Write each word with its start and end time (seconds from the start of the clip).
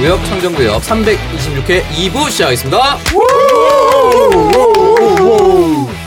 청정구역 0.00 0.24
청정구역 0.24 0.82
326회 0.82 1.82
2부 1.82 2.30
시작하겠습니다. 2.30 2.96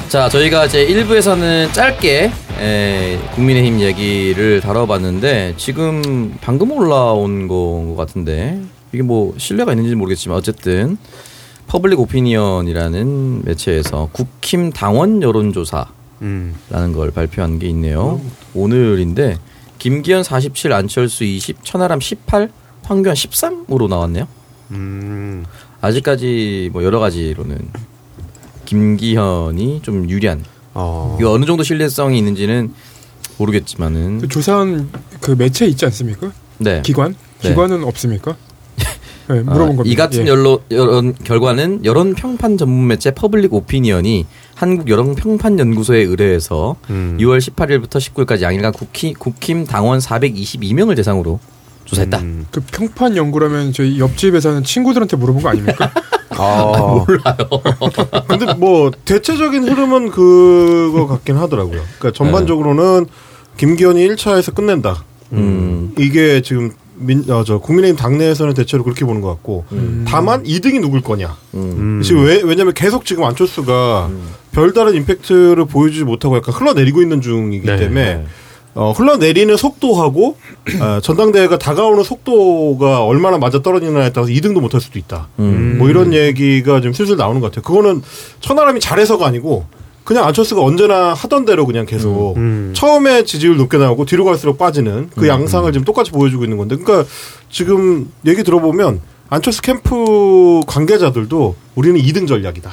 자, 0.09 0.27
저희가 0.29 0.65
이제 0.65 0.87
1부에서는 0.87 1.71
짧게 1.73 2.31
에, 2.59 3.19
국민의힘 3.35 3.81
얘기를 3.81 4.61
다뤄봤는데 4.61 5.53
지금 5.57 6.35
방금 6.41 6.71
올라온 6.71 7.47
것 7.47 7.93
같은데 7.95 8.59
이게 8.93 9.03
뭐 9.03 9.35
신뢰가 9.37 9.73
있는지 9.73 9.93
모르겠지만 9.93 10.39
어쨌든 10.39 10.97
Public 11.67 11.99
Opinion이라는 11.99 13.45
매체에서 13.45 14.09
국힘 14.11 14.71
당원 14.71 15.21
여론조사라는 15.21 16.53
걸 16.95 17.11
발표한 17.11 17.59
게 17.59 17.67
있네요. 17.67 18.19
오늘인데 18.55 19.37
김기현 19.77 20.23
47, 20.23 20.73
안철수 20.73 21.23
20, 21.25 21.63
천하람 21.63 21.99
18, 21.99 22.49
황교안 22.83 23.15
13으로 23.15 23.87
나왔네요. 23.87 24.27
음. 24.71 25.45
아직까지 25.81 26.69
뭐 26.71 26.83
여러 26.83 26.99
가지로는 26.99 27.59
김기현이 28.65 29.81
좀 29.81 30.09
유리한. 30.09 30.43
어. 30.73 31.17
이거 31.19 31.31
어느 31.31 31.45
정도 31.45 31.63
신뢰성이 31.63 32.17
있는지는 32.17 32.73
모르겠지만은 33.37 34.19
그 34.19 34.27
조사한 34.27 34.89
그 35.19 35.31
매체 35.31 35.65
있지 35.65 35.85
않습니까? 35.85 36.31
네. 36.57 36.81
기관? 36.83 37.15
네. 37.41 37.49
기관은 37.49 37.83
없습니까? 37.83 38.35
네, 39.27 39.41
물어본 39.41 39.61
아, 39.61 39.65
겁니다. 39.77 39.83
이 39.85 39.95
같은 39.95 40.25
예. 40.25 40.29
여론, 40.29 40.59
여론 40.71 41.13
결과는 41.15 41.85
여론 41.85 42.13
평판 42.13 42.57
전문 42.57 42.87
매체 42.87 43.11
Public 43.11 43.53
Opinion이 43.53 44.25
한국 44.55 44.89
여론 44.89 45.15
평판 45.15 45.59
연구소에 45.59 45.99
의뢰해서 45.99 46.75
음. 46.89 47.17
6월 47.19 47.39
18일부터 47.39 47.99
19일까지 47.99 48.41
양일간 48.41 48.73
국힘, 48.73 49.13
국힘 49.13 49.65
당원 49.65 49.99
422명을 49.99 50.95
대상으로 50.95 51.39
조사했다. 51.93 52.19
음. 52.19 52.45
그 52.51 52.61
평판 52.61 53.15
연구라면 53.15 53.73
저희 53.73 53.99
옆집에 53.99 54.39
사는 54.39 54.63
친구들한테 54.63 55.17
물어본 55.17 55.43
거 55.43 55.49
아닙니까? 55.49 55.91
아. 56.31 57.05
몰라요. 57.05 57.87
근데 58.27 58.53
뭐 58.55 58.91
대체적인 59.05 59.67
흐름은 59.67 60.09
그거 60.11 61.07
같긴 61.07 61.37
하더라고요. 61.37 61.81
그러니까 61.99 62.11
전반적으로는 62.11 63.05
김기현이 63.57 64.07
1차에서 64.09 64.53
끝낸다. 64.53 65.03
음. 65.33 65.93
이게 65.97 66.41
지금 66.41 66.71
민, 66.95 67.29
어, 67.29 67.43
저 67.43 67.57
국민의힘 67.57 67.97
당내에서는 67.97 68.53
대체로 68.53 68.83
그렇게 68.83 69.05
보는 69.05 69.21
것 69.21 69.29
같고 69.29 69.65
다만 70.05 70.43
2등이 70.43 70.79
누굴 70.79 71.01
거냐. 71.01 71.35
음. 71.55 72.01
지금 72.03 72.25
왜, 72.25 72.41
왜냐면 72.43 72.73
계속 72.73 73.05
지금 73.05 73.23
안철수가 73.23 74.09
별다른 74.51 74.95
임팩트를 74.95 75.65
보여주지 75.65 76.03
못하고 76.03 76.37
약간 76.37 76.53
흘러내리고 76.53 77.01
있는 77.01 77.21
중이기 77.21 77.65
네, 77.65 77.77
때문에 77.77 78.15
네. 78.15 78.25
어, 78.75 78.91
흘러내리는 78.91 79.55
속도하고 79.55 80.37
어, 80.81 80.99
전당대회가 81.01 81.57
다가오는 81.57 82.03
속도가 82.03 83.03
얼마나 83.05 83.37
맞아 83.37 83.61
떨어지느냐에 83.61 84.11
따라서 84.11 84.31
2등도 84.31 84.61
못할 84.61 84.81
수도 84.81 84.97
있다. 84.97 85.27
음. 85.39 85.75
뭐 85.77 85.89
이런 85.89 86.13
얘기가 86.13 86.81
좀 86.81 86.93
슬슬 86.93 87.15
나오는 87.17 87.39
것 87.39 87.51
같아요. 87.51 87.63
그거는 87.63 88.01
천하람이 88.39 88.79
잘해서가 88.79 89.27
아니고 89.27 89.65
그냥 90.03 90.25
안철수가 90.25 90.61
언제나 90.61 91.13
하던 91.13 91.45
대로 91.45 91.65
그냥 91.65 91.85
계속 91.85 92.35
처음에 92.73 93.23
지지율 93.23 93.55
높게 93.55 93.77
나오고 93.77 94.05
뒤로 94.05 94.25
갈수록 94.25 94.57
빠지는 94.57 95.09
그 95.15 95.27
양상을 95.29 95.71
지금 95.71 95.85
똑같이 95.85 96.11
보여주고 96.11 96.43
있는 96.43 96.57
건데 96.57 96.75
그러니까 96.75 97.09
지금 97.49 98.11
얘기 98.25 98.43
들어보면 98.43 98.99
안철수 99.29 99.61
캠프 99.61 100.59
관계자들도 100.67 101.55
우리는 101.75 102.01
2등 102.01 102.27
전략이다. 102.27 102.71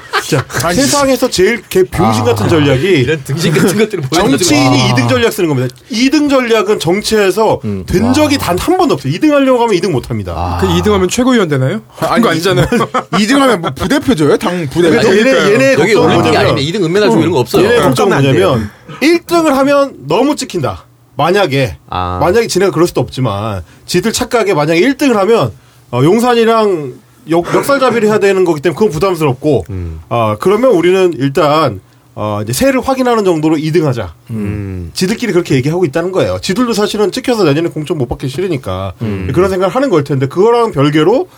진짜 0.30 0.72
세상에서 0.72 1.28
제일 1.28 1.60
개 1.68 1.82
병신 1.82 2.24
같은 2.24 2.48
전략이 2.48 2.86
이런 2.86 3.24
등신 3.24 3.52
같은 3.52 3.76
것들을 3.78 4.04
정치인이 4.12 4.82
아. 4.82 4.94
2등 4.94 5.08
전략 5.08 5.32
쓰는 5.32 5.48
겁니다. 5.48 5.74
2등 5.90 6.30
전략은 6.30 6.78
정치에서 6.78 7.60
음. 7.64 7.84
된 7.86 8.12
적이 8.12 8.38
단 8.38 8.60
한 8.60 8.76
번도 8.76 8.94
없어요. 8.94 9.12
2등 9.14 9.30
하려고 9.30 9.62
하면 9.62 9.74
2등 9.74 9.90
못 9.90 10.10
합니다. 10.10 10.58
그 10.60 10.66
2등하면 10.68 11.08
최고위원 11.10 11.48
되나요? 11.48 11.80
아니, 12.00 12.22
거 12.22 12.28
아니잖아요. 12.30 12.66
2등하면 12.66 13.58
뭐 13.60 13.70
부대표줘요? 13.74 14.36
당 14.36 14.68
부대표. 14.68 15.00
그러니까 15.00 15.16
얘네, 15.16 15.52
얘네 15.54 15.72
여기 15.72 15.94
걱정은 15.94 16.08
올림픽이 16.08 16.36
뭐냐면 16.36 16.36
아닌데 16.54 16.62
2등 16.78 16.84
은메달 16.84 17.08
주고 17.08 17.20
이런 17.22 17.32
거 17.32 17.38
없어요. 17.40 17.64
얘네 17.64 17.80
걱정은 17.80 18.22
뭐냐면 18.22 18.70
1등을 19.00 19.48
하면 19.50 19.94
너무 20.06 20.36
찍힌다. 20.36 20.84
만약에 21.16 21.78
아. 21.88 22.18
만약에 22.20 22.46
지네가 22.46 22.70
그럴 22.70 22.86
수도 22.86 23.00
없지만 23.00 23.62
지들 23.86 24.12
착각에 24.12 24.52
만약에 24.54 24.80
1등을 24.80 25.14
하면 25.14 25.52
어, 25.90 26.02
용산이랑 26.04 26.92
역, 27.28 27.44
역살잡이를 27.54 28.08
해야 28.08 28.18
되는 28.18 28.44
거기 28.44 28.60
때문에 28.60 28.76
그건 28.78 28.90
부담스럽고 28.92 29.64
아 30.08 30.36
그러면 30.40 30.70
우리는 30.72 31.12
일단 31.18 31.80
어, 32.14 32.40
이제 32.42 32.52
세를 32.52 32.80
확인하는 32.80 33.24
정도로 33.24 33.56
2등하자. 33.56 34.08
음. 34.30 34.90
지들끼리 34.94 35.32
그렇게 35.32 35.54
얘기하고 35.54 35.84
있다는 35.84 36.12
거예요. 36.12 36.38
지들도 36.42 36.72
사실은 36.72 37.12
찍혀서 37.12 37.44
내년에 37.44 37.68
공천 37.68 37.98
못 37.98 38.08
받기 38.08 38.28
싫으니까 38.28 38.92
음. 39.02 39.30
그런 39.32 39.48
생각을 39.48 39.74
하는 39.74 39.90
걸 39.90 40.02
텐데 40.04 40.26
그거랑 40.26 40.72
별개로 40.72 41.28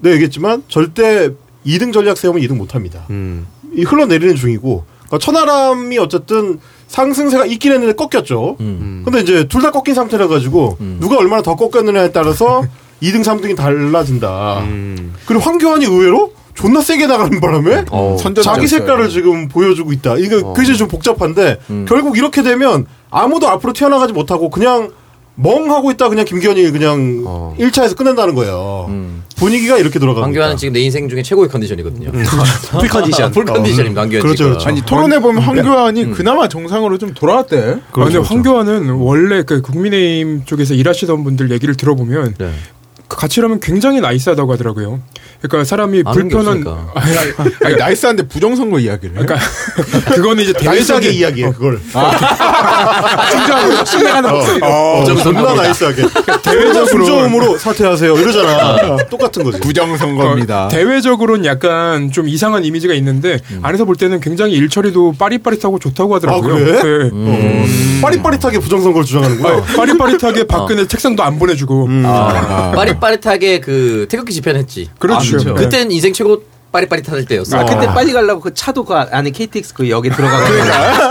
내가 0.00 0.14
얘기했지만 0.14 0.62
절대 0.68 1.30
2등 1.66 1.92
전략 1.92 2.16
세우면 2.16 2.42
2등 2.42 2.56
못 2.56 2.74
합니다. 2.74 3.04
음. 3.10 3.46
이 3.74 3.82
흘러내리는 3.84 4.34
중이고 4.34 4.84
그러니까 5.06 5.18
천하람이 5.18 5.98
어쨌든 5.98 6.58
상승세가 6.88 7.44
있긴 7.46 7.72
했는데 7.72 7.94
꺾였죠. 7.94 8.56
음. 8.60 9.02
근데 9.04 9.20
이제 9.20 9.46
둘 9.48 9.62
다 9.62 9.70
꺾인 9.70 9.94
상태라 9.94 10.26
가지고 10.28 10.76
누가 10.98 11.18
얼마나 11.18 11.42
더 11.42 11.54
꺾였느냐에 11.56 12.10
따라서 12.10 12.62
2등 13.02 13.22
3등이 13.24 13.56
달라진다. 13.56 14.60
음. 14.60 15.14
그리고 15.26 15.42
황교안이 15.42 15.84
의외로 15.84 16.32
존나 16.54 16.80
세게 16.80 17.06
나가는 17.06 17.40
바람에 17.40 17.86
어. 17.90 18.16
자기 18.42 18.68
색깔을 18.68 19.08
지금 19.08 19.48
보여주고 19.48 19.92
있다. 19.92 20.16
이거 20.18 20.52
그게 20.52 20.72
좀 20.74 20.88
복잡한데 20.88 21.58
결국 21.88 22.16
이렇게 22.16 22.42
되면 22.42 22.86
아무도 23.10 23.48
앞으로 23.48 23.72
튀어나가지 23.72 24.12
못하고 24.12 24.50
그냥 24.50 24.90
멍하고 25.34 25.90
있다 25.92 26.10
그냥 26.10 26.24
김기현이 26.26 26.70
그냥 26.72 27.24
어. 27.26 27.54
1차에서 27.58 27.96
끝낸다는 27.96 28.34
거예요. 28.34 28.86
음. 28.90 29.22
분위기가 29.36 29.78
이렇게 29.78 29.98
돌아가고 29.98 30.24
황교안은. 30.24 30.56
지금 30.56 30.74
내 30.74 30.80
인생 30.80 31.08
중에 31.08 31.22
최고의 31.22 31.48
컨디션이거든요. 31.48 32.12
full 32.78 32.88
컨디션. 32.88 33.30
full 33.32 33.44
컨디션입니다. 33.44 34.02
황교안 34.02 34.22
그렇죠. 34.22 34.44
그렇죠. 34.44 34.68
아니 34.68 34.82
토론해 34.82 35.20
보면 35.20 35.42
황교안이 35.42 36.12
그나마 36.12 36.48
정상으로 36.48 36.98
좀 36.98 37.14
돌아왔대. 37.14 37.56
아, 37.56 37.62
근데 37.92 38.10
그렇죠. 38.10 38.22
황교안은 38.22 38.90
원래 38.90 39.42
그 39.42 39.62
국민의힘 39.62 40.44
쪽에서 40.44 40.74
일하시던 40.74 41.24
분들 41.24 41.50
얘기를 41.50 41.74
들어보면 41.74 42.34
네. 42.38 42.52
그 43.12 43.16
같이 43.16 43.40
일하면 43.40 43.60
굉장히 43.60 44.00
nice하다고 44.00 44.50
하더라고요. 44.54 45.00
그러니까 45.42 45.64
사람이 45.68 46.02
불편한. 46.02 46.64
아니, 46.94 47.18
아니, 47.18 47.32
아니 47.62 47.76
nice한데 47.76 48.26
부정선거 48.26 48.78
이야기를. 48.78 49.18
해. 49.20 49.26
그러니까 49.26 49.46
그거는 50.14 50.44
이제 50.44 50.52
nice하게 50.52 51.08
대외적인 51.10 51.12
이야기해 51.12 51.50
그걸. 51.52 51.78
진정으로 53.30 53.84
신뢰가는 53.84 54.30
목소리로 54.30 54.66
어, 54.66 55.00
부정선거입니다. 55.00 55.22
존나 55.48 55.62
nice하게. 55.62 56.02
대외적으로 56.42 56.86
순정음으로 56.86 57.58
사퇴하세요. 57.58 58.16
이러잖아. 58.16 58.96
똑같은 59.10 59.44
거지. 59.44 59.60
부정선거입니다. 59.60 60.66
어, 60.66 60.68
대외적으로는 60.68 61.44
약간 61.44 62.10
좀 62.10 62.28
이상한 62.28 62.64
이미지가 62.64 62.94
있는데 62.94 63.40
안에서 63.60 63.84
볼 63.84 63.96
때는 63.96 64.20
굉장히 64.20 64.54
일처리도 64.54 65.16
빠릿빠릿하고 65.18 65.78
좋다고 65.78 66.14
하더라고요. 66.14 66.54
아, 66.54 66.58
그래? 66.58 66.82
네. 66.82 67.10
어. 67.12 67.64
빠릿빠릿하게 68.00 68.58
부정선거를 68.58 69.04
주장하는구나. 69.04 69.48
아, 69.48 69.62
빠릿빠릿하게 69.76 70.44
박근혜 70.44 70.86
책상도 70.86 71.22
안 71.22 71.38
보내주고 71.38 71.88
아, 72.04 72.72
빠릿 72.74 72.98
빠릿하게 73.02 73.60
그 73.60 74.06
태극기 74.08 74.32
집회는 74.32 74.60
했지. 74.60 74.88
그렇죠. 74.98 75.32
그렇죠. 75.32 75.54
네. 75.54 75.64
그땐 75.64 75.90
인생 75.92 76.12
최고 76.12 76.42
빠릿빠릿할 76.72 77.26
때였어. 77.26 77.58
아, 77.58 77.64
근데 77.66 77.86
빨리 77.88 78.14
가려고 78.14 78.40
그 78.40 78.54
차도 78.54 78.84
그 78.84 78.94
안에 78.94 79.30
KTX 79.30 79.74
그 79.74 79.90
역에 79.90 80.08
들어가고 80.08 80.44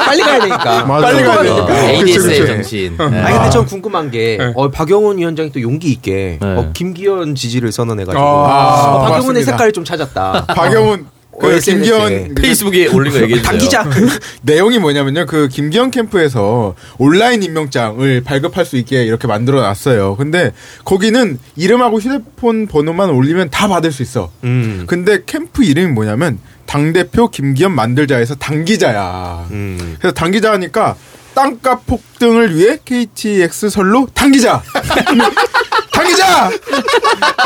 빨리 0.06 0.22
가야 0.24 0.40
되니까. 0.40 0.86
맞아. 0.86 1.08
빨리 1.08 1.24
가야 1.24 1.40
어, 1.40 1.44
되니까. 1.44 1.90
ADS의. 1.92 2.48
정신. 2.48 2.98
네. 2.98 3.04
아니 3.04 3.36
근데 3.38 3.50
전 3.52 3.66
궁금한 3.68 4.10
게 4.10 4.38
네. 4.40 4.52
어, 4.56 4.70
박영훈 4.72 5.20
위원장이 5.20 5.52
또 5.52 5.62
용기 5.62 5.92
있게 5.92 6.40
네. 6.42 6.48
어, 6.48 6.72
김기현 6.74 7.36
지지를 7.36 7.72
선언해가지고 7.72 8.20
아, 8.24 8.24
어, 8.26 9.00
박영훈의 9.02 9.20
맞습니다. 9.42 9.52
색깔을 9.52 9.72
좀 9.74 9.84
찾았다. 9.86 10.46
박영훈 10.48 11.06
그. 11.42 11.60
김기현 11.60 12.34
그 12.36 12.42
페이스북에 12.42 12.88
올린 12.88 13.12
거 13.12 13.22
얘기해. 13.22 13.42
당기자. 13.42 13.90
내용이 14.44 14.80
뭐냐면요. 14.80 15.26
그 15.26 15.48
김기현 15.48 15.92
캠프에서 15.92 16.76
온라인 16.98 17.44
임명장을 17.44 18.24
발급할 18.24 18.66
수 18.66 18.78
있게 18.78 19.04
이렇게 19.04 19.28
만들어 19.28 19.62
놨어요. 19.62 20.16
근데 20.16 20.54
거기는 20.86 21.40
이름하고 21.56 22.00
휴대폰 22.00 22.68
번호만 22.68 23.10
올리면 23.10 23.50
다 23.50 23.68
받을 23.68 23.92
수 23.92 24.02
있어. 24.04 24.32
음. 24.44 24.86
근데 24.88 25.20
캠프 25.26 25.64
이름이 25.64 25.92
뭐냐면 25.94 26.40
당대표 26.66 27.30
김기현 27.30 27.74
만들자에서 27.74 28.36
당기자야. 28.36 29.48
음. 29.52 29.96
그래서 30.00 30.14
당기자 30.14 30.54
하니까 30.54 30.96
땅값 31.34 31.86
폭등을 31.86 32.56
위해 32.56 32.78
KTX 32.84 33.70
선로 33.70 34.08
당기자. 34.14 34.62
당기자. 36.12 36.50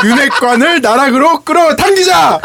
윤핵관을 0.04 0.80
나락으로 0.80 1.40
끌어 1.40 1.74
당기자. 1.76 2.40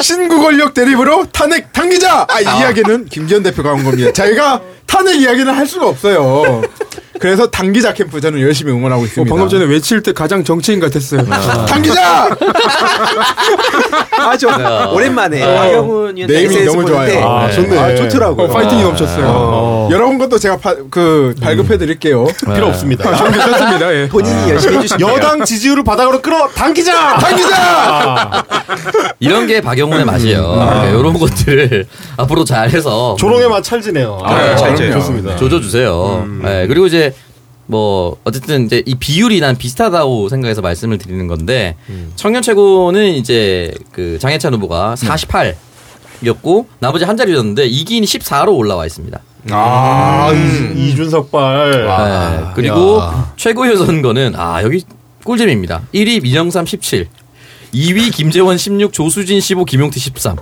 신구 0.00 0.40
권력 0.42 0.74
대립으로 0.74 1.26
탄핵 1.32 1.72
당기자. 1.72 2.26
아, 2.28 2.40
이 2.40 2.44
이야기는 2.44 3.06
김기현 3.06 3.42
대표가 3.42 3.70
한 3.70 3.84
겁니다. 3.84 4.12
자기가 4.12 4.60
탄핵 4.86 5.16
이야기는 5.20 5.52
할 5.52 5.66
수가 5.66 5.86
없어요. 5.88 6.62
그래서 7.22 7.46
당기자 7.46 7.94
캠프 7.94 8.20
저는 8.20 8.40
열심히 8.40 8.72
응원하고 8.72 9.02
어, 9.02 9.04
있습니다. 9.04 9.32
방금 9.32 9.48
전에 9.48 9.64
외칠 9.64 10.02
때 10.02 10.12
가장 10.12 10.42
정치인 10.42 10.80
같았어요. 10.80 11.24
당기자! 11.68 12.28
아, 14.18 14.36
저 14.36 14.90
오랜만에 14.92 15.38
박영훈 15.40 16.16
위원 16.16 16.26
네이밍 16.26 16.64
너무 16.64 16.84
좋아요. 16.84 17.24
아, 17.24 17.48
좋네. 17.48 17.78
아, 17.78 17.94
좋더라고요. 17.94 18.46
어, 18.48 18.50
파이팅이 18.50 18.82
넘쳤어요. 18.82 19.24
어. 19.28 19.88
여러분 19.92 20.18
것도 20.18 20.36
제가 20.36 20.56
파- 20.56 20.74
그 20.90 21.32
발급해 21.40 21.78
드릴게요. 21.78 22.26
필요 22.54 22.66
없습니다. 22.66 23.14
전 23.14 23.30
괜찮습니다. 23.30 23.94
예. 23.94 24.08
본인이 24.08 24.50
열심히 24.50 24.78
해주시면 24.78 25.08
여당 25.08 25.44
지지율을 25.44 25.84
바닥으로 25.84 26.20
끌어 26.20 26.48
당기자. 26.48 27.18
당기자! 27.18 28.44
이런 29.20 29.46
게 29.46 29.60
박영훈의 29.60 30.04
맛이에요. 30.04 30.42
그러니까 30.42 30.88
이런 30.88 31.16
것들을 31.16 31.86
앞으로 32.16 32.44
잘해서 32.44 33.14
조롱의 33.16 33.48
맛 33.48 33.62
찰지네요. 33.62 34.18
아, 34.24 34.56
잘 34.56 34.74
그럼요. 34.74 34.92
좋습니다. 34.94 35.36
조져주세요. 35.36 36.26
네, 36.42 36.66
그리고 36.66 36.86
이제 36.86 37.11
뭐 37.66 38.16
어쨌든 38.24 38.66
이제 38.66 38.82
이 38.86 38.94
비율이 38.96 39.40
난 39.40 39.56
비슷하다고 39.56 40.28
생각해서 40.28 40.60
말씀을 40.60 40.98
드리는 40.98 41.26
건데 41.28 41.76
청년 42.16 42.42
최고는 42.42 43.12
이제 43.14 43.72
그 43.92 44.18
장해찬 44.20 44.52
후보가 44.54 44.94
48였고 44.96 46.66
나머지 46.80 47.04
한 47.04 47.16
자리였는데 47.16 47.66
이기인이 47.66 48.06
14로 48.06 48.56
올라와 48.56 48.86
있습니다. 48.86 49.18
아, 49.50 50.30
이- 50.32 50.88
이준석발. 50.90 51.86
네, 52.46 52.46
그리고 52.54 53.00
최고위 53.36 53.76
선거는 53.76 54.34
아 54.36 54.62
여기 54.62 54.84
꿀잼입니다. 55.24 55.82
1위 55.94 56.22
민영삼 56.22 56.66
17, 56.66 57.08
2위 57.74 58.12
김재원 58.12 58.58
16, 58.58 58.92
조수진 58.92 59.40
15, 59.40 59.64
김용태 59.64 59.98
13. 59.98 60.36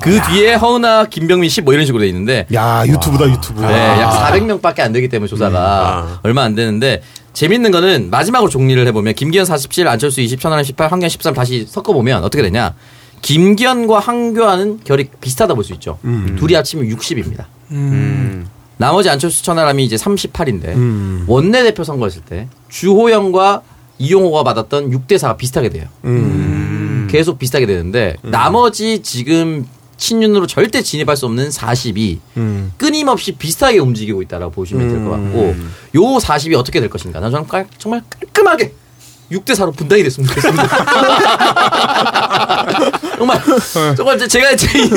그 0.00 0.20
뒤에 0.30 0.54
허은아, 0.54 1.06
김병민 1.06 1.48
10뭐 1.48 1.72
이런 1.72 1.84
식으로 1.84 2.00
돼 2.02 2.08
있는데 2.08 2.46
야, 2.54 2.84
유튜브다, 2.86 3.28
유튜브. 3.30 3.60
네, 3.62 3.72
약 4.00 4.10
400명밖에 4.32 4.80
안 4.80 4.92
되기 4.92 5.08
때문에 5.08 5.28
조사가 5.28 6.20
얼마 6.22 6.42
안 6.42 6.54
되는데 6.54 7.02
재밌는 7.32 7.70
거는 7.70 8.10
마지막으로 8.10 8.50
정리를 8.50 8.86
해보면 8.88 9.14
김기현 9.14 9.44
47, 9.44 9.88
안철수 9.88 10.20
20, 10.20 10.40
천하람 10.40 10.64
18, 10.64 10.90
황교안 10.90 11.08
13 11.08 11.34
다시 11.34 11.66
섞어보면 11.68 12.24
어떻게 12.24 12.42
되냐? 12.42 12.74
김기현과 13.22 14.00
황교안은 14.00 14.80
결이 14.84 15.08
비슷하다 15.20 15.54
볼 15.54 15.64
수 15.64 15.72
있죠. 15.74 15.98
둘이 16.38 16.54
합치면 16.54 16.86
60입니다. 16.88 17.44
나머지 18.78 19.08
안철수 19.10 19.44
천하람이 19.44 19.84
이제 19.84 19.96
38인데 19.96 20.74
음. 20.74 21.24
원내대표 21.28 21.84
선거했을 21.84 22.22
때 22.22 22.48
주호영과 22.68 23.62
이용호가 23.98 24.42
받았던 24.42 24.90
6대 24.90 25.12
4가 25.18 25.36
비슷하게 25.36 25.68
돼요. 25.68 25.84
음. 26.04 27.06
계속 27.10 27.38
비슷하게 27.38 27.66
되는데 27.66 28.16
나머지 28.22 29.02
지금 29.02 29.66
친윤으로 30.06 30.48
절대 30.48 30.82
진입할 30.82 31.16
수 31.16 31.26
없는 31.26 31.50
40이 31.50 32.18
음. 32.36 32.72
끊임없이 32.76 33.30
비슷하게 33.32 33.78
움직이고 33.78 34.20
있다라고 34.22 34.50
보시면 34.50 34.88
될 34.88 35.04
것 35.04 35.10
같고 35.10 35.54
요 35.94 36.00
40이 36.18 36.58
어떻게 36.58 36.80
될 36.80 36.90
것인가 36.90 37.20
난 37.20 37.30
저는 37.30 37.46
깔- 37.46 37.68
정말 37.78 38.02
깔끔하게 38.10 38.72
6대 39.30 39.52
4로 39.54 39.74
분당이 39.76 40.02
됐으면 40.02 40.28
좋겠습니다. 40.28 40.68
정말 43.16 43.40
정말 43.96 44.18
제- 44.18 44.26
제가 44.28 44.56
제일 44.56 44.90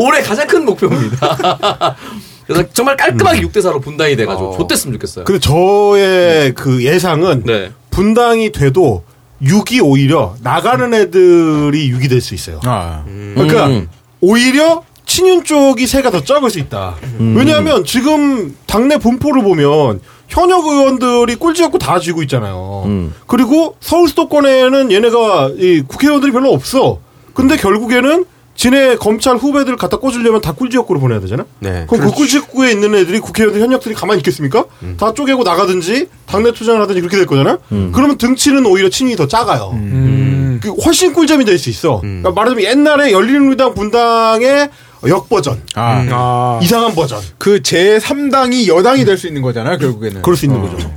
올해 0.00 0.20
가장 0.22 0.46
큰 0.48 0.64
목표입니다. 0.64 1.96
그래서 2.46 2.64
정말 2.72 2.96
깔끔하게 2.96 3.40
6대 3.42 3.58
4로 3.58 3.80
분당이 3.80 4.16
돼 4.16 4.26
가지고 4.26 4.56
좋댔으면 4.58 4.94
좋겠어요. 4.94 5.24
근데 5.24 5.38
저의 5.38 6.52
그 6.54 6.82
예상은 6.84 7.44
네. 7.46 7.70
분당이 7.90 8.50
돼도 8.52 9.04
6이 9.42 9.80
오히려 9.84 10.34
나가는 10.42 10.92
애들이 10.92 11.90
6이 11.92 12.08
될 12.10 12.20
수 12.20 12.34
있어요. 12.34 12.60
아. 12.64 13.04
그러니까 13.06 13.66
음. 13.68 13.88
오히려 14.20 14.82
친윤 15.06 15.44
쪽이 15.44 15.86
세가 15.86 16.10
더 16.10 16.22
적을 16.22 16.50
수 16.50 16.58
있다. 16.58 16.96
음. 17.20 17.34
왜냐하면 17.36 17.84
지금 17.84 18.54
당내 18.66 18.98
분포를 18.98 19.42
보면 19.42 20.00
현역 20.28 20.66
의원들이 20.66 21.36
꼴찌갖고 21.36 21.78
다 21.78 21.98
쥐고 21.98 22.22
있잖아요. 22.24 22.82
음. 22.86 23.14
그리고 23.26 23.76
서울 23.80 24.08
수도권에는 24.08 24.92
얘네가 24.92 25.52
이 25.56 25.82
국회의원들이 25.88 26.32
별로 26.32 26.52
없어. 26.52 26.98
근데 27.32 27.56
결국에는 27.56 28.26
지네 28.54 28.96
검찰 28.96 29.36
후배들 29.36 29.76
갖다 29.76 29.98
꽂으려면 29.98 30.40
다 30.40 30.52
꿀지역구로 30.52 30.98
보내야 30.98 31.20
되잖아. 31.20 31.46
네. 31.60 31.86
그럼 31.88 32.06
그 32.06 32.12
꿀지역구에 32.12 32.72
있는 32.72 32.92
애들이 32.96 33.20
국회의원들 33.20 33.62
현역들이 33.62 33.94
가만히 33.94 34.18
있겠습니까? 34.18 34.64
다 34.98 35.14
쪼개고 35.14 35.44
나가든지 35.44 36.08
당내 36.26 36.50
투쟁을 36.50 36.82
하든지 36.82 37.00
그렇게 37.00 37.16
될 37.16 37.26
거잖아. 37.26 37.58
그러면 37.92 38.18
등치는 38.18 38.66
오히려 38.66 38.88
친이 38.88 39.14
더 39.14 39.28
작아요. 39.28 39.70
음. 39.74 40.37
그 40.60 40.70
훨씬 40.70 41.12
꿀잼이 41.12 41.44
될 41.44 41.58
수 41.58 41.70
있어. 41.70 42.00
그러니까 42.00 42.30
말하자면 42.30 42.64
옛날에 42.64 43.12
열린우리당 43.12 43.74
분당의 43.74 44.70
역버전, 45.06 45.62
아. 45.74 46.06
아. 46.10 46.60
이상한 46.62 46.94
버전. 46.94 47.20
그 47.38 47.60
제3당이 47.60 48.66
여당이 48.68 49.04
될 49.04 49.16
수 49.18 49.26
있는 49.28 49.42
거잖아요, 49.42 49.78
결국에는. 49.78 50.22
그럴 50.22 50.36
수 50.36 50.46
있는 50.46 50.60
거죠. 50.60 50.92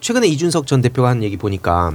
최근에 0.00 0.26
이준석 0.26 0.66
전 0.66 0.82
대표가 0.82 1.08
한 1.08 1.22
얘기 1.22 1.36
보니까 1.36 1.92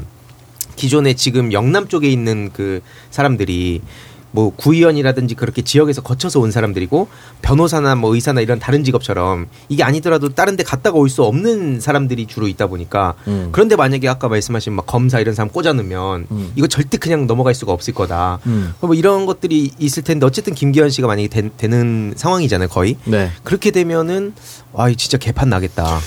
기존에 0.75 1.13
지금 1.13 1.51
영남 1.54 1.88
쪽에 1.88 2.10
있는 2.10 2.50
그 2.54 2.80
사람들이 3.12 3.81
뭐 4.31 4.51
구의원이라든지 4.55 5.35
그렇게 5.35 5.61
지역에서 5.61 6.01
거쳐서 6.01 6.39
온 6.39 6.51
사람들이고 6.51 7.07
변호사나 7.41 7.95
뭐 7.95 8.13
의사나 8.15 8.41
이런 8.41 8.59
다른 8.59 8.83
직업처럼 8.83 9.47
이게 9.69 9.83
아니더라도 9.83 10.29
다른 10.29 10.55
데 10.55 10.63
갔다가 10.63 10.97
올 10.97 11.09
수 11.09 11.23
없는 11.23 11.79
사람들이 11.79 12.27
주로 12.27 12.47
있다 12.47 12.67
보니까 12.67 13.15
음. 13.27 13.49
그런데 13.51 13.75
만약에 13.75 14.07
아까 14.07 14.29
말씀하신 14.29 14.73
막 14.73 14.85
검사 14.85 15.19
이런 15.19 15.33
사람 15.33 15.49
꽂아놓으면 15.49 16.27
음. 16.29 16.51
이거 16.55 16.67
절대 16.67 16.97
그냥 16.97 17.25
넘어갈 17.25 17.55
수가 17.55 17.73
없을 17.73 17.93
거다. 17.95 18.39
음. 18.45 18.73
뭐 18.79 18.93
이런 18.93 19.25
것들이 19.25 19.71
있을 19.79 20.03
텐데 20.03 20.25
어쨌든 20.25 20.53
김기현 20.53 20.91
씨가 20.91 21.07
만약에 21.07 21.27
되, 21.27 21.67
는 21.67 22.13
상황이잖아요 22.15 22.69
거의 22.69 22.95
네. 23.05 23.31
그렇게 23.43 23.71
되면은 23.71 24.33
와 24.71 24.89
이거 24.89 24.97
진짜 24.97 25.17
개판 25.17 25.49
나겠다. 25.49 25.99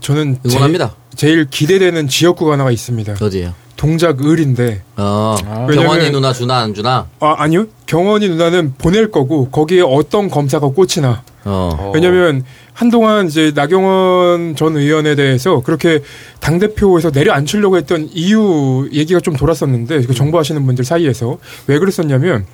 저는 0.00 0.38
응원합니다. 0.46 0.94
제일, 1.16 1.34
제일 1.34 1.50
기대되는 1.50 2.08
지역구가 2.08 2.52
하나가 2.52 2.70
있습니다. 2.70 3.16
어디예요? 3.20 3.54
동작 3.80 4.22
을인데 4.22 4.82
어, 4.98 5.36
아. 5.42 5.66
경원이 5.66 5.70
왜냐면- 5.70 6.12
누나 6.12 6.34
주나 6.34 6.58
안 6.58 6.74
주나? 6.74 7.06
아 7.18 7.36
아니요 7.38 7.64
경원이 7.86 8.28
누나는 8.28 8.74
보낼 8.76 9.10
거고 9.10 9.48
거기에 9.48 9.80
어떤 9.80 10.28
검사가 10.28 10.68
꽂히나 10.68 11.22
어. 11.46 11.90
왜냐면 11.94 12.44
한동안 12.74 13.26
이제 13.26 13.52
나경원 13.54 14.54
전 14.54 14.76
의원에 14.76 15.14
대해서 15.14 15.62
그렇게 15.62 16.00
당 16.40 16.58
대표에서 16.58 17.10
내려앉히려고 17.10 17.78
했던 17.78 18.06
이유 18.12 18.86
얘기가 18.92 19.18
좀 19.20 19.34
돌았었는데 19.34 20.02
그 20.02 20.12
정보하시는 20.12 20.66
분들 20.66 20.84
사이에서 20.84 21.38
왜 21.66 21.78
그랬었냐면 21.78 22.44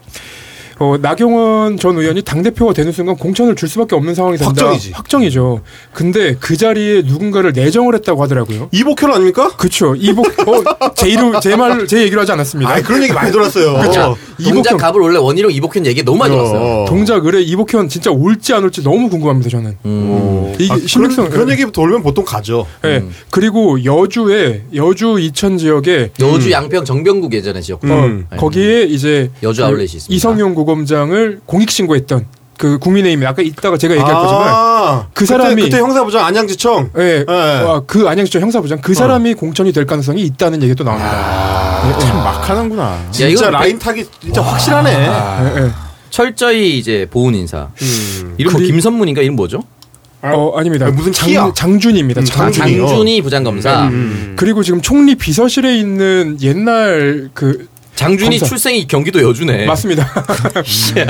어, 0.79 0.97
나경원 1.01 1.79
전 1.79 1.97
의원이 1.97 2.21
당 2.23 2.43
대표가 2.43 2.75
되는 2.75 2.93
순간 2.93 3.17
공천을 3.17 3.55
줄 3.57 3.67
수밖에 3.69 3.97
없는 3.97 4.15
상황이 4.15 4.37
된다. 4.37 4.51
확정이지. 4.67 4.93
확정이죠. 4.93 5.63
근데 5.95 6.37
그 6.39 6.57
자리에 6.57 7.03
누군가를 7.03 7.53
내정을 7.53 7.95
했다고 7.95 8.23
하더라고요. 8.23 8.69
이복현 8.73 9.11
아닙니까? 9.11 9.51
그쵸. 9.57 9.95
이복, 9.97 10.27
어, 10.47 10.93
제 10.95 11.09
이름, 11.09 11.41
제 11.41 11.57
말, 11.57 11.87
제 11.87 12.03
얘기로 12.03 12.21
하지 12.21 12.33
않았습니다. 12.33 12.71
아 12.71 12.81
그런 12.83 13.03
얘기 13.03 13.13
많이 13.15 13.33
들었어요. 13.33 13.73
자, 13.91 14.15
동작 14.43 14.73
이복현- 14.75 14.79
갑을 14.79 15.01
원래 15.01 15.19
원희룡 15.19 15.51
이복현 15.53 15.87
얘기 15.87 16.05
너무 16.05 16.19
많이 16.19 16.35
들었어요. 16.35 16.61
어. 16.61 16.85
동작 16.87 17.25
의뢰 17.25 17.41
이복현 17.41 17.89
진짜 17.89 18.11
올지 18.11 18.53
안 18.53 18.63
올지 18.65 18.83
너무 18.83 19.09
궁금합니다, 19.09 19.49
저는. 19.49 19.79
음. 19.87 20.55
이게 20.59 20.73
아, 20.73 20.77
신빙성. 20.87 21.31
그런, 21.31 21.47
그런 21.47 21.51
얘기 21.51 21.71
돌면 21.73 22.03
보통 22.03 22.25
가죠. 22.25 22.67
예. 22.85 23.03
그리고 23.31 23.83
여주에 23.85 24.65
여주 24.75 25.19
이천 25.21 25.57
지역에 25.59 26.11
여주 26.21 26.51
양평 26.51 26.85
정병국 26.85 27.33
예전에 27.33 27.61
지역구. 27.61 27.87
음. 27.87 28.27
어, 28.31 28.37
거기에 28.37 28.83
이제 28.85 29.31
여주 29.43 29.63
그 29.63 29.67
아울렛이 29.67 29.85
있습니다. 29.85 30.15
이성용 30.15 30.55
구검장을 30.71 31.41
공익 31.47 31.71
신고했던 31.71 32.27
그 32.59 32.79
국민의힘 32.79 33.27
아까 33.27 33.43
이따가 33.43 33.77
제가 33.77 33.95
얘기할 33.95 34.13
거지만 34.15 34.43
아, 34.49 35.07
그 35.13 35.25
그때- 35.25 35.35
사람이- 35.37 35.63
그때 35.63 35.79
형사부장 35.79 36.25
안양지청. 36.25 36.91
예, 36.99 37.03
예. 37.03 37.25
아, 37.29 37.83
그 37.87 38.09
안양시청 38.09 38.43
형사부장 38.43 38.79
그 38.81 38.95
사람이 38.95 39.35
공천이 39.35 39.73
될 39.73 39.87
가능성이 39.87 40.23
있다는 40.23 40.63
얘기도 40.63 40.83
나옵니다. 40.83 41.93
참막 42.01 42.49
하는구나. 42.49 42.83
야, 42.85 43.07
진짜 43.11 43.51
라인 43.51 43.79
타기 43.79 44.05
진짜 44.21 44.41
확실하네. 44.43 44.91
예, 44.91 45.63
예. 45.65 45.71
철저히 46.11 46.79
이제 46.79 47.07
보훈 47.11 47.35
인사. 47.35 47.69
음. 47.83 48.35
이름 48.39 48.53
뭐 48.53 48.61
그리- 48.61 48.71
김선문인가 48.73 49.21
이름 49.23 49.37
뭐죠? 49.37 49.63
어, 50.23 50.55
아닙니다. 50.57 50.87
아, 50.87 50.91
무슨 50.91 51.13
키야? 51.13 51.43
장, 51.43 51.55
장준입니다. 51.55 52.23
음, 52.23 52.25
장준. 52.25 52.53
장준이. 52.61 52.79
장준이 52.89 53.23
부장검사. 53.23 53.91
그리고 54.35 54.63
지금 54.65 54.81
총리 54.81 55.15
비서실에 55.15 55.77
있는 55.79 56.39
옛날 56.41 57.29
그 57.35 57.69
장준이 57.97 58.39
검사. 58.39 58.47
출생이 58.47 58.87
경기도 58.87 59.23
여주네. 59.23 59.67
맞습니다. 59.67 60.07
네. 60.95 61.07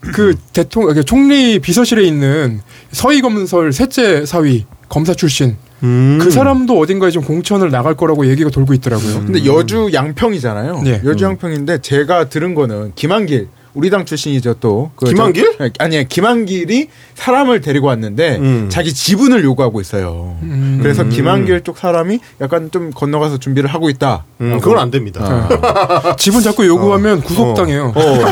그 0.00 0.34
대통령 0.52 0.94
그 0.94 1.04
총리 1.04 1.58
비서실에 1.58 2.04
있는 2.04 2.60
서희 2.92 3.20
검설 3.20 3.72
셋째 3.72 4.24
사위 4.24 4.64
검사 4.88 5.14
출신 5.14 5.56
음. 5.82 6.18
그 6.22 6.30
사람도 6.30 6.78
어딘가에 6.78 7.10
좀 7.10 7.22
공천을 7.22 7.70
나갈 7.70 7.94
거라고 7.94 8.28
얘기가 8.28 8.50
돌고 8.50 8.72
있더라고요. 8.74 9.24
근데 9.26 9.44
여주 9.44 9.90
양평이잖아요. 9.92 10.82
네. 10.82 11.02
여주 11.04 11.24
양평인데 11.24 11.80
제가 11.82 12.28
들은 12.28 12.54
거는 12.54 12.92
김한길 12.94 13.48
우리 13.76 13.90
당 13.90 14.06
출신이죠 14.06 14.54
또. 14.54 14.90
그 14.96 15.04
김한길? 15.06 15.54
저- 15.58 15.68
아니요 15.78 16.04
김한길이 16.08 16.88
사람을 17.14 17.60
데리고 17.60 17.88
왔는데 17.88 18.36
음. 18.38 18.68
자기 18.70 18.92
지분을 18.94 19.44
요구하고 19.44 19.82
있어요. 19.82 20.36
음. 20.42 20.78
그래서 20.82 21.04
김한길 21.04 21.60
쪽 21.62 21.76
사람이 21.76 22.18
약간 22.40 22.70
좀 22.72 22.90
건너가서 22.90 23.36
준비를 23.38 23.68
하고 23.68 23.90
있다. 23.90 24.24
음, 24.40 24.58
그건 24.60 24.78
안 24.78 24.90
됩니다. 24.90 25.46
지분 26.18 26.42
자꾸 26.42 26.66
요구하면 26.66 27.20
구속당해요. 27.20 27.92
어. 27.94 28.24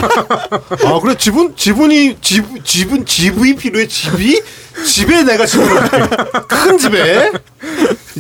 아 0.87 1.01
그래 1.01 1.15
지분 1.19 1.55
지분이 1.55 2.17
지, 2.23 2.43
지분 2.65 3.05
지분이 3.05 3.57
필요해 3.57 3.87
집이 3.87 4.41
집에 4.87 5.25
내가 5.25 5.45
지분을. 5.45 5.77
큰 6.49 6.79
집에 6.79 7.31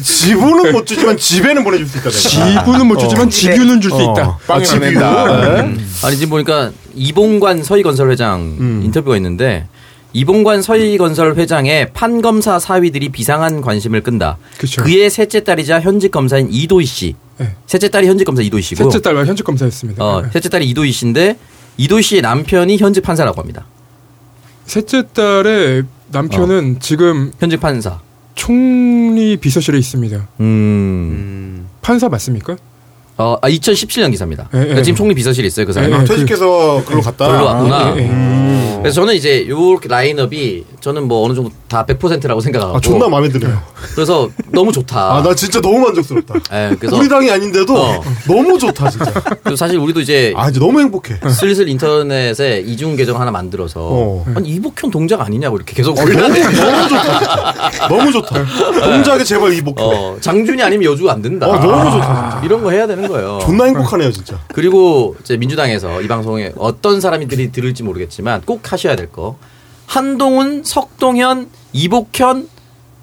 지분은 0.02 0.72
못 0.72 0.86
주지만 0.86 1.16
집에는 1.16 1.62
보내줄 1.64 1.86
수 1.86 1.98
있다. 1.98 2.10
지분은 2.10 2.86
못 2.86 2.98
주지만 2.98 3.30
집유는 3.30 3.80
줄수 3.80 3.96
어. 3.96 4.12
있다. 4.12 4.38
빵이 4.46 4.64
집유. 4.64 4.80
낸다. 4.80 5.40
네. 5.62 5.76
아니 6.02 6.16
지금 6.16 6.30
보니까 6.30 6.72
이봉관 6.94 7.62
서희건설 7.62 8.10
회장 8.10 8.40
음. 8.58 8.82
인터뷰가 8.84 9.16
있는데 9.16 9.68
이봉관 10.12 10.62
서희건설 10.62 11.36
회장의 11.36 11.92
판검사 11.92 12.58
사위들이 12.58 13.08
비상한 13.10 13.60
관심을 13.60 14.02
끈다. 14.02 14.38
그쵸. 14.58 14.82
의 14.86 15.10
셋째 15.10 15.42
딸이자 15.42 15.80
현직 15.80 16.10
검사인 16.10 16.48
이도희 16.50 16.86
씨. 16.86 17.14
네. 17.38 17.54
셋째 17.66 17.88
딸이 17.88 18.06
현직 18.06 18.24
검사 18.24 18.42
이도희 18.42 18.62
씨고. 18.62 18.84
셋째 18.84 19.02
딸과 19.02 19.26
현직 19.26 19.42
검사였습니다. 19.44 20.04
어, 20.04 20.22
네. 20.22 20.28
셋째 20.32 20.48
딸이 20.48 20.68
이도희 20.70 20.92
씨인데 20.92 21.36
이도희 21.76 22.02
씨의 22.02 22.22
남편이 22.22 22.76
현직 22.78 23.00
판사라고 23.02 23.40
합니다. 23.40 23.66
셋째 24.66 25.02
딸의 25.12 25.82
남편은 26.12 26.78
지금 26.80 27.32
현직 27.40 27.60
판사. 27.60 28.00
총리 28.34 29.36
비서실에 29.36 29.78
있습니다. 29.78 30.16
음. 30.40 30.44
음. 30.44 31.68
판사 31.82 32.08
맞습니까? 32.08 32.56
어, 33.16 33.36
아, 33.40 33.48
2017년 33.48 34.10
기사입니다. 34.10 34.48
예, 34.54 34.58
그러니까 34.58 34.78
예. 34.78 34.82
지금 34.82 34.96
총리 34.96 35.14
비서실에 35.14 35.46
있어요, 35.46 35.66
그 35.66 35.72
사람이. 35.72 35.92
예, 35.92 35.96
아, 35.98 36.02
예. 36.02 36.04
퇴직해서 36.04 36.82
글로 36.84 37.00
갔다. 37.00 37.28
걸로 37.28 37.44
왔구나. 37.44 37.94
예, 37.96 38.00
예. 38.00 38.06
음. 38.08 38.53
그래서 38.84 39.00
저는 39.00 39.14
이제 39.14 39.48
요 39.48 39.78
라인업이 39.82 40.66
저는 40.80 41.08
뭐 41.08 41.24
어느 41.24 41.32
정도 41.34 41.50
다 41.68 41.86
100%라고 41.86 42.40
생각하고 42.42 42.76
아 42.76 42.80
존나 42.80 43.08
마음에 43.08 43.30
드네요. 43.30 43.58
그래서 43.94 44.28
너무 44.52 44.72
좋다. 44.72 45.14
아 45.16 45.22
나 45.22 45.34
진짜 45.34 45.58
너무 45.62 45.78
만족스럽다. 45.78 46.34
예, 46.52 46.76
그래서 46.78 46.94
우리 46.96 47.08
당이 47.08 47.30
아닌데도 47.30 47.74
어. 47.74 48.02
너무 48.28 48.58
좋다 48.58 48.90
진짜. 48.90 49.10
그리고 49.42 49.56
사실 49.56 49.78
우리도 49.78 50.00
이제 50.00 50.34
아 50.36 50.50
이제 50.50 50.60
너무 50.60 50.80
행복해. 50.80 51.18
슬슬 51.30 51.66
인터넷에 51.66 52.60
이중 52.60 52.94
계정 52.96 53.18
하나 53.18 53.30
만들어서 53.30 53.80
어. 53.80 54.26
아니 54.34 54.50
이복현 54.50 54.90
동작 54.90 55.22
아니냐고 55.22 55.56
이렇게 55.56 55.72
계속 55.74 55.94
너무 55.94 56.10
올라내. 56.10 56.42
좋다. 56.42 56.50
진짜. 56.88 57.88
너무 57.88 58.12
좋다. 58.12 58.44
동작에 58.82 59.24
제발 59.24 59.54
이복해. 59.54 59.82
어, 59.82 60.16
장준이 60.20 60.62
아니면 60.62 60.92
여주가 60.92 61.12
안 61.14 61.22
된다. 61.22 61.48
어, 61.48 61.58
너무 61.58 61.90
좋다. 61.90 62.42
이런 62.44 62.62
거 62.62 62.70
해야 62.70 62.86
되는 62.86 63.08
거예요. 63.08 63.38
존나 63.42 63.64
행복하네요 63.64 64.12
진짜. 64.12 64.38
그리고 64.52 65.16
이제 65.22 65.38
민주당에서 65.38 66.02
이 66.02 66.06
방송에 66.08 66.52
어떤 66.58 67.00
사람들이 67.00 67.50
들을지 67.50 67.82
모르겠지만 67.82 68.42
꼭 68.44 68.60
하셔야 68.74 68.94
될 68.96 69.10
거. 69.10 69.36
한동훈, 69.86 70.62
석동현, 70.64 71.48
이복현, 71.72 72.48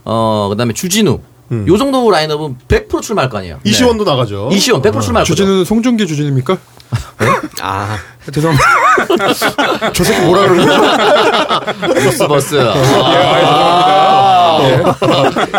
어 0.03 0.47
그 0.51 0.55
다음에 0.57 0.73
주진우. 0.73 1.19
음. 1.51 1.65
요 1.67 1.77
정도 1.77 2.09
라인업은 2.09 2.57
100% 2.67 3.01
출마할 3.01 3.29
거 3.29 3.37
아니에요. 3.39 3.59
이시원도 3.65 4.03
나가죠. 4.05 4.47
네. 4.49 4.55
이시원 4.55 4.81
100% 4.81 5.01
출마할 5.01 5.23
거죠. 5.23 5.35
주진우는 5.35 5.65
송중기 5.65 6.07
주진입니까? 6.07 6.57
아, 7.61 7.97
죄송합니다. 8.33 9.91
저 9.93 10.03
새끼 10.03 10.21
뭐라 10.25 10.47
그러는 10.47 10.65
거야? 10.67 11.59
버스 12.05 12.27
버스. 12.27 12.55
어. 12.55 12.73
아, 12.75 14.59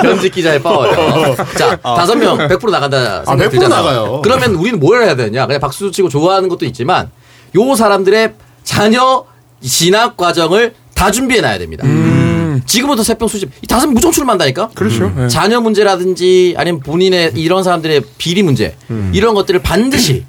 현직 0.02 0.33
기자의 0.33 0.62
파워요. 0.62 1.35
자, 1.59 1.76
다섯 1.76 2.14
명 2.16 2.37
100% 2.38 2.71
나간다 2.71 3.25
생각 3.25 3.47
100% 3.47 3.50
들잖아요. 3.50 3.83
나가요. 3.83 4.21
그러면 4.23 4.54
우리는 4.54 4.78
뭘 4.81 5.02
해야 5.02 5.14
되냐? 5.14 5.47
그냥 5.47 5.61
박수 5.61 5.90
치고 5.90 6.09
좋아하는 6.09 6.49
것도 6.49 6.64
있지만 6.66 7.11
요 7.57 7.75
사람들의 7.75 8.35
자녀 8.64 9.25
진학 9.62 10.16
과정을 10.16 10.75
다 10.95 11.11
준비해 11.11 11.40
놔야 11.40 11.59
됩니다. 11.59 11.87
지금부터 12.66 13.02
세평 13.02 13.28
수집 13.28 13.50
이 13.62 13.66
다섯 13.66 13.87
명 13.87 13.95
무조건 13.95 14.12
출마한다니까. 14.12 14.69
그렇죠. 14.75 15.12
예. 15.19 15.28
자녀 15.28 15.61
문제라든지 15.61 16.54
아니면 16.57 16.81
본인의 16.81 17.33
이런 17.37 17.62
사람들의 17.64 18.02
비리 18.19 18.42
문제 18.42 18.76
이런 19.12 19.35
것들을 19.35 19.62
반드시 19.62 20.25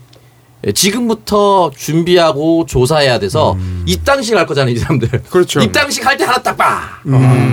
지금부터 0.74 1.72
준비하고 1.76 2.66
조사해야 2.66 3.20
돼서 3.20 3.58
입당식 3.86 4.36
할 4.36 4.46
거잖아요, 4.46 4.74
이 4.74 4.78
사람들. 4.78 5.10
그렇죠. 5.30 5.60
입당식 5.62 6.06
할 6.06 6.18
때 6.18 6.24
하나 6.24 6.42
딱 6.42 6.56
봐. 6.56 6.82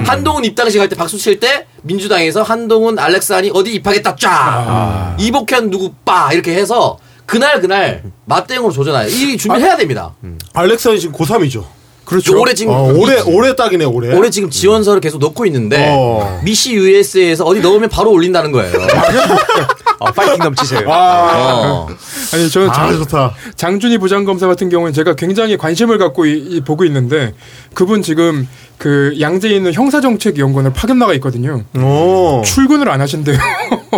한동훈 0.06 0.44
입당식 0.44 0.80
할 0.80 0.88
때 0.88 0.94
박수 0.94 1.18
칠 1.18 1.40
때 1.40 1.66
민주당에서 1.82 2.42
한동훈 2.42 2.98
알렉산이 2.98 3.50
어디 3.52 3.74
입하겠다 3.74 4.14
쫙. 4.16 5.16
이복현 5.18 5.70
누구 5.70 5.92
빠 6.04 6.32
이렇게 6.32 6.54
해서 6.54 6.98
그날 7.30 7.60
그날 7.60 8.02
맞대응으로 8.24 8.72
조져놔요. 8.72 9.06
이 9.08 9.36
준비해야 9.36 9.76
됩니다. 9.76 10.14
알렉산이 10.52 10.98
지금 10.98 11.14
고3이죠. 11.14 11.64
그렇죠. 12.04 12.36
올해 12.40 12.54
지금 12.54 12.72
어, 12.72 12.92
올해 12.92 13.20
올해 13.20 13.54
딱이네 13.54 13.84
올해. 13.84 14.12
올해 14.12 14.30
지금 14.30 14.50
지원서를 14.50 15.00
계속 15.00 15.18
넣고 15.20 15.46
있는데 15.46 15.94
어. 15.96 16.40
미시 16.42 16.74
USA에서 16.74 17.44
어디 17.44 17.60
넣으면 17.60 17.88
바로 17.88 18.10
올린다는 18.10 18.50
거예요. 18.50 18.72
어, 20.00 20.10
파이팅 20.10 20.38
넘치세요. 20.42 20.88
어. 20.88 21.86
아니 22.34 22.50
저아 22.50 22.72
장, 22.72 22.92
좋다. 22.98 23.34
장준희 23.54 23.98
부장검사 23.98 24.48
같은 24.48 24.68
경우는 24.70 24.92
제가 24.92 25.14
굉장히 25.14 25.56
관심을 25.56 25.98
갖고 25.98 26.26
이, 26.26 26.32
이- 26.36 26.60
보고 26.62 26.84
있는데 26.84 27.32
그분 27.74 28.02
지금 28.02 28.48
그 28.76 29.14
양재에 29.20 29.52
있는 29.52 29.72
형사정책연구원을 29.72 30.72
파견 30.72 30.98
나가 30.98 31.14
있거든요. 31.14 31.62
오. 31.76 32.42
출근을 32.44 32.88
안 32.88 33.00
하신대요. 33.02 33.38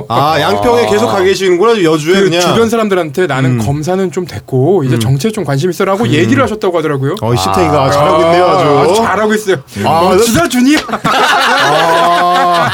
아 0.09 0.41
양평에 0.41 0.87
계속 0.87 1.09
가 1.09 1.21
계시는구나 1.23 1.83
여주에 1.83 2.15
그 2.15 2.25
그냥. 2.25 2.41
주변 2.41 2.71
사람들한테 2.71 3.27
나는 3.27 3.59
검사는 3.59 4.11
좀 4.11 4.25
됐고 4.27 4.85
이제 4.85 4.99
정치에 4.99 5.31
좀 5.31 5.45
관심 5.45 5.71
있어라고 5.71 6.09
얘기를 6.09 6.43
하셨다고 6.43 6.79
하더라고요. 6.79 7.17
어이 7.21 7.37
시탱이가 7.37 7.91
잘하고 7.91 8.23
있네요 8.25 8.45
아주. 8.47 8.65
아, 8.67 8.95
잘하고 8.95 9.35
있어요. 9.35 9.57
아, 9.85 10.03
멋지다 10.15 10.49
준이. 10.49 10.77
아. 11.05 12.71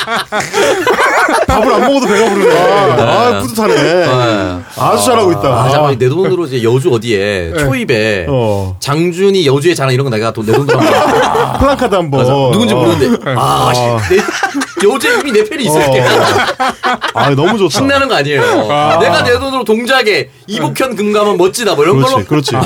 밥을 1.46 1.72
안 1.72 1.80
먹어도 1.80 2.06
배가 2.06 2.28
부르네. 2.30 3.02
아, 3.02 3.40
뿌듯하네. 3.40 3.75
네. 3.75 4.58
아주 4.76 5.04
잘하고 5.04 5.32
있다. 5.32 5.40
아, 5.48 5.64
잠깐만 5.68 5.98
내 5.98 6.08
돈으로 6.08 6.46
이제 6.46 6.62
여주 6.62 6.90
어디에 6.92 7.52
초입에 7.58 8.26
어. 8.28 8.76
장준이 8.80 9.46
여주에 9.46 9.75
자랑 9.75 9.92
이런 9.92 10.04
거 10.04 10.10
내가 10.10 10.30
돈내 10.32 10.52
돈으로 10.52 10.78
한번 10.78 11.58
플랑카드 11.58 11.94
한번. 11.94 12.25
누군지 12.52 12.75
어. 12.75 12.78
모르는데 12.78 13.30
아, 13.37 13.72
씨, 13.75 13.80
내, 14.14 14.22
여주에 14.82 15.20
이미 15.20 15.32
내 15.32 15.44
편이 15.44 15.64
있어 15.64 15.80
이렇게 15.80 16.00
아, 17.14 17.30
너무 17.30 17.58
좋다. 17.58 17.78
신나는 17.78 18.08
거 18.08 18.14
아니에요. 18.16 18.40
내가 19.00 19.23
내 19.25 19.38
돈으로 19.38 19.64
동작에 19.64 20.30
이복현 20.47 20.97
금감은 20.97 21.37
멋지다 21.37 21.75
뭐 21.75 21.85
이런 21.85 22.00
걸로 22.00 22.25
그렇지, 22.25 22.52
그렇지. 22.52 22.56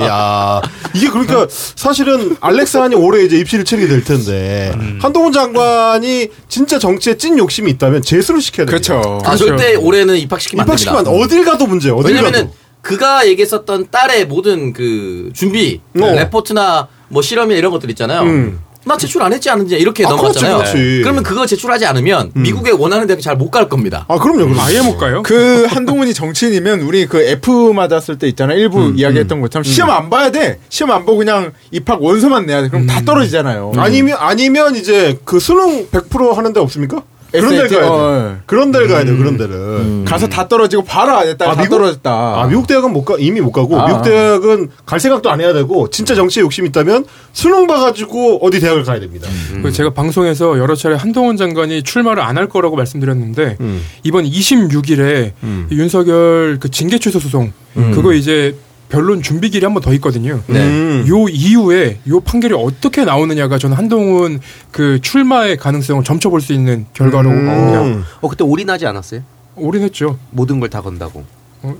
야 0.00 0.60
이게 0.94 1.08
그러니까 1.10 1.46
사실은 1.50 2.36
알렉산이 2.40 2.94
올해 2.94 3.24
이제 3.24 3.36
입시를 3.38 3.64
치르게 3.64 3.88
될 3.88 4.04
텐데 4.04 4.72
한동훈 5.00 5.32
장관이 5.32 6.28
진짜 6.48 6.78
정치에 6.78 7.16
찐 7.16 7.38
욕심이 7.38 7.70
있다면 7.72 8.02
재수를 8.02 8.40
시켜야 8.40 8.66
됩니다. 8.66 8.94
그렇죠. 9.00 9.20
아 9.24 9.36
절대 9.36 9.74
올해는 9.74 10.16
입학시키면 10.16 10.62
안. 10.62 10.66
입학시키면 10.66 11.06
어딜 11.08 11.44
가도 11.44 11.66
문제. 11.66 11.90
어딜 11.90 12.14
왜냐면은 12.14 12.40
가도. 12.46 12.54
그가 12.82 13.26
얘기했었던 13.26 13.88
딸의 13.90 14.26
모든 14.26 14.72
그 14.72 15.30
준비, 15.34 15.80
어. 16.00 16.06
레포트나 16.06 16.86
뭐 17.08 17.20
실험이나 17.22 17.58
이런 17.58 17.72
것들 17.72 17.90
있잖아요. 17.90 18.22
음. 18.22 18.60
나 18.86 18.96
제출 18.96 19.20
안 19.20 19.32
했지 19.32 19.50
않은지 19.50 19.74
이렇게 19.74 20.06
아, 20.06 20.10
넘어갔잖아요. 20.10 20.58
그렇지, 20.58 20.72
그렇지. 20.72 21.02
러면 21.02 21.22
그거 21.24 21.44
제출하지 21.44 21.86
않으면 21.86 22.30
미국에 22.34 22.70
원하는 22.70 23.08
대학 23.08 23.20
잘못 23.20 23.50
갈 23.50 23.68
겁니다. 23.68 24.04
아 24.08 24.16
그럼요, 24.16 24.44
그럼요. 24.44 24.60
아예 24.60 24.80
못 24.80 24.96
가요? 24.96 25.22
그 25.24 25.66
한동훈이 25.68 26.14
정치인이면 26.14 26.82
우리 26.82 27.06
그 27.06 27.20
F 27.20 27.72
맞았을 27.72 28.16
때 28.18 28.28
있잖아 28.28 28.54
일부 28.54 28.92
이야기했던 28.96 29.40
것처럼 29.40 29.64
시험 29.64 29.90
안 29.90 30.08
봐야 30.08 30.30
돼 30.30 30.60
시험 30.68 30.92
안 30.92 31.04
보고 31.04 31.18
그냥 31.18 31.50
입학 31.72 32.00
원서만 32.00 32.46
내야 32.46 32.62
돼 32.62 32.68
그럼 32.68 32.86
다 32.86 33.00
떨어지잖아요. 33.04 33.72
아니면 33.76 34.16
아니면 34.20 34.76
이제 34.76 35.18
그 35.24 35.40
수능 35.40 35.88
100% 35.88 36.34
하는 36.34 36.52
데 36.52 36.60
없습니까? 36.60 37.02
그런 37.40 37.50
데를 37.56 37.68
가야 37.68 37.80
돼. 37.80 37.86
어, 37.86 38.36
그런 38.46 38.70
데를 38.72 38.88
가야 38.88 39.04
돼. 39.04 39.16
그런 39.16 39.36
데를. 39.36 40.04
가서 40.04 40.26
다 40.28 40.46
떨어지고 40.46 40.84
바로 40.84 41.16
안 41.16 41.26
했다. 41.28 41.50
아, 41.50 41.54
다 41.54 41.62
미국? 41.62 41.76
떨어졌다. 41.78 42.10
아, 42.10 42.46
미국 42.46 42.66
대학은 42.66 42.92
못 42.92 43.04
가, 43.04 43.16
이미 43.18 43.40
못 43.40 43.50
가고, 43.52 43.78
아. 43.80 43.86
미국 43.86 44.02
대학은 44.02 44.68
갈 44.86 45.00
생각도 45.00 45.30
안 45.30 45.40
해야 45.40 45.52
되고, 45.52 45.90
진짜 45.90 46.14
정치에 46.14 46.42
욕심이 46.42 46.68
있다면, 46.68 47.04
수능 47.32 47.66
봐 47.66 47.80
가지고 47.80 48.38
어디 48.46 48.60
대학을 48.60 48.84
가야 48.84 49.00
됩니다. 49.00 49.28
그 49.62 49.72
제가 49.72 49.90
방송에서 49.90 50.58
여러 50.58 50.74
차례 50.76 50.94
한동훈 50.94 51.36
장관이 51.36 51.82
출마를 51.82 52.22
안 52.22 52.36
할 52.36 52.48
거라고 52.50 52.76
말씀드렸는데 52.76 53.56
음. 53.60 53.82
이번 54.02 54.24
26일에 54.24 55.32
윤석열 55.72 56.58
그 56.60 56.70
징계 56.70 56.98
취소 56.98 57.18
소송 57.18 57.52
그거 57.94 58.12
이제 58.12 58.54
변론 58.88 59.20
준비 59.22 59.50
길이 59.50 59.64
한 59.64 59.74
번 59.74 59.82
더 59.82 59.92
있거든요. 59.94 60.40
네. 60.46 60.58
음. 60.60 61.04
요 61.08 61.28
이후에 61.28 61.98
요 62.08 62.20
판결이 62.20 62.54
어떻게 62.54 63.04
나오느냐가 63.04 63.58
저는 63.58 63.76
한동훈 63.76 64.40
그 64.70 65.00
출마의 65.00 65.56
가능성을 65.56 66.02
점쳐볼 66.04 66.40
수 66.40 66.52
있는 66.52 66.86
결과로 66.92 67.28
봅니다. 67.30 67.82
음. 67.82 68.04
어, 68.20 68.28
그때 68.28 68.44
올인하지 68.44 68.86
않았어요? 68.86 69.22
올인했죠. 69.56 70.18
모든 70.30 70.60
걸 70.60 70.68
다 70.70 70.80
건다고. 70.80 71.24
어? 71.62 71.74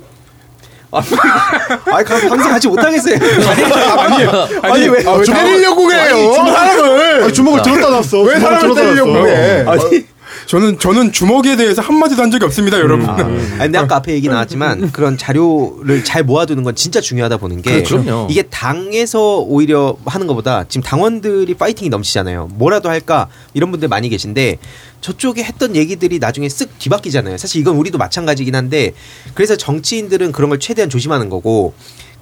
아, 0.92 0.98
아니, 1.94 2.04
가- 2.04 2.20
방송 2.28 2.50
같이 2.52 2.68
못하겠어요. 2.68 3.16
아니, 4.62 4.88
왜, 4.88 5.04
아, 5.06 5.12
왜 5.14 5.25
때리려고 5.25 5.86
그래요? 5.86 6.32
사람을 6.32 7.22
아니, 7.25 7.32
주먹을 7.32 7.62
들었다 7.62 7.90
놨어. 7.90 8.20
왜 8.22 8.34
주먹을 8.36 8.40
사람을 8.40 8.75
때리려고. 8.75 9.12
그래? 9.12 9.64
아니, 9.66 10.06
저는 10.47 10.79
저는 10.79 11.12
주먹에 11.12 11.57
대해서 11.57 11.83
한 11.83 11.99
마디도 11.99 12.23
한 12.23 12.31
적이 12.31 12.45
없습니다, 12.47 12.79
여러분. 12.79 13.09
아, 13.09 13.17
근데 13.17 13.79
아까 13.79 13.97
앞에 13.97 14.12
얘기 14.12 14.29
나왔지만 14.29 14.93
그런 14.93 15.19
자료를 15.19 16.05
잘 16.05 16.23
모아두는 16.23 16.62
건 16.62 16.75
진짜 16.75 17.00
중요하다 17.00 17.38
보는 17.38 17.62
게 17.62 17.83
그렇죠. 17.83 18.26
이게 18.31 18.43
당에서 18.43 19.38
오히려 19.38 19.97
하는 20.07 20.26
것보다 20.26 20.65
지금 20.69 20.83
당원들이 20.85 21.55
파이팅이 21.55 21.88
넘치잖아요. 21.88 22.50
뭐라도 22.55 22.88
할까 22.88 23.29
이런 23.55 23.71
분들 23.73 23.88
많이 23.88 24.09
계신데 24.09 24.59
저쪽에 25.00 25.43
했던 25.43 25.75
얘기들이 25.76 26.19
나중에 26.19 26.47
쓱 26.47 26.69
뒤바뀌잖아요. 26.79 27.37
사실 27.38 27.61
이건 27.61 27.76
우리도 27.76 27.99
마찬가지긴 27.99 28.55
한데 28.55 28.93
그래서 29.35 29.57
정치인들은 29.57 30.33
그런 30.33 30.49
걸 30.49 30.61
최대한 30.61 30.88
조심하는 30.88 31.29
거고 31.29 31.75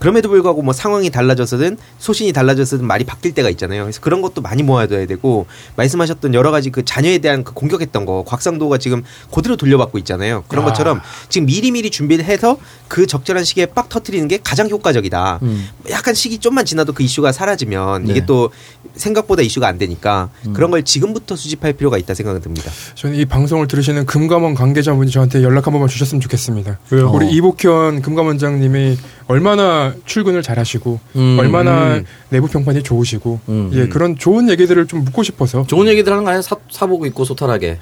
그럼에도 0.05 0.29
불구하고 0.29 0.61
뭐 0.61 0.75
상황이 0.75 1.09
달라져서든 1.09 1.79
소신이 1.97 2.35
달라져서든 2.35 2.87
말이 2.87 3.05
바뀔 3.05 3.33
때가 3.33 3.49
있잖아요. 3.49 3.85
그래서 3.85 4.03
그런 4.03 4.21
것도 4.21 4.43
많이 4.43 4.63
모아둬야 4.63 5.07
되고 5.07 5.47
말씀하셨던 5.77 6.35
여러 6.35 6.51
가지 6.51 6.69
그 6.69 6.85
자녀에 6.85 7.17
대한 7.17 7.43
그 7.43 7.55
공격했던 7.55 8.05
거 8.05 8.23
곽상도가 8.27 8.77
지금 8.77 9.03
그대로 9.33 9.57
돌려받고 9.57 9.97
있잖아요. 9.97 10.45
그런 10.47 10.67
아. 10.67 10.69
것처럼 10.69 11.01
지금 11.31 11.47
미리미리 11.47 11.91
준비를 11.91 12.27
해서 12.27 12.59
그 12.87 13.07
적절한 13.07 13.45
시기에 13.45 13.65
빡 13.65 13.89
터트리는 13.89 14.29
게 14.29 14.41
가장 14.45 14.69
효과적이다. 14.69 15.39
음. 15.41 15.71
약간 15.89 16.13
시기 16.13 16.37
좀만 16.37 16.67
지나도 16.67 16.93
그 16.93 17.03
이슈가 17.03 17.33
사라지면 17.33 18.05
이게 18.05 18.21
네. 18.21 18.27
또 18.27 18.51
생각보다 18.97 19.41
이슈가 19.41 19.67
안 19.67 19.79
되니까 19.79 20.29
그런 20.53 20.71
걸 20.71 20.83
지금부터 20.83 21.35
수집할 21.35 21.73
필요가 21.73 21.97
있다 21.97 22.13
생각이 22.13 22.41
듭니다. 22.41 22.71
저는 22.95 23.17
이 23.17 23.25
방송을 23.25 23.69
들으시는 23.69 24.05
금감원 24.05 24.53
관계자분이 24.55 25.11
저한테 25.11 25.43
연락 25.43 25.67
한 25.67 25.73
번만 25.73 25.89
주셨으면 25.89 26.21
좋겠습니다. 26.21 26.79
왜요? 26.91 27.11
우리 27.11 27.25
어. 27.25 27.31
이복현 27.31 28.03
금감원장님이 28.03 28.99
얼마나 29.27 29.95
출근을 30.05 30.43
잘하시고 30.43 31.01
음. 31.17 31.37
얼마나 31.41 32.01
내부 32.29 32.47
평판이 32.49 32.83
좋으시고 32.83 33.41
음. 33.49 33.71
예 33.73 33.89
그런 33.89 34.17
좋은 34.17 34.49
얘기들을 34.51 34.87
좀 34.87 35.05
묻고 35.05 35.23
싶어서 35.23 35.65
좋은 35.67 35.87
얘기들 35.89 36.13
하는 36.13 36.25
거 36.25 36.31
아니야? 36.31 36.43
사, 36.43 36.57
사보고 36.71 37.07
있고 37.07 37.25
소탈하게. 37.25 37.79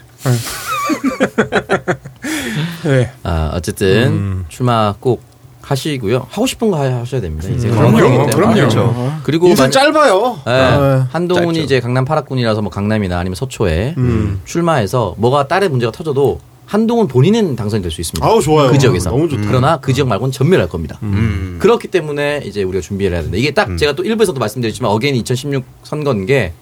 예 2.86 3.10
아, 3.22 3.50
어쨌든 3.54 4.06
음. 4.08 4.44
출마 4.48 4.94
꼭 4.98 5.22
하시고요. 5.62 6.26
하고 6.28 6.46
싶은 6.46 6.70
거 6.70 6.76
하- 6.78 7.00
하셔야 7.00 7.20
됩니다. 7.20 7.48
인생 7.48 7.70
그럼요, 7.70 7.96
그럼요. 7.96 8.26
그럼요. 8.30 8.54
그렇죠. 8.54 9.12
그리고 9.22 9.46
인생 9.46 9.64
만- 9.64 9.70
짧아요. 9.70 10.40
예, 10.46 10.50
아, 10.50 11.08
한동훈이 11.12 11.54
짧죠. 11.54 11.64
이제 11.64 11.80
강남 11.80 12.04
파락군이라서 12.04 12.62
뭐 12.62 12.70
강남이나 12.70 13.18
아니면 13.18 13.36
서초에 13.36 13.94
음. 13.96 14.40
출마해서 14.44 15.14
뭐가 15.18 15.46
딸의 15.46 15.68
문제가 15.68 15.92
터져도 15.92 16.40
한동훈 16.72 17.06
본인은 17.06 17.54
당선이 17.54 17.82
될 17.82 17.90
수 17.92 18.00
있습니다. 18.00 18.26
아우 18.26 18.40
좋아요. 18.40 18.70
그 18.70 18.78
지역에서. 18.78 19.10
너무 19.10 19.28
좋다. 19.28 19.42
그러나 19.46 19.76
그 19.78 19.92
지역 19.92 20.08
말고는 20.08 20.32
전멸할 20.32 20.70
겁니다. 20.70 20.98
음. 21.02 21.58
그렇기 21.60 21.88
때문에 21.88 22.40
이제 22.46 22.62
우리가 22.62 22.80
준비를 22.80 23.12
해야 23.14 23.22
된다. 23.22 23.36
이게 23.36 23.50
딱 23.50 23.76
제가 23.76 23.92
또 23.92 24.02
일부에서도 24.04 24.38
말씀드렸지만 24.40 24.90
again 24.90 25.14
2016 25.16 25.64
선거인 25.82 26.24
게 26.24 26.54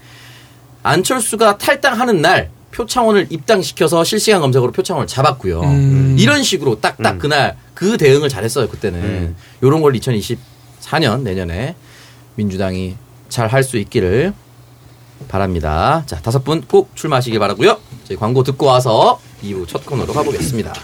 안철수가 0.82 1.58
탈당하는 1.58 2.20
날 2.22 2.50
표창원을 2.72 3.28
입당시켜서 3.30 4.02
실시간 4.02 4.40
검색으로 4.40 4.72
표창원을 4.72 5.06
잡았고요. 5.06 5.60
음. 5.60 6.16
이런 6.18 6.42
식으로 6.42 6.80
딱딱 6.80 7.18
그날 7.20 7.56
그 7.74 7.96
대응을 7.96 8.28
잘했어요. 8.28 8.66
그때는 8.68 9.36
요런 9.62 9.80
걸 9.80 9.92
2024년 9.92 11.22
내년에 11.22 11.76
민주당이 12.34 12.96
잘 13.28 13.46
할 13.46 13.62
수 13.62 13.76
있기를 13.78 14.32
바랍니다. 15.28 16.02
자 16.06 16.16
다섯 16.20 16.42
분 16.42 16.62
꼭 16.66 16.90
출마하시길 16.96 17.38
바라고요. 17.38 17.78
저희 18.10 18.18
광고 18.18 18.42
듣고 18.42 18.66
와서 18.66 19.20
2부 19.40 19.68
첫 19.68 19.86
코너로 19.86 20.12
가보겠습니다. 20.12 20.74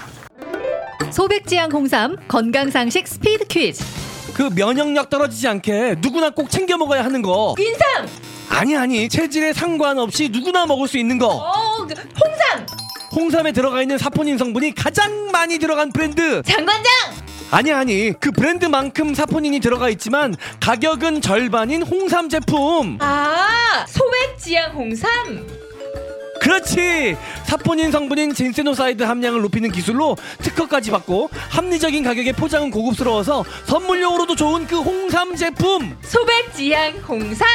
소백지향 1.10 1.72
홍삼 1.72 2.16
건강상식 2.28 3.08
스피드 3.08 3.46
퀴즈 3.46 3.84
그 4.32 4.42
면역력 4.54 5.10
떨어지지 5.10 5.48
않게 5.48 5.96
누구나 5.98 6.30
꼭 6.30 6.48
챙겨 6.50 6.76
먹어야 6.76 7.04
하는 7.04 7.22
거. 7.22 7.56
인삼 7.58 8.06
아니 8.48 8.76
아니 8.76 9.08
체질에 9.08 9.52
상관없이 9.52 10.28
누구나 10.28 10.66
먹을 10.66 10.86
수 10.86 10.98
있는 10.98 11.18
거. 11.18 11.26
어, 11.26 11.84
그 11.84 11.94
홍삼 12.24 12.66
홍삼에 13.16 13.50
들어가 13.50 13.82
있는 13.82 13.98
사포닌 13.98 14.38
성분이 14.38 14.76
가장 14.76 15.32
많이 15.32 15.58
들어간 15.58 15.90
브랜드. 15.90 16.42
장관장 16.44 16.84
아니 17.50 17.72
아니 17.72 18.12
그 18.20 18.30
브랜드만큼 18.30 19.14
사포닌이 19.16 19.58
들어가 19.58 19.88
있지만 19.90 20.36
가격은 20.60 21.22
절반인 21.22 21.82
홍삼 21.82 22.28
제품. 22.28 22.98
아 23.00 23.84
소백지향 23.88 24.74
홍삼 24.74 25.10
그렇지. 26.50 27.16
사포닌 27.44 27.90
성분인 27.90 28.32
젠세노사이드 28.32 29.02
함량을 29.02 29.40
높이는 29.42 29.68
기술로 29.72 30.16
특허까지 30.38 30.92
받고 30.92 31.28
합리적인 31.32 32.04
가격에 32.04 32.30
포장은 32.30 32.70
고급스러워서 32.70 33.44
선물용으로도 33.64 34.36
좋은 34.36 34.64
그 34.68 34.78
홍삼 34.78 35.34
제품. 35.34 35.96
소백지향 36.02 36.98
홍삼 37.08 37.48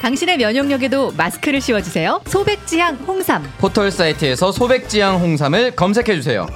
당신의 0.00 0.38
면역력에도 0.38 1.12
마스크를 1.16 1.60
씌워주세요 1.60 2.22
소백지향 2.26 2.96
홍삼 3.06 3.42
포털 3.58 3.90
사이트에서 3.90 4.52
소백지향 4.52 5.18
홍삼을 5.20 5.72
검색해 5.72 6.14
주세요. 6.14 6.46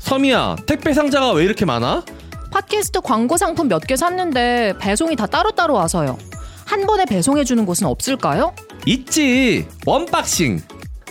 섬이야 0.00 0.56
택배 0.66 0.92
상자가 0.92 1.32
왜 1.32 1.44
이렇게 1.44 1.64
많아? 1.64 2.04
팟캐스트 2.52 3.00
광고 3.00 3.38
상품 3.38 3.68
몇 3.68 3.86
개 3.86 3.96
샀는데 3.96 4.74
배송이 4.78 5.16
다 5.16 5.24
따로따로 5.26 5.72
와서요. 5.74 6.18
한 6.66 6.86
번에 6.86 7.06
배송해 7.06 7.44
주는 7.44 7.64
곳은 7.64 7.86
없을까요? 7.86 8.54
있지. 8.86 9.66
원박싱. 9.86 10.60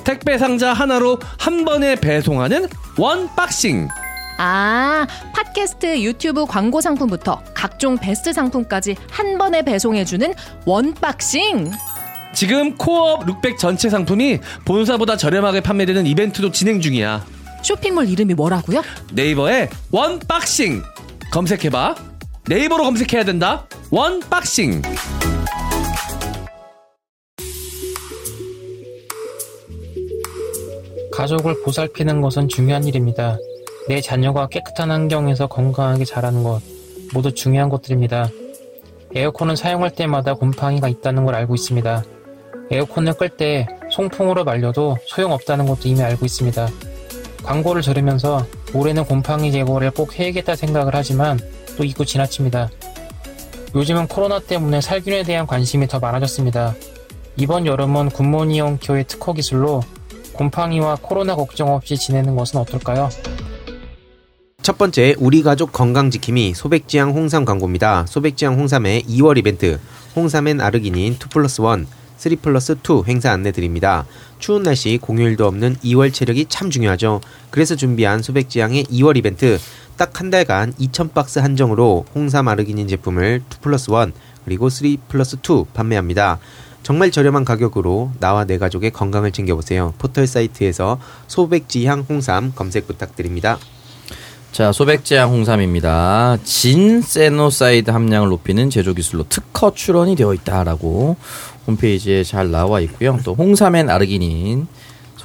택배 0.03 0.37
상자 0.37 0.73
하나로 0.73 1.19
한 1.37 1.65
번에 1.65 1.95
배송하는 1.95 2.67
원박싱. 2.97 3.87
아, 4.37 5.05
팟캐스트 5.33 6.01
유튜브 6.01 6.45
광고 6.45 6.79
상품부터 6.79 7.43
각종 7.53 7.97
베스트 7.97 8.31
상품까지 8.31 8.95
한 9.11 9.37
번에 9.37 9.61
배송해 9.63 10.05
주는 10.05 10.33
원박싱. 10.65 11.71
지금 12.33 12.75
코어업 12.77 13.25
룩백 13.25 13.57
전체 13.57 13.89
상품이 13.89 14.39
본사보다 14.63 15.17
저렴하게 15.17 15.61
판매되는 15.61 16.05
이벤트도 16.05 16.51
진행 16.51 16.79
중이야. 16.79 17.25
쇼핑몰 17.61 18.07
이름이 18.07 18.33
뭐라고요? 18.35 18.81
네이버에 19.11 19.69
원박싱. 19.91 20.83
검색해봐. 21.31 21.95
네이버로 22.47 22.83
검색해야 22.83 23.25
된다. 23.25 23.67
원박싱 23.91 24.81
가족을 31.19 31.63
보살피는 31.63 32.21
것은 32.21 32.47
중요한 32.47 32.85
일입니다. 32.85 33.37
내 33.89 33.99
자녀가 33.99 34.47
깨끗한 34.47 34.89
환경에서 34.89 35.47
건강하게 35.47 36.05
자라는 36.05 36.43
것 36.43 36.61
모두 37.13 37.33
중요한 37.33 37.67
것들입니다. 37.67 38.29
에어컨은 39.13 39.57
사용할 39.57 39.89
때마다 39.89 40.33
곰팡이가 40.33 40.87
있다는 40.87 41.25
걸 41.25 41.35
알고 41.35 41.55
있습니다. 41.55 42.05
에어컨을 42.71 43.15
끌 43.15 43.27
때 43.27 43.67
송풍으로 43.91 44.45
말려도 44.45 44.95
소용없다는 45.07 45.65
것도 45.65 45.89
이미 45.89 46.01
알고 46.01 46.25
있습니다. 46.25 46.69
광고를 47.43 47.81
들으면서 47.81 48.45
올해는 48.73 49.03
곰팡이 49.03 49.51
제거를 49.51 49.91
꼭 49.91 50.17
해야겠다 50.17 50.55
생각을 50.55 50.95
하지만 50.95 51.37
또 51.77 51.83
잊고 51.83 52.05
지나칩니다. 52.05 52.69
요즘은 53.75 54.07
코로나 54.07 54.39
때문에 54.39 54.79
살균에 54.79 55.23
대한 55.23 55.45
관심이 55.45 55.85
더 55.85 55.99
많아졌습니다. 55.99 56.75
이번 57.35 57.65
여름은 57.65 58.11
굿모니언 58.11 58.79
큐의 58.81 59.03
특허 59.03 59.33
기술로 59.33 59.81
곰팡이와 60.39 60.97
코로나 61.01 61.35
걱정 61.35 61.73
없이 61.73 61.97
지내는 61.97 62.35
것은 62.37 62.61
어떨까요? 62.61 63.09
첫 64.61 64.77
번째 64.77 65.15
우리 65.19 65.43
가족 65.43 65.73
건강 65.73 66.09
지킴이 66.09 66.53
소백지향 66.53 67.11
홍삼 67.11 67.43
광고입니다. 67.43 68.05
소백지향 68.07 68.57
홍삼의 68.57 69.03
2월 69.03 69.37
이벤트 69.37 69.79
홍삼엔 70.15 70.61
아르기닌 70.61 71.13
2 71.13 71.17
플러스 71.29 71.61
1, 71.61 71.85
3 72.15 72.37
플러스 72.41 72.77
2 72.81 73.03
행사 73.07 73.31
안내 73.31 73.51
드립니다. 73.51 74.05
추운 74.37 74.63
날씨 74.63 74.97
공휴일도 75.01 75.45
없는 75.45 75.75
2월 75.83 76.13
체력이 76.13 76.45
참 76.47 76.69
중요하죠. 76.69 77.19
그래서 77.49 77.75
준비한 77.75 78.21
소백지향의 78.21 78.85
2월 78.85 79.17
이벤트 79.17 79.59
딱 79.97 80.21
한 80.21 80.29
달간 80.29 80.71
2,000박스 80.73 81.41
한정으로 81.41 82.05
홍삼 82.15 82.47
아르기닌 82.47 82.87
제품을 82.87 83.41
2 83.51 83.55
플러스 83.59 83.91
1 83.91 84.13
그리고 84.45 84.69
3 84.69 84.95
플러스 85.09 85.35
2 85.35 85.65
판매합니다. 85.73 86.39
정말 86.83 87.11
저렴한 87.11 87.45
가격으로 87.45 88.11
나와 88.19 88.45
내 88.45 88.57
가족의 88.57 88.91
건강을 88.91 89.31
챙겨보세요. 89.31 89.93
포털 89.97 90.27
사이트에서 90.27 90.99
소백지향 91.27 92.05
홍삼 92.09 92.53
검색 92.55 92.87
부탁드립니다. 92.87 93.59
자, 94.51 94.71
소백지향 94.71 95.29
홍삼입니다. 95.31 96.37
진세노사이드 96.43 97.91
함량을 97.91 98.29
높이는 98.29 98.69
제조 98.69 98.93
기술로 98.93 99.25
특허 99.29 99.73
출원이 99.73 100.15
되어 100.15 100.33
있다라고 100.33 101.17
홈페이지에 101.67 102.23
잘 102.23 102.49
나와 102.49 102.79
있고요. 102.81 103.19
또 103.23 103.35
홍삼엔 103.35 103.89
아르기닌 103.89 104.67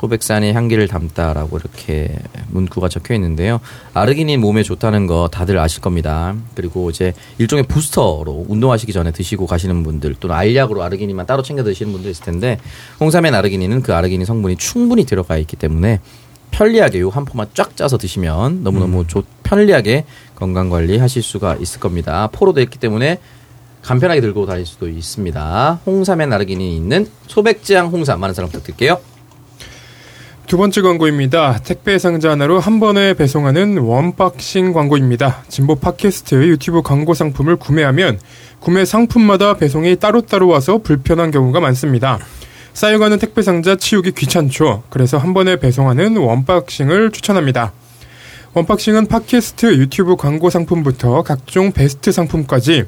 소백산의 0.05 0.53
향기를 0.53 0.87
담다라고 0.87 1.59
이렇게 1.59 2.15
문구가 2.49 2.89
적혀 2.89 3.15
있는데요. 3.15 3.61
아르기닌 3.95 4.41
몸에 4.41 4.63
좋다는 4.63 5.07
거 5.07 5.29
다들 5.33 5.59
아실 5.59 5.81
겁니다. 5.81 6.35
그리고 6.55 6.91
이제 6.91 7.15
일종의 7.39 7.65
부스터로 7.65 8.47
운동하시기 8.49 8.93
전에 8.93 9.13
드시고 9.13 9.47
가시는 9.47 9.83
분들 9.83 10.17
또는 10.21 10.37
알약으로 10.37 10.83
아르기닌만 10.83 11.27
따로 11.27 11.43
챙겨 11.43 11.65
드시는 11.65 11.93
분들 11.93 12.11
있을 12.11 12.25
텐데 12.25 12.59
홍삼엔 13.01 13.35
아르기닌은 13.35 13.83
그 13.83 13.95
아르기닌 13.95 14.27
성분이 14.27 14.57
충분히 14.57 15.05
들어가 15.05 15.39
있기 15.39 15.57
때문에 15.57 16.01
편리하게 16.51 17.01
요 17.01 17.11
한 17.11 17.25
포만 17.25 17.49
쫙 17.55 17.77
짜서 17.77 17.97
드시면 17.97 18.63
너무너무 18.63 19.07
좋, 19.07 19.25
편리하게 19.43 20.05
건강 20.37 20.69
관리 20.69 20.99
하실 20.99 21.23
수가 21.23 21.57
있을 21.57 21.81
겁니다. 21.81 22.29
포로 22.31 22.53
되어 22.53 22.63
있기 22.65 22.79
때문에 22.79 23.19
간편하게 23.83 24.21
들고 24.21 24.47
다닐 24.47 24.67
수도 24.67 24.89
있습니다. 24.89 25.81
홍삼에 25.87 26.27
나르기닌이 26.27 26.77
있는 26.77 27.09
소백지향 27.27 27.89
홍삼 27.89 28.21
많은 28.21 28.35
사랑 28.35 28.51
부탁드릴게요. 28.51 29.01
두 30.47 30.59
번째 30.59 30.83
광고입니다. 30.83 31.59
택배 31.65 31.99
상자 31.99 32.31
하나로 32.31 32.61
한 32.61 32.79
번에 32.79 33.15
배송하는 33.15 33.79
원박싱 33.79 34.75
광고입니다. 34.75 35.43
진보 35.49 35.75
팟캐스트 35.75 36.35
유튜브 36.49 36.83
광고 36.83 37.15
상품을 37.15 37.57
구매하면 37.57 38.21
구매 38.61 38.85
상품마다 38.85 39.55
배송이 39.55 39.97
따로따로 39.97 40.47
와서 40.47 40.79
불편한 40.79 41.31
경우가 41.31 41.61
많습니다. 41.61 42.19
쌓여가는 42.75 43.19
택배 43.19 43.41
상자 43.41 43.77
치우기 43.77 44.13
귀찮죠. 44.13 44.83
그래서 44.91 45.17
한 45.17 45.33
번에 45.33 45.57
배송하는 45.57 46.19
원박싱을 46.19 47.11
추천합니다. 47.13 47.73
원박싱은 48.53 49.07
팟캐스트 49.07 49.79
유튜브 49.79 50.15
광고 50.17 50.51
상품부터 50.51 51.23
각종 51.23 51.73
베스트 51.73 52.13
상품까지 52.13 52.85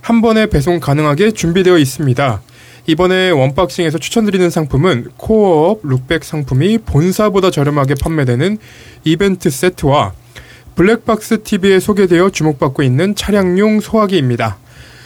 한 0.00 0.22
번에 0.22 0.46
배송 0.46 0.80
가능하게 0.80 1.32
준비되어 1.32 1.76
있습니다. 1.76 2.40
이번에 2.86 3.30
원박싱에서 3.30 3.98
추천드리는 3.98 4.50
상품은 4.50 5.08
코어업 5.16 5.80
룩백 5.84 6.22
상품이 6.22 6.78
본사보다 6.78 7.50
저렴하게 7.50 7.94
판매되는 8.00 8.58
이벤트 9.04 9.48
세트와 9.48 10.12
블랙박스 10.74 11.42
TV에 11.42 11.80
소개되어 11.80 12.30
주목받고 12.30 12.82
있는 12.82 13.14
차량용 13.14 13.80
소화기입니다. 13.80 14.58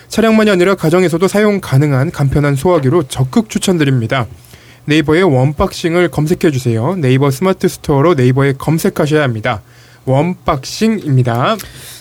차량만이 0.08 0.50
아니라 0.50 0.74
가정에서도 0.74 1.28
사용 1.28 1.60
가능한 1.60 2.10
간편한 2.10 2.56
소화기로 2.56 3.04
적극 3.04 3.50
추천드립니다. 3.50 4.26
네이버에 4.86 5.20
원박싱을 5.20 6.08
검색해 6.08 6.50
주세요. 6.50 6.96
네이버 6.96 7.30
스마트 7.30 7.68
스토어로 7.68 8.14
네이버에 8.14 8.54
검색하셔야 8.54 9.22
합니다. 9.22 9.60
원박싱입니다. 10.06 11.56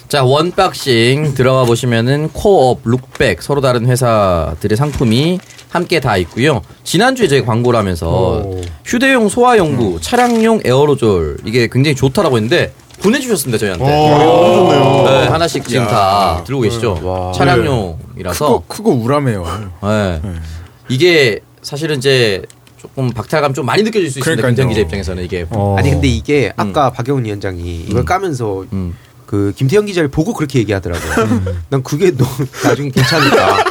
자, 0.07 0.23
원박싱 0.23 1.33
들어가 1.33 1.65
보시면은 1.65 2.29
코어업, 2.29 2.79
룩백 2.85 3.41
서로 3.41 3.59
다른 3.59 3.85
회사들의 3.87 4.77
상품이 4.77 5.39
함께 5.69 5.99
다 5.99 6.15
있고요. 6.17 6.61
지난주에 6.85 7.27
저희 7.27 7.43
광고를 7.43 7.77
하면서 7.77 8.41
휴대용 8.85 9.27
소화용구, 9.27 9.99
차량용 9.99 10.61
에어로졸 10.63 11.39
이게 11.43 11.67
굉장히 11.69 11.93
좋다라고 11.95 12.37
했는데 12.37 12.71
보내주셨습니다 13.01 13.57
저희한테. 13.57 13.85
네, 13.85 15.27
하나씩 15.27 15.67
지금 15.67 15.83
야. 15.83 15.87
다 15.87 16.43
들고 16.45 16.61
계시죠. 16.61 17.33
차량용이라서. 17.35 18.45
크고 18.45 18.63
크고 18.67 18.91
우람해요. 19.03 19.45
네. 19.83 20.21
이게 20.87 21.41
사실은 21.61 21.97
이제 21.97 22.43
조금 22.77 23.09
박탈감 23.09 23.53
좀 23.53 23.65
많이 23.65 23.83
느껴질 23.83 24.09
수 24.09 24.19
있습니다. 24.19 24.47
김태형 24.47 24.69
기자 24.69 24.81
입장에서는 24.81 25.21
이게. 25.23 25.45
어. 25.49 25.75
아니 25.77 25.89
근데 25.91 26.07
이게 26.07 26.53
아까 26.55 26.91
박영훈 26.91 27.25
위원장이 27.25 27.85
이걸 27.89 28.05
까면서 28.05 28.63
음. 28.71 28.95
그 29.27 29.53
김태형 29.55 29.85
기자를 29.85 30.09
보고 30.09 30.33
그렇게 30.33 30.57
얘기하더라고요. 30.59 31.41
난 31.69 31.83
그게 31.83 32.09
너무 32.15 32.31
나중에 32.63 32.89
괜찮을까. 32.89 33.63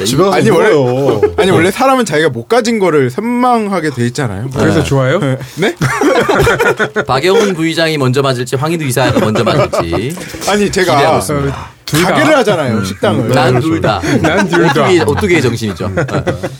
집에 0.04 0.22
가서 0.22 0.36
아니, 0.36 0.50
원래- 0.50 0.70
먹어요. 0.70 1.20
아니 1.36 1.50
원래 1.50 1.70
사람은 1.70 2.04
자기가 2.04 2.30
못 2.30 2.48
가진 2.48 2.78
거를 2.78 3.10
선망하게 3.10 3.90
돼 3.90 4.06
있잖아요. 4.06 4.48
그래서 4.50 4.82
좋아요? 4.82 5.20
네? 5.56 5.74
박영훈 7.06 7.54
부의장이 7.54 7.98
먼저 7.98 8.22
맞을지 8.22 8.56
황희두 8.56 8.84
이사가 8.84 9.20
먼저 9.20 9.44
맞을지 9.44 10.14
아니 10.48 10.70
제가 10.70 11.20
둘 11.90 12.02
다. 12.02 12.10
가게를 12.12 12.36
하잖아요 12.38 12.84
식당을. 12.84 13.28
난 13.30 13.60
둘 13.60 13.80
다. 13.80 14.00
난 14.22 14.48
둘 14.48 14.66
다. 14.68 14.82
오뚜기 14.84 15.00
오뚜기의 15.00 15.42
정신이죠. 15.42 15.88
네. 15.94 16.04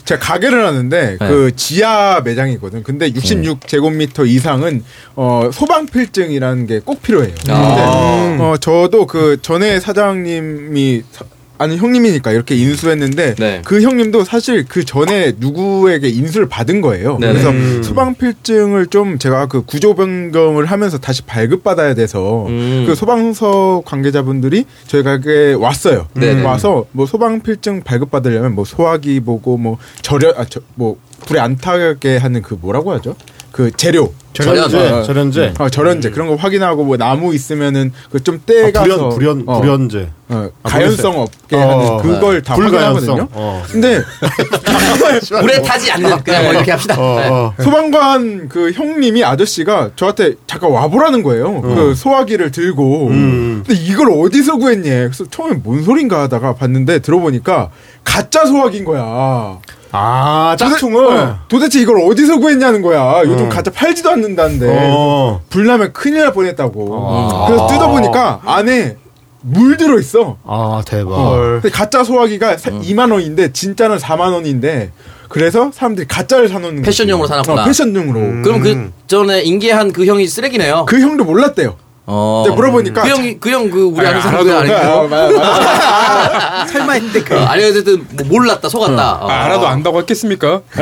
제가 0.05 0.19
가게를 0.19 0.65
하는데 0.65 1.17
네. 1.19 1.27
그 1.27 1.51
지하 1.55 2.21
매장이거든. 2.23 2.83
근데 2.83 3.07
66 3.07 3.67
제곱미터 3.67 4.25
이상은 4.25 4.83
어 5.15 5.49
소방 5.53 5.85
필증이라는 5.85 6.67
게 6.67 6.79
꼭 6.83 7.01
필요해요. 7.01 7.33
근데 7.45 7.53
아. 7.53 8.37
어 8.39 8.55
저도 8.59 9.05
그 9.07 9.37
전에 9.41 9.79
사장님이 9.79 11.03
사- 11.11 11.25
아는 11.61 11.77
형님이니까 11.77 12.31
이렇게 12.31 12.55
인수했는데 12.55 13.35
네. 13.35 13.61
그 13.63 13.81
형님도 13.81 14.23
사실 14.23 14.65
그 14.67 14.83
전에 14.83 15.33
누구에게 15.37 16.09
인수를 16.09 16.49
받은 16.49 16.81
거예요. 16.81 17.17
네네. 17.19 17.33
그래서 17.33 17.49
음. 17.51 17.83
소방 17.83 18.15
필증을 18.15 18.87
좀 18.87 19.19
제가 19.19 19.45
그 19.45 19.63
구조 19.63 19.93
변경을 19.93 20.65
하면서 20.65 20.97
다시 20.97 21.21
발급받아야 21.21 21.93
돼서 21.93 22.47
음. 22.47 22.85
그 22.87 22.95
소방서 22.95 23.83
관계자분들이 23.85 24.65
저희 24.87 25.03
가게에 25.03 25.53
왔어요. 25.53 26.07
네네. 26.15 26.41
와서 26.43 26.85
뭐 26.91 27.05
소방 27.05 27.41
필증 27.41 27.81
발급받으려면 27.83 28.55
뭐 28.55 28.65
소화기 28.65 29.19
보고 29.19 29.57
뭐 29.57 29.77
절여 30.01 30.33
아뭐 30.77 30.97
불에 31.27 31.39
안 31.39 31.57
타게 31.57 32.17
하는 32.17 32.41
그 32.41 32.57
뭐라고 32.59 32.91
하죠? 32.93 33.15
그 33.51 33.69
재료 33.71 34.13
절연제, 34.33 34.77
어, 34.89 35.03
절연제. 35.03 35.53
어, 35.59 35.69
절연제 35.69 36.11
그런 36.11 36.27
거 36.27 36.35
확인하고 36.35 36.83
뭐 36.83 36.97
나무 36.97 37.33
있으면은 37.33 37.91
그좀 38.11 38.41
떼가서 38.45 38.79
아, 38.79 38.83
불연, 38.83 39.09
불연, 39.09 39.43
어, 39.45 39.59
불연제. 39.61 40.09
어, 40.29 40.49
아, 40.63 40.69
가연성 40.69 41.19
없게 41.19 41.55
어, 41.57 41.59
하는 41.59 41.97
그걸 41.97 42.41
다 42.41 42.55
불가연성. 42.55 42.95
확인하거든요. 42.95 43.27
어. 43.33 43.63
근데 43.69 44.01
물에 45.41 45.61
타지 45.61 45.91
않는 45.91 46.23
그냥 46.23 46.43
뭐 46.43 46.53
이렇게 46.53 46.71
합시다. 46.71 46.95
어, 46.97 47.19
네. 47.19 47.27
어. 47.29 47.53
소방관 47.61 48.47
그 48.47 48.71
형님이 48.71 49.23
아저씨가 49.25 49.91
저한테 49.95 50.35
잠깐 50.47 50.71
와보라는 50.71 51.23
거예요. 51.23 51.61
그 51.61 51.93
소화기를 51.95 52.51
들고. 52.51 53.07
음. 53.07 53.63
근데 53.67 53.81
이걸 53.81 54.11
어디서 54.11 54.57
구했니? 54.57 54.89
그래서 54.89 55.25
처음에 55.29 55.55
뭔 55.63 55.83
소린가 55.83 56.21
하다가 56.23 56.55
봤는데 56.55 56.99
들어보니까 56.99 57.69
가짜 58.03 58.45
소화기인 58.45 58.85
거야. 58.85 59.59
아, 59.91 60.55
도대- 60.57 60.71
짝퉁을. 60.71 61.05
어, 61.05 61.39
도대체 61.47 61.79
이걸 61.81 61.99
어디서 62.01 62.37
구했냐는 62.39 62.81
거야. 62.81 63.21
요즘 63.25 63.45
음. 63.45 63.49
가짜 63.49 63.71
팔지도 63.71 64.09
않는다는데. 64.09 64.67
어. 64.89 65.41
불나면 65.49 65.93
큰일 65.93 66.21
날 66.21 66.33
뻔했다고. 66.33 67.07
아. 67.09 67.45
그래서 67.47 67.67
뜯어보니까 67.67 68.41
안에 68.45 68.97
물 69.41 69.75
들어있어. 69.77 70.37
아, 70.45 70.81
대박. 70.85 71.11
어. 71.13 71.35
근데 71.61 71.69
가짜 71.69 72.03
소화기가 72.03 72.57
사- 72.57 72.69
2만 72.71 73.11
원인데 73.11 73.51
진짜는 73.51 73.97
4만 73.97 74.33
원인데 74.33 74.91
그래서 75.29 75.71
사람들이 75.73 76.07
가짜를 76.07 76.47
사놓는 76.49 76.81
패션용으로 76.83 77.27
거지. 77.27 77.29
사놨구나. 77.29 77.61
어, 77.61 77.65
패션용으로. 77.65 78.41
그럼 78.43 78.61
그 78.61 78.91
전에 79.07 79.41
인계한 79.41 79.91
그 79.93 80.05
형이 80.05 80.27
쓰레기네요. 80.27 80.85
그 80.87 80.99
형도 80.99 81.23
몰랐대요. 81.23 81.75
어. 82.07 82.43
근데 82.45 82.55
물어보니까 82.55 83.03
그 83.03 83.09
형이 83.09 83.39
그 83.39 83.49
형 83.51 83.69
그 83.69 83.83
우리 83.83 84.05
아, 84.05 84.09
아는 84.09 84.21
사람 84.21 84.35
알아도 84.47 84.49
그 84.49 84.51
몰라요. 84.51 84.99
아니고. 84.99 85.07
맞아. 85.09 86.67
설마 86.67 86.93
했는데 86.93 87.23
그 87.23 87.35
어, 87.39 87.45
아니 87.45 87.63
어쨌든 87.63 88.05
뭐 88.11 88.25
몰랐다 88.27 88.67
속았다. 88.69 89.13
어. 89.23 89.27
아, 89.29 89.43
알아도 89.45 89.67
안다고 89.67 89.99
했겠습니까? 89.99 90.61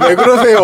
왜 0.00 0.14
그러세요? 0.16 0.58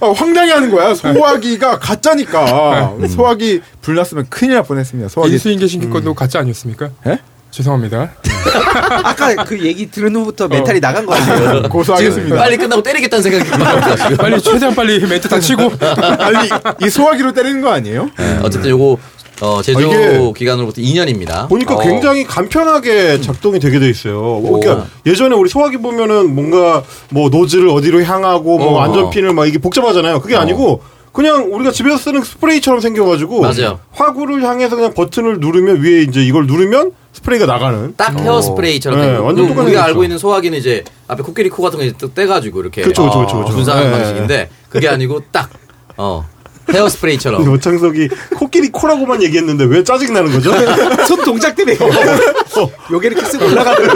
어, 0.00 0.12
황당해하는 0.12 0.70
거야. 0.70 0.94
소화기가 0.94 1.78
가짜니까. 1.78 2.92
소화기 3.08 3.62
불났으면 3.80 4.26
큰일 4.30 4.54
날 4.54 4.62
뻔했습니다. 4.62 5.08
소화기. 5.08 5.32
인수인계 5.32 5.66
신기 5.66 5.90
건도 5.90 6.14
가짜 6.14 6.38
아니었습니까? 6.40 6.90
예? 7.08 7.18
죄송합니다. 7.52 8.10
아까 9.04 9.44
그 9.44 9.60
얘기 9.60 9.90
들은 9.90 10.16
후부터 10.16 10.48
멘탈이 10.48 10.80
나간 10.80 11.04
것 11.06 11.12
같아요. 11.18 11.62
고소하겠습니다. 11.68 12.34
빨리 12.34 12.56
끝나고 12.56 12.82
때리겠다는 12.82 13.22
생각이. 13.22 14.16
빨리 14.16 14.40
최대한 14.40 14.74
빨리 14.74 14.98
멘트 15.06 15.28
다 15.28 15.38
치고 15.38 15.70
아니 16.18 16.48
이 16.84 16.90
소화기로 16.90 17.32
때리는 17.32 17.60
거 17.60 17.70
아니에요? 17.70 18.08
네, 18.18 18.40
어쨌든 18.42 18.70
요거 18.70 18.96
어, 19.42 19.60
제조 19.60 19.80
아, 19.80 20.32
기간으로부터 20.32 20.80
2년입니다. 20.80 21.48
보니까 21.48 21.74
어. 21.74 21.80
굉장히 21.80 22.24
간편하게 22.24 23.20
작동이 23.20 23.58
되게 23.60 23.78
돼 23.78 23.90
있어요. 23.90 24.40
그러니까 24.40 24.86
예전에 25.04 25.34
우리 25.34 25.50
소화기 25.50 25.76
보면은 25.78 26.34
뭔가 26.34 26.82
뭐 27.10 27.28
노즐을 27.28 27.68
어디로 27.68 28.02
향하고 28.02 28.58
뭐 28.58 28.78
어. 28.78 28.80
안전핀을 28.82 29.34
막 29.34 29.46
이게 29.46 29.58
복잡하잖아요. 29.58 30.20
그게 30.20 30.36
아니고 30.36 30.82
그냥 31.12 31.52
우리가 31.52 31.70
집에서 31.72 31.98
쓰는 31.98 32.22
스프레이처럼 32.22 32.80
생겨가지고 32.80 33.42
맞아요. 33.42 33.80
화구를 33.92 34.42
향해서 34.44 34.76
그냥 34.76 34.94
버튼을 34.94 35.40
누르면 35.40 35.82
위에 35.82 36.02
이제 36.02 36.22
이걸 36.24 36.46
누르면 36.46 36.92
스프레이가 37.12 37.46
나가는. 37.46 37.94
딱 37.96 38.18
헤어 38.18 38.40
스프레이처럼 38.40 39.00
네, 39.00 39.16
완전 39.16 39.44
거. 39.44 39.48
똑같은 39.50 39.64
우리가 39.66 39.80
거죠. 39.80 39.88
알고 39.90 40.02
있는 40.04 40.18
소화기는 40.18 40.56
이제 40.58 40.82
앞에 41.08 41.22
코끼리 41.22 41.50
코 41.50 41.62
같은 41.62 41.78
거 41.78 41.84
이제 41.84 41.94
또 41.98 42.12
떼가지고 42.12 42.60
이렇게 42.62 42.82
그쵸, 42.82 43.04
그쵸, 43.04 43.20
그쵸, 43.26 43.38
그쵸. 43.44 43.54
분사하는 43.54 43.90
네. 43.90 43.96
방식인데 43.98 44.50
그게 44.70 44.88
아니고 44.88 45.20
딱 45.30 45.50
어, 45.98 46.26
헤어 46.72 46.88
스프레이처럼 46.88 47.42
근데 47.44 47.54
오창석이 47.54 48.08
코끼리 48.38 48.70
코라고만 48.70 49.22
얘기했는데 49.24 49.64
왜 49.64 49.84
짜증 49.84 50.14
나는 50.14 50.32
거죠? 50.32 50.52
손 51.06 51.22
동작 51.22 51.54
때문에 51.54 51.76
요게 52.90 53.08
이렇게 53.08 53.26
쓰고 53.26 53.44
올라가는 53.44 53.90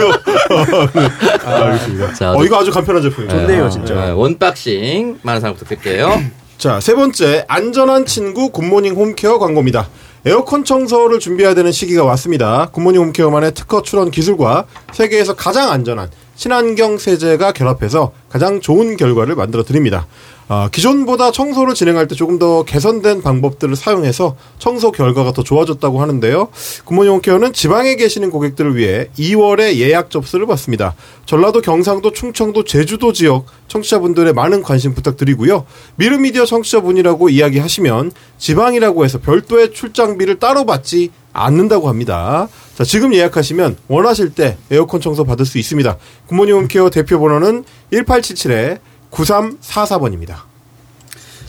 아, 1.43 1.51
알겠습니다. 1.65 2.13
자, 2.13 2.31
어, 2.33 2.43
이거 2.43 2.59
아주 2.59 2.71
간편한 2.71 3.01
제품이에요. 3.01 3.31
좋네요, 3.41 3.69
진짜. 3.69 3.93
네, 3.95 4.11
원박싱 4.11 5.19
많은 5.23 5.41
사랑 5.41 5.55
부탁드릴게요. 5.55 6.21
자, 6.57 6.79
세 6.79 6.93
번째, 6.95 7.45
안전한 7.47 8.05
친구 8.05 8.49
굿모닝 8.51 8.95
홈케어 8.95 9.37
광고입니다. 9.39 9.87
에어컨 10.27 10.65
청소를 10.65 11.19
준비해야 11.19 11.55
되는 11.55 11.71
시기가 11.71 12.03
왔습니다. 12.03 12.67
굿모닝 12.73 13.01
홈케어만의 13.01 13.53
특허 13.53 13.81
출원 13.81 14.11
기술과 14.11 14.65
세계에서 14.91 15.37
가장 15.37 15.71
안전한 15.71 16.09
친환경 16.35 16.97
세제가 16.97 17.53
결합해서 17.53 18.11
가장 18.27 18.59
좋은 18.59 18.97
결과를 18.97 19.35
만들어 19.35 19.63
드립니다. 19.63 20.05
아, 20.49 20.69
기존보다 20.71 21.31
청소를 21.31 21.73
진행할 21.73 22.07
때 22.07 22.15
조금 22.15 22.39
더 22.39 22.63
개선된 22.63 23.21
방법들을 23.21 23.75
사용해서 23.75 24.37
청소 24.59 24.91
결과가 24.91 25.33
더 25.33 25.43
좋아졌다고 25.43 26.01
하는데요. 26.01 26.47
굿모닝 26.85 27.11
홈케어는 27.13 27.51
지방에 27.51 27.95
계시는 27.95 28.31
고객들을 28.31 28.77
위해 28.77 29.09
2월에 29.19 29.75
예약 29.75 30.09
접수를 30.09 30.45
받습니다. 30.47 30.95
전라도, 31.25 31.59
경상도, 31.59 32.13
충청도, 32.13 32.63
제주도 32.63 33.11
지역 33.11 33.45
청취자분들의 33.67 34.31
많은 34.33 34.63
관심 34.63 34.93
부탁드리고요. 34.93 35.65
미르미디어 35.97 36.45
청취자분이라고 36.45 37.27
이야기하시면 37.27 38.13
지방이라고 38.37 39.03
해서 39.03 39.17
별도의 39.19 39.73
출장비를 39.73 40.39
따로 40.39 40.65
받지 40.65 41.11
않는다고 41.33 41.89
합니다. 41.89 42.47
자, 42.75 42.83
지금 42.85 43.13
예약하시면 43.13 43.77
원하실 43.89 44.33
때 44.33 44.57
에어컨 44.71 45.01
청소 45.01 45.25
받을 45.25 45.45
수 45.45 45.57
있습니다. 45.57 45.97
굿모닝 46.27 46.55
홈케어 46.55 46.89
대표 46.89 47.19
번호는 47.19 47.65
1877에 47.91 48.79
9344번입니다. 49.11 50.41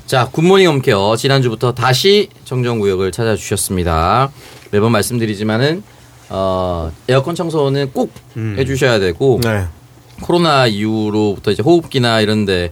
자, 0.06 0.28
굿모닝 0.32 0.66
홈케어 0.68 1.16
지난주부터 1.16 1.72
다시 1.72 2.30
정정구역을 2.44 3.12
찾아주셨습니다. 3.12 4.30
매번 4.70 4.92
말씀드리지만은 4.92 5.82
어, 6.30 6.90
에어컨 7.08 7.34
청소는 7.34 7.92
꼭 7.92 8.12
해주셔야 8.36 8.98
되고 8.98 9.40
네. 9.42 9.66
코로나 10.22 10.66
이후로부터 10.66 11.50
이제 11.50 11.62
호흡기나 11.62 12.20
이런데 12.20 12.70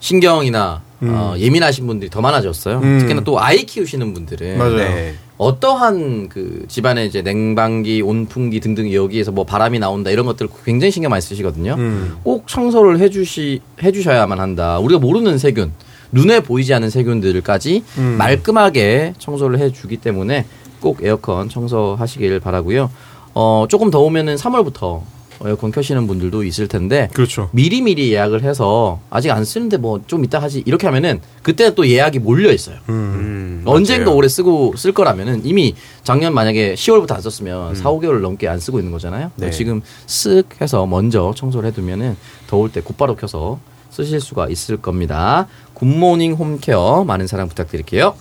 신경이나 0.00 0.82
어, 1.02 1.34
예민하신 1.38 1.86
분들이 1.86 2.10
더 2.10 2.20
많아졌어요. 2.20 2.78
음. 2.78 2.98
특히나 3.00 3.22
또 3.22 3.40
아이 3.40 3.64
키우시는 3.64 4.12
분들은 4.12 4.58
맞아요. 4.58 4.76
네. 4.76 5.14
어떠한 5.40 6.28
그 6.28 6.66
집안에 6.68 7.06
이제 7.06 7.22
냉방기, 7.22 8.02
온풍기 8.02 8.60
등등 8.60 8.92
여기에서 8.92 9.32
뭐 9.32 9.44
바람이 9.44 9.78
나온다 9.78 10.10
이런 10.10 10.26
것들 10.26 10.48
굉장히 10.66 10.90
신경 10.90 11.08
많이 11.08 11.22
쓰시거든요. 11.22 11.76
음. 11.78 12.18
꼭 12.22 12.46
청소를 12.46 12.98
해주시 12.98 13.62
해주셔야만 13.82 14.38
한다. 14.38 14.78
우리가 14.80 15.00
모르는 15.00 15.38
세균, 15.38 15.72
눈에 16.12 16.40
보이지 16.40 16.74
않는 16.74 16.90
세균들까지 16.90 17.82
음. 17.96 18.16
말끔하게 18.18 19.14
청소를 19.16 19.58
해주기 19.60 19.96
때문에 19.96 20.44
꼭 20.78 21.02
에어컨 21.02 21.48
청소하시길 21.48 22.40
바라고요. 22.40 22.90
어 23.32 23.64
조금 23.70 23.90
더우면은 23.90 24.34
3월부터 24.34 25.00
에어컨 25.44 25.70
켜시는 25.70 26.06
분들도 26.06 26.44
있을 26.44 26.68
텐데 26.68 27.08
그렇죠. 27.14 27.48
미리 27.52 27.80
미리 27.82 28.12
예약을 28.12 28.42
해서 28.42 29.00
아직 29.10 29.30
안 29.30 29.44
쓰는데 29.44 29.76
뭐 29.78 30.00
좀 30.06 30.24
이따 30.24 30.40
하지 30.40 30.62
이렇게 30.66 30.86
하면은 30.86 31.20
그때 31.42 31.74
또 31.74 31.86
예약이 31.88 32.18
몰려 32.18 32.52
있어요. 32.52 32.76
음, 32.88 33.62
언젠가 33.64 34.04
맞아요. 34.06 34.16
올해 34.16 34.28
쓰고 34.28 34.74
쓸 34.76 34.92
거라면은 34.92 35.42
이미 35.44 35.74
작년 36.02 36.34
만약에 36.34 36.74
10월부터 36.74 37.12
안 37.12 37.20
썼으면 37.20 37.70
음. 37.70 37.74
4, 37.74 37.90
5개월 37.90 38.20
넘게 38.20 38.48
안 38.48 38.58
쓰고 38.58 38.78
있는 38.78 38.90
거잖아요. 38.92 39.30
네. 39.36 39.50
지금 39.50 39.82
쓱 40.06 40.60
해서 40.60 40.86
먼저 40.86 41.32
청소를 41.36 41.68
해두면은 41.70 42.16
더울 42.48 42.70
때 42.72 42.80
곧바로 42.80 43.14
켜서 43.16 43.58
쓰실 43.90 44.20
수가 44.20 44.48
있을 44.48 44.76
겁니다. 44.78 45.46
굿모닝 45.74 46.32
홈케어 46.34 47.04
많은 47.04 47.26
사랑 47.26 47.48
부탁드릴게요. 47.48 48.14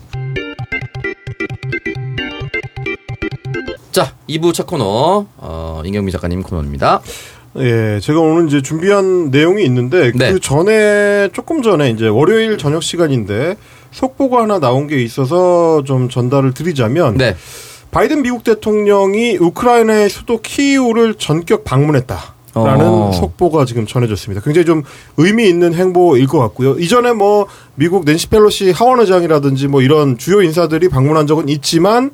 자, 3.92 4.14
2부 4.30 4.54
첫 4.54 4.68
코너 4.68 5.26
어, 5.38 5.59
임경미 5.86 6.12
작가님 6.12 6.44
코너입니다. 6.44 7.02
예, 7.58 8.00
제가 8.02 8.20
오늘 8.20 8.48
이제 8.48 8.62
준비한 8.62 9.32
내용이 9.32 9.64
있는데 9.66 10.12
네. 10.14 10.34
그 10.34 10.40
전에 10.40 11.30
조금 11.34 11.62
전에 11.62 11.90
이제 11.90 12.08
월요일 12.08 12.58
저녁 12.58 12.84
시간인데 12.84 13.56
속보가 13.92 14.44
하나 14.44 14.60
나온 14.60 14.88
게 14.88 15.02
있어서 15.02 15.84
좀 15.84 16.10
전달을 16.10 16.54
드리자면 16.54 17.18
네. 17.18 17.36
바이든 17.92 18.22
미국 18.22 18.44
대통령이 18.44 19.38
우크라이나의 19.38 20.10
수도 20.10 20.42
키이우를 20.42 21.16
전격 21.16 21.64
방문했다. 21.64 22.36
라는 22.56 22.86
어. 22.86 23.12
속보가 23.12 23.66
지금 23.66 23.86
전해졌습니다. 23.86 24.42
굉장히 24.42 24.66
좀 24.66 24.84
의미 25.18 25.48
있는 25.48 25.74
행보일 25.74 26.28
것 26.28 26.40
같고요. 26.40 26.78
이전에 26.80 27.14
뭐 27.14 27.46
미국 27.76 28.06
낸시 28.06 28.28
펠로시 28.28 28.72
하원 28.72 29.00
의장이라든지 29.00 29.68
뭐 29.68 29.82
이런 29.82 30.18
주요 30.18 30.42
인사들이 30.42 30.90
방문한 30.90 31.28
적은 31.28 31.48
있지만 31.48 32.12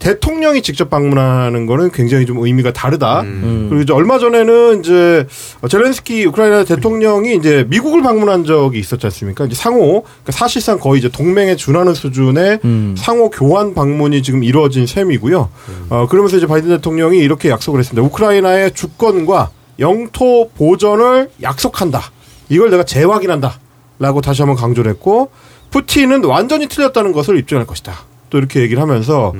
대통령이 0.00 0.62
직접 0.62 0.90
방문하는 0.90 1.66
거는 1.66 1.92
굉장히 1.92 2.26
좀 2.26 2.38
의미가 2.38 2.72
다르다. 2.72 3.20
음. 3.20 3.66
그리고 3.68 3.82
이제 3.82 3.92
얼마 3.92 4.18
전에는 4.18 4.80
이제 4.80 5.26
젤렌스키 5.68 6.24
우크라이나 6.26 6.64
대통령이 6.64 7.36
이제 7.36 7.64
미국을 7.68 8.02
방문한 8.02 8.44
적이 8.44 8.80
있었지 8.80 9.06
않습니까? 9.06 9.44
이제 9.44 9.54
상호 9.54 10.02
그러니까 10.02 10.32
사실상 10.32 10.78
거의 10.78 10.98
이제 10.98 11.08
동맹에 11.08 11.54
준하는 11.54 11.94
수준의 11.94 12.60
음. 12.64 12.94
상호 12.98 13.30
교환 13.30 13.74
방문이 13.74 14.22
지금 14.22 14.42
이루어진 14.42 14.86
셈이고요. 14.86 15.50
어, 15.90 16.06
그러면서 16.08 16.38
이제 16.38 16.46
바이든 16.46 16.70
대통령이 16.70 17.18
이렇게 17.18 17.50
약속을 17.50 17.78
했습니다. 17.78 18.04
우크라이나의 18.06 18.72
주권과 18.72 19.50
영토 19.78 20.50
보전을 20.56 21.30
약속한다. 21.42 22.02
이걸 22.48 22.70
내가 22.70 22.84
재확인한다. 22.84 23.60
라고 23.98 24.22
다시 24.22 24.40
한번 24.40 24.56
강조를 24.56 24.90
했고, 24.92 25.30
푸틴은 25.70 26.24
완전히 26.24 26.68
틀렸다는 26.68 27.12
것을 27.12 27.38
입증할 27.38 27.66
것이다. 27.66 28.09
또 28.30 28.38
이렇게 28.38 28.60
얘기를 28.60 28.80
하면서 28.82 29.32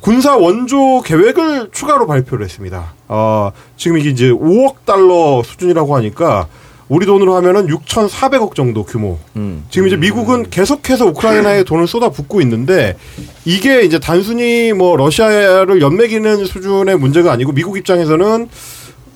군사 0.00 0.36
원조 0.36 1.00
계획을 1.02 1.68
추가로 1.72 2.06
발표를 2.06 2.44
했습니다. 2.44 2.94
어, 3.08 3.52
지금 3.76 3.98
이게 3.98 4.10
이제 4.10 4.30
5억 4.30 4.84
달러 4.86 5.42
수준이라고 5.44 5.94
하니까 5.96 6.48
우리 6.88 7.04
돈으로 7.04 7.34
하면은 7.36 7.66
6,400억 7.66 8.54
정도 8.54 8.82
규모. 8.84 9.18
음. 9.36 9.66
지금 9.70 9.86
이제 9.88 9.96
미국은 9.96 10.48
계속해서 10.48 11.04
우크라이나에 11.06 11.64
돈을 11.64 11.86
쏟아붓고 11.86 12.40
있는데 12.40 12.96
이게 13.44 13.82
이제 13.82 13.98
단순히 13.98 14.72
뭐 14.72 14.96
러시아를 14.96 15.82
연맥이는 15.82 16.46
수준의 16.46 16.96
문제가 16.98 17.30
아니고 17.32 17.52
미국 17.52 17.76
입장에서는 17.76 18.48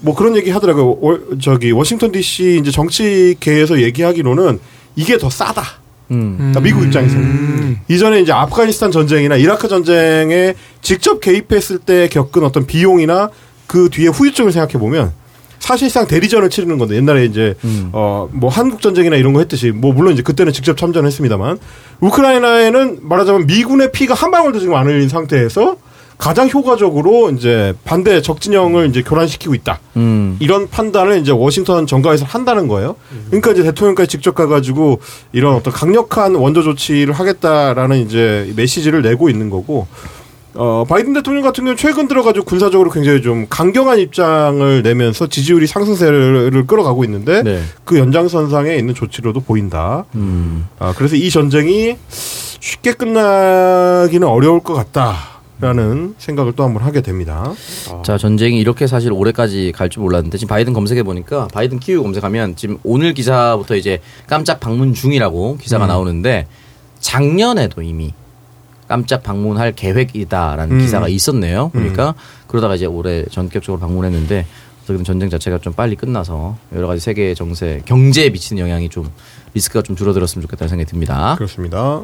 뭐 0.01 0.15
그런 0.15 0.37
얘기 0.37 0.51
하더라고요. 0.51 0.99
워- 1.01 1.21
저기 1.41 1.71
워싱턴 1.71 2.13
DC 2.13 2.59
이제 2.61 2.71
정치계에서 2.71 3.81
얘기하기로는 3.81 4.61
이게 4.97 5.17
더 5.17 5.31
싸다. 5.31 5.65
음. 6.13 6.35
그러니까 6.37 6.61
미국 6.61 6.85
입장에서는 6.85 7.79
이전에 7.89 8.21
이제 8.21 8.33
아프가니스탄 8.33 8.91
전쟁이나 8.91 9.37
이라크 9.37 9.69
전쟁에 9.69 10.55
직접 10.81 11.21
개입했을 11.21 11.79
때 11.79 12.09
겪은 12.09 12.45
어떤 12.45 12.67
비용이나 12.67 13.31
그 13.67 13.89
뒤에 13.91 14.09
후유증을 14.09 14.53
생각해 14.53 14.75
보면 14.75 15.13
사실상 15.59 16.07
대리전을 16.07 16.51
치르는 16.51 16.77
건데 16.77 16.97
옛날에 16.97 17.25
이제 17.25 17.55
음. 17.65 17.91
어뭐 17.93 18.49
한국 18.51 18.83
전쟁이나 18.83 19.17
이런 19.17 19.33
거 19.33 19.39
했듯이 19.39 19.71
뭐 19.71 19.93
물론 19.93 20.13
이제 20.13 20.23
그때는 20.23 20.53
직접 20.53 20.77
참전했습니다만 20.77 21.59
우크라이나에는 22.01 22.99
말하자면 23.03 23.47
미군의 23.47 23.93
피가 23.93 24.15
한 24.15 24.31
방울도 24.31 24.59
지금 24.59 24.75
안 24.75 24.87
흘린 24.87 25.09
상태에서 25.09 25.77
가장 26.23 26.49
효과적으로 26.49 27.31
이제 27.31 27.75
반대 27.83 28.23
적진영을 28.23 28.89
이제 28.89 29.03
교란시키고 29.03 29.57
있다. 29.57 29.81
음. 29.97 30.37
이런 30.39 30.71
판단을 30.71 31.19
이제 31.19 31.33
워싱턴 31.33 31.85
정가에서 31.85 32.25
한다는 32.25 32.69
거예요. 32.69 32.95
그러니까 33.27 33.51
이제 33.51 33.65
대통령까지 33.65 34.09
직접 34.09 34.33
가가지고 34.37 35.01
이런 35.33 35.57
어떤 35.57 35.73
강력한 35.73 36.37
원조 36.37 36.63
조치를 36.63 37.13
하겠다라는 37.13 37.97
이제 38.03 38.53
메시지를 38.55 39.03
내고 39.03 39.31
있는 39.31 39.51
거고, 39.51 39.89
어, 40.55 40.85
바이든 40.89 41.13
대통령 41.13 41.43
같은 41.43 41.65
경우는 41.65 41.77
최근 41.77 42.07
들어가지고 42.07 42.45
군사적으로 42.45 42.91
굉장히 42.91 43.21
좀 43.21 43.49
강경한 43.51 43.99
입장을 43.99 44.81
내면서 44.81 45.27
지지율이 45.27 45.67
상승세를 45.67 46.65
끌어가고 46.69 47.03
있는데, 47.03 47.43
네. 47.43 47.63
그 47.85 47.99
연장선상에 47.99 48.77
있는 48.77 48.95
조치로도 48.95 49.41
보인다. 49.41 50.05
음. 50.15 50.69
아, 50.79 50.95
그래서 50.97 51.17
이 51.17 51.31
전쟁이 51.31 51.97
쉽게 52.09 52.93
끝나기는 52.93 54.29
어려울 54.29 54.61
것 54.61 54.75
같다. 54.75 55.32
라는 55.63 56.15
생각을 56.19 56.53
또 56.53 56.65
한 56.65 56.75
번 56.75 56.83
하게 56.83 57.01
됩니다. 57.03 57.53
자 58.05 58.19
전쟁이 58.19 58.59
이렇게 58.61 58.87
사실 58.87 59.13
올해까지 59.13 59.73
갈 59.75 59.89
줄 59.89 60.03
몰랐는데 60.03 60.37
지금 60.39 60.49
바이든 60.49 60.73
검색해 60.73 61.03
보니까 61.05 61.49
바이든 61.49 61.79
키우 61.79 62.03
검색하면 62.03 62.57
지금 62.57 62.79
오늘 62.83 63.15
기사부터 63.15 63.77
이제 63.77 64.01
깜짝 64.27 64.59
방문 64.59 64.93
중이라고 64.93 65.59
기사가 65.59 65.87
음. 65.87 65.89
나오는데 65.89 66.47
작년에도 66.99 67.83
이미 67.83 68.13
깜짝 68.89 69.23
방문할 69.23 69.73
계획이다라는 69.73 70.77
음. 70.77 70.81
기사가 70.81 71.09
있었네요. 71.09 71.71
그러니까 71.73 72.15
그러다가 72.49 72.75
이제 72.75 72.87
올해 72.87 73.25
전격적으로 73.27 73.79
방문했는데 73.81 74.47
어쨌든 74.83 75.05
전쟁 75.05 75.31
자체가 75.31 75.59
좀 75.59 75.73
빨리 75.75 75.95
끝나서 75.95 76.57
여러 76.75 76.89
가지 76.89 77.01
세계 77.01 77.35
정세 77.35 77.83
경제에 77.85 78.31
미치는 78.31 78.61
영향이 78.61 78.89
좀 78.89 79.09
리스크가 79.55 79.83
좀 79.83 79.95
줄어들었으면 79.95 80.43
좋겠다는 80.43 80.69
생각이 80.71 80.91
듭니다. 80.91 81.35
그렇습니다. 81.37 82.03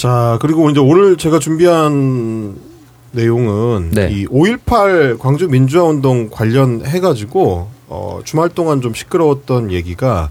자, 0.00 0.38
그리고 0.40 0.70
이제 0.70 0.80
오늘 0.80 1.18
제가 1.18 1.38
준비한 1.40 2.56
내용은 3.10 3.90
네. 3.90 4.08
이5.18 4.08 5.18
광주 5.18 5.46
민주화 5.46 5.84
운동 5.84 6.30
관련해 6.30 7.00
가지고 7.00 7.68
어, 7.86 8.20
주말 8.24 8.48
동안 8.48 8.80
좀 8.80 8.94
시끄러웠던 8.94 9.70
얘기가 9.72 10.30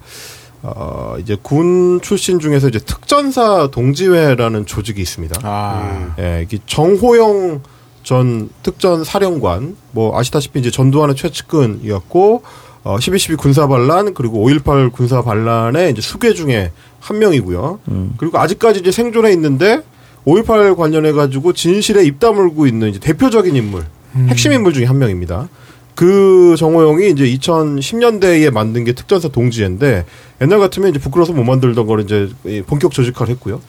어, 0.64 1.18
이제 1.20 1.38
군 1.40 2.02
출신 2.02 2.40
중에서 2.40 2.70
이제 2.70 2.80
특전사 2.80 3.70
동지회라는 3.70 4.66
조직이 4.66 5.04
있습니다. 5.04 5.40
아. 5.44 6.16
예, 6.18 6.42
이게 6.42 6.58
정호영 6.66 7.62
전 8.02 8.50
특전 8.64 9.04
사령관, 9.04 9.78
뭐 9.92 10.18
아시다시피 10.18 10.62
이제 10.62 10.72
전두환의 10.72 11.16
최측근이었고, 11.16 12.42
어, 12.84 12.96
12.12 12.96 13.38
군사 13.38 13.68
반란 13.68 14.16
그리고 14.16 14.44
5.18 14.50 14.92
군사 14.92 15.22
반란의 15.22 15.92
이제 15.92 16.02
수괴 16.02 16.34
중에 16.34 16.72
한 17.00 17.20
명이고요. 17.20 17.80
그리고 18.18 18.40
아직까지 18.40 18.80
이제 18.82 18.92
생존해 18.92 19.32
있는데 19.34 19.82
5.18 20.26 20.76
관련해 20.76 21.12
가지고 21.14 21.54
진실에 21.54 22.04
입 22.04 22.20
다물고 22.20 22.68
있는 22.68 22.90
이제 22.90 23.00
대표적인 23.00 23.56
인물, 23.56 23.84
핵심 24.28 24.52
인물 24.52 24.74
중에 24.74 24.86
한 24.86 24.98
명입니다. 24.98 25.48
그 25.96 26.56
정호영이 26.58 27.10
이제 27.10 27.26
2010년대에 27.26 28.52
만든 28.52 28.84
게 28.86 28.94
특전사 28.94 29.28
동지회인데 29.28 30.06
옛날 30.42 30.60
같으면 30.60 30.92
이제 30.92 31.00
부끄러워서 31.00 31.34
못 31.34 31.44
만들던 31.44 31.88
걸 31.88 32.02
이제 32.02 32.30
이 32.46 32.62
본격 32.66 32.92
조직화를 32.94 33.34
했고요. 33.36 33.62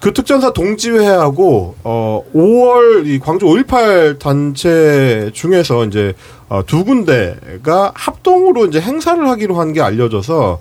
그 0.00 0.12
특전사 0.12 0.52
동지회하고 0.52 1.74
어 1.84 2.22
5월 2.34 3.06
이 3.06 3.18
광주 3.18 3.46
5.18 3.46 4.18
단체 4.18 5.30
중에서 5.34 5.84
이제 5.86 6.14
어, 6.50 6.62
두 6.66 6.84
군데가 6.84 7.92
합동으로 7.94 8.66
이제 8.66 8.80
행사를 8.80 9.24
하기로 9.28 9.54
한 9.54 9.72
게 9.72 9.80
알려져서 9.80 10.58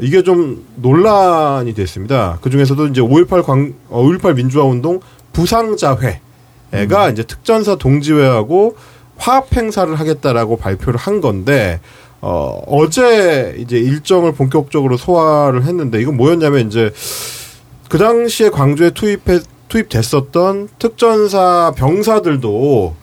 이게 0.00 0.22
좀 0.24 0.64
논란이 0.76 1.74
됐습니다. 1.74 2.38
그 2.42 2.50
중에서도 2.50 2.88
이제 2.88 3.00
5.18 3.00 3.44
광, 3.44 3.72
어, 3.88 4.02
5.18 4.02 4.34
민주화 4.34 4.64
운동 4.64 4.98
부상자회가 5.32 7.10
이제 7.12 7.22
특전사 7.22 7.76
동지회하고 7.76 8.76
화합 9.16 9.52
행사를 9.56 9.92
하겠다라고 9.94 10.56
발표를 10.56 10.98
한 10.98 11.20
건데 11.20 11.80
어, 12.20 12.60
어제 12.66 13.54
이제 13.58 13.78
일정을 13.78 14.32
본격적으로 14.32 14.96
소화를 14.96 15.62
했는데 15.64 16.00
이건 16.00 16.16
뭐였냐면 16.16 16.66
이제 16.66 16.90
그 17.88 17.96
당시에 17.98 18.50
광주에 18.50 18.90
투입해 18.90 19.40
투입됐었던 19.68 20.68
특전사 20.80 21.72
병사들도 21.76 22.96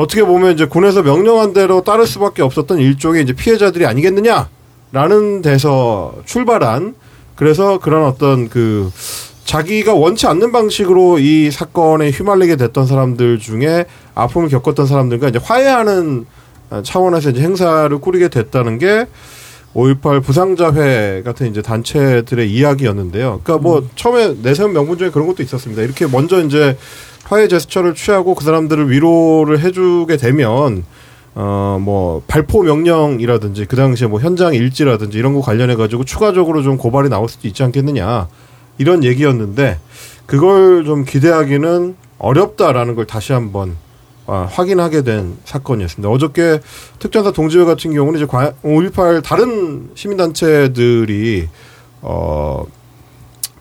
어떻게 0.00 0.24
보면 0.24 0.54
이제 0.54 0.64
군에서 0.64 1.02
명령한 1.02 1.52
대로 1.52 1.82
따를 1.82 2.06
수밖에 2.06 2.42
없었던 2.42 2.78
일종의 2.78 3.22
이제 3.22 3.32
피해자들이 3.34 3.84
아니겠느냐라는 3.84 5.42
데서 5.42 6.14
출발한 6.24 6.94
그래서 7.36 7.78
그런 7.78 8.04
어떤 8.04 8.48
그 8.48 8.90
자기가 9.44 9.94
원치 9.94 10.26
않는 10.26 10.52
방식으로 10.52 11.18
이 11.18 11.50
사건에 11.50 12.10
휘말리게 12.10 12.56
됐던 12.56 12.86
사람들 12.86 13.38
중에 13.40 13.84
아픔을 14.14 14.48
겪었던 14.48 14.86
사람들과 14.86 15.28
이제 15.28 15.38
화해하는 15.42 16.24
차원에서 16.82 17.30
이제 17.30 17.42
행사를 17.42 17.98
꾸리게 17.98 18.28
됐다는 18.28 18.78
게 18.78 19.06
5.18 19.74 20.22
부상자회 20.22 21.22
같은 21.24 21.48
이제 21.48 21.62
단체들의 21.62 22.50
이야기였는데요. 22.50 23.40
그러니까 23.42 23.62
뭐 23.62 23.88
처음에 23.96 24.34
내세운 24.42 24.72
명분 24.72 24.98
중에 24.98 25.10
그런 25.10 25.26
것도 25.26 25.42
있었습니다. 25.42 25.82
이렇게 25.82 26.06
먼저 26.06 26.42
이제 26.42 26.76
화해 27.30 27.46
제스처를 27.46 27.94
취하고 27.94 28.34
그 28.34 28.44
사람들을 28.44 28.90
위로를 28.90 29.60
해주게 29.60 30.16
되면 30.16 30.84
어뭐 31.34 32.24
발포 32.26 32.64
명령이라든지 32.64 33.66
그 33.66 33.76
당시에 33.76 34.08
뭐 34.08 34.18
현장 34.18 34.52
일지라든지 34.52 35.16
이런 35.16 35.34
거 35.34 35.40
관련해 35.40 35.76
가지고 35.76 36.04
추가적으로 36.04 36.62
좀 36.62 36.76
고발이 36.76 37.08
나올 37.08 37.28
수도 37.28 37.46
있지 37.46 37.62
않겠느냐 37.62 38.26
이런 38.78 39.04
얘기였는데 39.04 39.78
그걸 40.26 40.84
좀 40.84 41.04
기대하기는 41.04 41.94
어렵다라는 42.18 42.96
걸 42.96 43.06
다시 43.06 43.32
한번 43.32 43.76
아, 44.26 44.48
확인하게 44.50 45.02
된 45.02 45.36
사건이었습니다. 45.44 46.08
어저께 46.08 46.60
특전사 46.98 47.30
동지회 47.30 47.64
같은 47.64 47.92
경우는 47.92 48.18
이제 48.18 48.26
5.18 48.26 49.22
다른 49.22 49.90
시민단체들이 49.94 51.48
어 52.02 52.64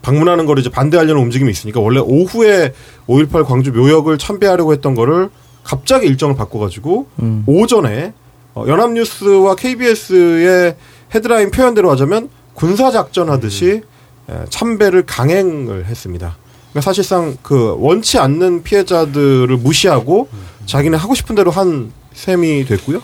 방문하는 0.09 0.47
거를 0.47 0.61
이제 0.61 0.71
반대하려는 0.71 1.21
움직임이 1.21 1.51
있으니까 1.51 1.79
원래 1.79 1.99
오후에 1.99 2.73
5.18 3.07 3.45
광주 3.45 3.71
묘역을 3.71 4.17
참배하려고 4.17 4.73
했던 4.73 4.95
거를 4.95 5.29
갑자기 5.63 6.07
일정을 6.07 6.35
바꿔가지고 6.35 7.07
음. 7.21 7.43
오전에 7.45 8.13
어, 8.55 8.65
연합뉴스와 8.67 9.55
KBS의 9.55 10.75
헤드라인 11.13 11.51
표현대로 11.51 11.91
하자면 11.91 12.29
군사작전 12.55 13.29
하듯이 13.29 13.83
에, 14.29 14.33
참배를 14.49 15.03
강행을 15.05 15.85
했습니다. 15.85 16.37
그러니까 16.71 16.81
사실상 16.81 17.37
그 17.43 17.75
원치 17.77 18.17
않는 18.17 18.63
피해자들을 18.63 19.55
무시하고 19.57 20.27
자기는 20.65 20.97
하고 20.97 21.13
싶은 21.13 21.35
대로 21.35 21.51
한 21.51 21.91
셈이 22.13 22.65
됐고요. 22.65 23.01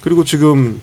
그리고 0.00 0.24
지금 0.24 0.80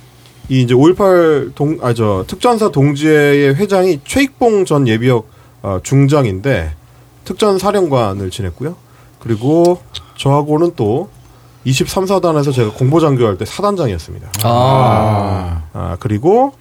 이 0.50 0.62
이제 0.62 0.74
5.18 0.76 1.56
동, 1.56 1.78
아, 1.82 1.93
저, 1.93 2.24
특전사 2.28 2.70
동지회의 2.70 3.56
회장이 3.56 4.02
최익봉 4.06 4.65
전 4.65 4.88
예비역 4.88 5.37
어, 5.62 5.80
중장인데 5.84 6.74
특전 7.26 7.58
사령관을 7.60 8.30
지냈고요. 8.32 8.76
그리고 9.20 9.82
저하고는 10.15 10.72
또 10.76 11.10
23사단에서 11.65 12.54
제가 12.54 12.72
공보장교할 12.74 13.38
때 13.38 13.46
사단장이었습니다. 13.46 14.30
아. 14.43 15.63
아, 15.74 15.98
그리고 16.00 16.54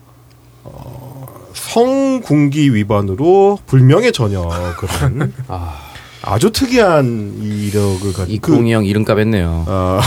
어, 0.65 1.27
성군기 1.53 2.75
위반으로 2.75 3.59
불명예 3.67 4.11
전역을 4.11 4.89
한 4.89 5.33
아주 6.23 6.51
특이한 6.51 7.39
이력을 7.41 8.13
가진 8.13 8.35
이콩이 8.35 8.73
형 8.73 8.85
이름값 8.85 9.19
했네요. 9.19 9.65
어, 9.69 10.01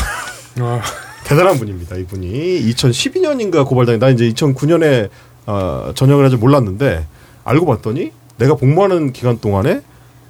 대단한 1.23 1.57
분입니다. 1.57 1.95
이분이 1.95 2.61
2012년인가 2.71 3.65
고발당해. 3.65 3.99
나 3.99 4.09
이제 4.09 4.27
2009년에 4.29 5.09
어, 5.45 5.91
전역을 5.95 6.25
하지 6.25 6.35
몰랐는데 6.35 7.05
알고 7.45 7.65
봤더니 7.65 8.11
내가 8.39 8.55
복무하는 8.55 9.13
기간 9.13 9.39
동안에 9.39 9.81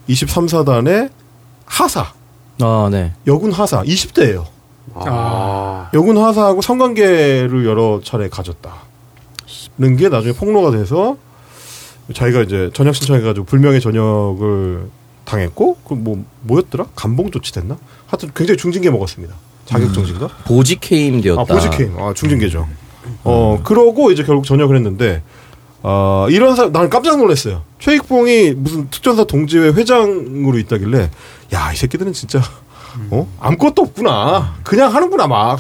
23사단의 0.10 1.12
하사, 1.66 2.12
아, 2.62 2.90
네. 2.92 3.14
여군 3.28 3.52
하사 3.52 3.84
20대예요. 3.84 4.46
아. 4.96 5.90
여군 5.94 6.18
하사하고 6.18 6.62
성관계를 6.62 7.66
여러 7.66 8.02
차례 8.04 8.28
가졌다. 8.28 8.74
는 9.78 9.96
게 9.96 10.10
나중에 10.10 10.34
폭로가 10.34 10.72
돼서 10.72 11.16
자기가 12.14 12.42
이제 12.42 12.70
전역 12.74 12.96
신청해가지고 12.96 13.46
불명예 13.46 13.80
전역을 13.80 14.90
당했고 15.24 15.78
그뭐 15.88 16.26
뭐였더라 16.42 16.88
감봉 16.96 17.32
조치됐나? 17.32 17.78
하여튼 18.08 18.32
굉장히 18.36 18.58
중징계 18.58 18.90
먹었습니다. 18.90 19.34
자격정지인가? 19.66 20.28
보직 20.46 20.92
해임되었다. 20.92 21.42
아, 21.42 21.46
보직해임. 21.46 21.96
아, 22.00 22.14
중징계죠. 22.14 22.68
어, 23.24 23.62
그러고 23.64 24.12
이제 24.12 24.24
결국 24.24 24.46
전역을 24.46 24.76
했는데, 24.76 25.22
어, 25.82 26.28
이런 26.30 26.56
사람, 26.56 26.72
나는 26.72 26.90
깜짝 26.90 27.18
놀랐어요. 27.18 27.64
최익봉이 27.80 28.52
무슨 28.52 28.90
특전사 28.90 29.24
동지회 29.24 29.70
회장으로 29.70 30.58
있다길래, 30.58 31.10
야, 31.54 31.72
이 31.72 31.76
새끼들은 31.76 32.14
진짜, 32.14 32.42
어? 33.12 33.28
아무것도 33.40 33.82
없구나. 33.84 34.56
그냥 34.64 34.94
하는구나, 34.94 35.28
막. 35.28 35.60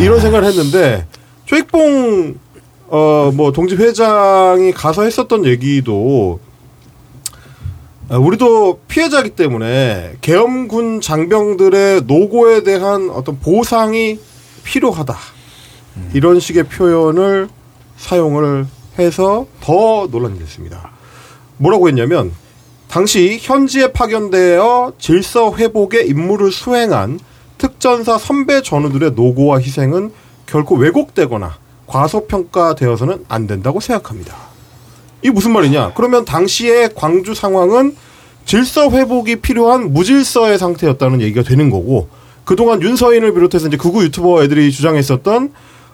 이런 0.00 0.20
생각을 0.20 0.46
했는데, 0.48 1.06
최익봉, 1.46 2.34
어, 2.88 3.30
뭐, 3.34 3.52
동지 3.52 3.76
회장이 3.76 4.72
가서 4.72 5.02
했었던 5.02 5.44
얘기도, 5.44 6.40
아, 8.08 8.16
우리도 8.16 8.80
피해자기 8.88 9.30
때문에 9.30 10.14
계엄군 10.20 11.00
장병들의 11.00 12.02
노고에 12.02 12.62
대한 12.62 13.10
어떤 13.10 13.38
보상이 13.38 14.18
필요하다. 14.64 15.16
이런 16.14 16.40
식의 16.40 16.64
표현을 16.64 17.48
사용을 17.96 18.66
해서 18.98 19.46
더 19.60 20.08
논란이 20.10 20.38
됐습니다. 20.40 20.90
뭐라고 21.56 21.88
했냐면 21.88 22.32
당시 22.88 23.38
현지에 23.40 23.92
파견되어 23.92 24.94
질서 24.98 25.54
회복의 25.54 26.08
임무를 26.08 26.52
수행한 26.52 27.18
특전사 27.56 28.18
선배 28.18 28.60
전우들의 28.60 29.12
노고와 29.12 29.60
희생은 29.60 30.12
결코 30.46 30.74
왜곡되거나 30.74 31.56
과소평가되어서는 31.86 33.24
안 33.28 33.46
된다고 33.46 33.80
생각합니다. 33.80 34.36
이 35.22 35.30
무슨 35.30 35.52
말이냐? 35.52 35.92
그러면 35.94 36.24
당시의 36.24 36.90
광주 36.94 37.34
상황은 37.34 37.96
질서 38.44 38.90
회복이 38.90 39.36
필요한 39.36 39.92
무질서의 39.92 40.58
상태였다는 40.58 41.20
얘기가 41.20 41.42
되는 41.42 41.70
거고 41.70 42.08
그동안 42.44 42.82
윤서인을 42.82 43.32
비롯해서 43.34 43.68
이제 43.68 43.76
극우 43.76 44.02
유튜버 44.02 44.42
애들이 44.42 44.72
주장했었던 44.72 45.52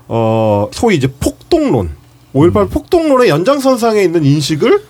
어 0.08 0.68
소위 0.72 0.96
이제 0.96 1.12
폭동론 1.20 1.90
5.18 2.34 2.70
폭동론의 2.70 3.28
연장선상에 3.28 4.02
있는 4.02 4.24
인식을 4.24 4.82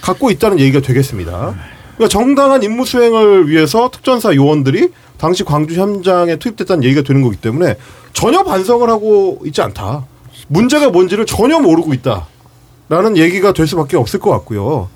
갖고 0.00 0.30
있다는 0.30 0.60
얘기가 0.60 0.80
되겠습니다. 0.80 1.54
그러니까 1.96 2.08
정당한 2.08 2.62
임무 2.62 2.84
수행을 2.84 3.48
위해서 3.48 3.90
특전사 3.90 4.34
요원들이 4.34 4.90
당시 5.16 5.44
광주 5.44 5.80
현장에 5.80 6.36
투입됐다는 6.36 6.84
얘기가 6.84 7.02
되는 7.02 7.22
거기 7.22 7.36
때문에 7.36 7.76
전혀 8.12 8.42
반성을 8.42 8.88
하고 8.88 9.40
있지 9.46 9.62
않다. 9.62 10.04
문제가 10.48 10.90
뭔지를 10.90 11.24
전혀 11.26 11.58
모르고 11.58 11.94
있다. 11.94 12.26
라는 12.88 13.16
얘기가 13.16 13.52
될 13.52 13.66
수밖에 13.66 13.96
없을 13.96 14.20
것 14.20 14.30
같고요. 14.30 14.88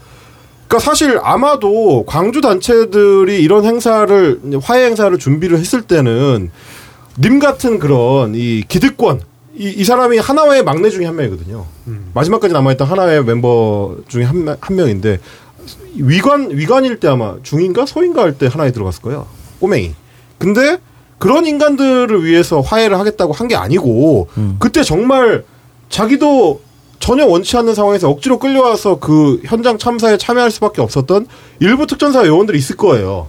그러니까 0.67 0.85
사실 0.85 1.19
아마도 1.23 2.05
광주 2.07 2.43
단체들이 2.43 3.43
이런 3.43 3.65
행사를 3.65 4.41
화해 4.63 4.85
행사를 4.85 5.17
준비를 5.17 5.59
했을 5.59 5.83
때는 5.83 6.51
님 7.19 7.39
같은 7.39 7.79
그런 7.79 8.35
이 8.35 8.63
기득권 8.69 9.23
이, 9.59 9.71
이 9.77 9.85
사람이 9.85 10.19
하나회의 10.19 10.63
막내 10.65 10.89
중에 10.91 11.05
한 11.07 11.17
명이거든요. 11.17 11.67
마지막까지 12.15 12.55
남아있던 12.55 12.87
하나회 12.87 13.21
멤버 13.23 13.97
중에 14.09 14.25
한, 14.25 14.45
명- 14.45 14.57
한 14.61 14.77
명인데 14.77 15.19
위관 15.97 16.51
위관일 16.51 17.01
때 17.01 17.09
아마 17.09 17.37
중인가 17.43 17.85
소인가 17.87 18.23
할 18.23 18.39
때 18.39 18.47
하나에 18.47 18.71
들어갔을 18.73 19.03
거예요. 19.03 19.27
꼬맹이. 19.61 19.95
근데 20.39 20.79
그런 21.19 21.47
인간들을 21.47 22.25
위해서 22.25 22.61
화해를 22.61 22.99
하겠다고 22.99 23.33
한 23.33 23.49
게 23.49 23.57
아니고 23.57 24.29
그때 24.61 24.83
정말 24.85 25.45
자기도 25.89 26.61
전혀 27.01 27.27
원치 27.27 27.57
않는 27.57 27.75
상황에서 27.75 28.09
억지로 28.11 28.39
끌려와서 28.39 28.99
그 29.01 29.41
현장 29.45 29.79
참사에 29.79 30.17
참여할 30.19 30.51
수밖에 30.51 30.81
없었던 30.83 31.27
일부 31.61 31.87
특전사 31.87 32.25
요원들이 32.27 32.59
있을 32.59 32.77
거예요. 32.77 33.29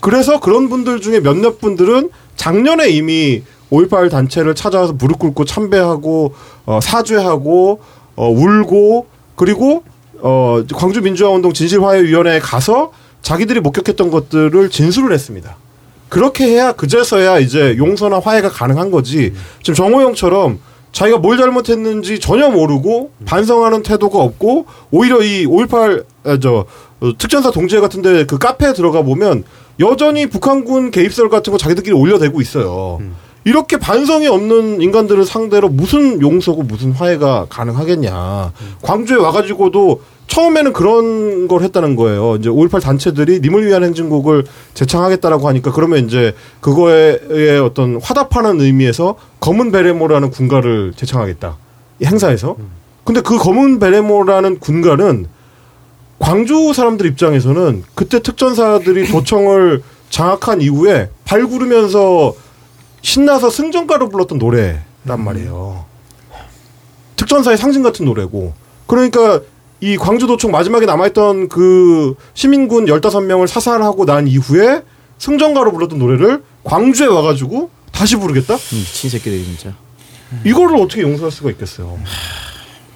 그래서 0.00 0.40
그런 0.40 0.68
분들 0.68 1.00
중에 1.00 1.20
몇몇 1.20 1.58
분들은 1.60 2.10
작년에 2.36 2.88
이미 2.90 3.42
5.18 3.70 4.10
단체를 4.10 4.54
찾아와서 4.54 4.92
무릎 4.94 5.18
꿇고 5.18 5.44
참배하고 5.44 6.34
어, 6.66 6.80
사죄하고 6.80 7.80
어, 8.16 8.28
울고 8.28 9.06
그리고 9.36 9.82
어, 10.20 10.62
광주 10.74 11.00
민주화운동 11.00 11.52
진실화해위원회에 11.52 12.40
가서 12.40 12.92
자기들이 13.22 13.60
목격했던 13.60 14.10
것들을 14.10 14.70
진술을 14.70 15.12
했습니다. 15.12 15.56
그렇게 16.08 16.46
해야 16.46 16.72
그제서야 16.72 17.38
이제 17.38 17.76
용서나 17.76 18.20
화해가 18.20 18.48
가능한 18.48 18.90
거지. 18.90 19.34
지금 19.62 19.74
정호영처럼 19.74 20.58
자기가 20.92 21.18
뭘 21.18 21.36
잘못했는지 21.36 22.18
전혀 22.18 22.48
모르고 22.48 23.10
반성하는 23.26 23.82
태도가 23.82 24.18
없고 24.18 24.66
오히려 24.90 25.22
이 25.22 25.46
5.18, 25.46 26.04
아, 26.24 26.38
저, 26.40 26.64
어, 27.00 27.12
특전사 27.18 27.50
동지회 27.50 27.80
같은데 27.80 28.24
그 28.24 28.38
카페에 28.38 28.72
들어가 28.72 29.02
보면 29.02 29.44
여전히 29.80 30.26
북한군 30.26 30.90
개입설 30.90 31.28
같은 31.28 31.52
거 31.52 31.58
자기들끼리 31.58 31.94
올려대고 31.94 32.40
있어요. 32.40 32.98
이렇게 33.44 33.78
반성이 33.78 34.26
없는 34.28 34.82
인간들을 34.82 35.24
상대로 35.24 35.68
무슨 35.68 36.20
용서고 36.20 36.62
무슨 36.62 36.92
화해가 36.92 37.46
가능하겠냐. 37.48 38.52
광주에 38.82 39.16
와가지고도 39.16 40.02
처음에는 40.26 40.72
그런 40.74 41.48
걸 41.48 41.62
했다는 41.62 41.96
거예요. 41.96 42.36
이제 42.36 42.50
5.18 42.50 42.82
단체들이 42.82 43.40
님을 43.40 43.66
위한 43.66 43.82
행진곡을 43.82 44.44
제창하겠다라고 44.74 45.48
하니까 45.48 45.72
그러면 45.72 46.04
이제 46.04 46.34
그거에 46.60 47.58
어떤 47.58 47.98
화답하는 48.00 48.60
의미에서 48.60 49.16
검은 49.40 49.72
베레모라는 49.72 50.30
군가를 50.30 50.92
제창하겠다. 50.94 51.56
이 52.00 52.04
행사에서. 52.04 52.56
근데 53.04 53.22
그 53.22 53.38
검은 53.38 53.78
베레모라는 53.78 54.58
군가는 54.58 55.26
광주 56.18 56.72
사람들 56.74 57.06
입장에서는 57.06 57.84
그때 57.94 58.20
특전사들이 58.20 59.08
도청을 59.12 59.82
장악한 60.10 60.60
이후에 60.60 61.10
발구르면서 61.24 62.34
신나서 63.02 63.50
승전가로 63.50 64.08
불렀던 64.08 64.38
노래란 64.38 64.80
말이에요. 65.24 65.84
특전사의 67.16 67.56
상징 67.56 67.82
같은 67.82 68.04
노래고. 68.04 68.54
그러니까 68.86 69.40
이 69.80 69.96
광주도청 69.96 70.50
마지막에 70.50 70.86
남아있던 70.86 71.48
그 71.48 72.14
시민군 72.34 72.86
15명을 72.86 73.46
사살하고 73.46 74.04
난 74.04 74.26
이후에 74.26 74.82
승전가로 75.18 75.72
불렀던 75.72 75.98
노래를 75.98 76.42
광주에 76.64 77.06
와가지고 77.06 77.70
다시 77.92 78.16
부르겠다? 78.16 78.54
미친 78.56 79.10
새끼들이 79.10 79.44
진짜. 79.44 79.74
이거를 80.44 80.76
어떻게 80.76 81.02
용서할 81.02 81.30
수가 81.30 81.50
있겠어요. 81.50 81.98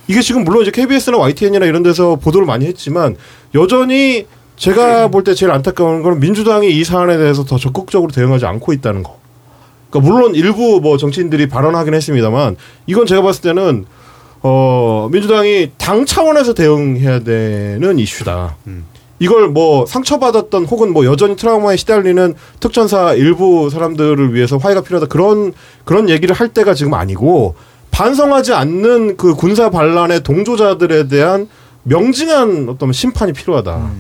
이게 0.09 0.20
지금 0.20 0.44
물론 0.44 0.62
이제 0.62 0.70
KBS나 0.70 1.16
YTN이나 1.18 1.64
이런 1.66 1.82
데서 1.82 2.16
보도를 2.16 2.46
많이 2.46 2.66
했지만 2.66 3.16
여전히 3.55 4.26
제가 4.57 5.09
볼 5.09 5.24
때 5.24 5.34
제일 5.34 5.50
안타까운 5.53 6.03
건 6.03 6.20
민주당이 6.20 6.68
이 6.70 6.84
사안에 6.84 7.16
대해서 7.16 7.44
더 7.44 7.59
적극적으로 7.59 8.12
대응하지 8.12 8.44
않고 8.46 8.72
있다는 8.72 9.03
거. 9.03 9.18
그러니까 9.93 10.01
물론 10.01 10.34
일부 10.34 10.80
뭐 10.80 10.97
정치인들이 10.97 11.49
발언하긴 11.49 11.93
했습니다만 11.93 12.57
이건 12.86 13.07
제가 13.07 13.20
봤을 13.20 13.43
때는 13.43 13.84
어 14.43 15.09
민주당이 15.12 15.72
당 15.76 16.07
차원에서 16.07 16.55
대응해야 16.55 17.20
되는 17.20 17.99
이슈다. 17.99 18.57
이걸 19.18 19.49
뭐 19.49 19.86
상처받았던 19.86 20.64
혹은 20.64 20.93
뭐 20.93 21.05
여전히 21.05 21.36
트라우마에 21.36 21.76
시달리는 21.76 22.34
특전사 22.59 23.12
일부 23.12 23.70
사람들을 23.70 24.34
위해서 24.34 24.57
화해가 24.57 24.80
필요하다 24.80 25.09
그런 25.09 25.53
그런 25.84 26.09
얘기를 26.09 26.34
할 26.34 26.49
때가 26.49 26.74
지금 26.74 26.95
아니고 26.95 27.55
반성하지 27.93 28.55
않는 28.55 29.16
그 29.16 29.34
군사 29.34 29.70
반란의 29.70 30.22
동조자들에 30.22 31.07
대한 31.07 31.49
명징한 31.84 32.68
어떤 32.70 32.93
심판이 32.93 33.32
필요하다. 33.32 33.90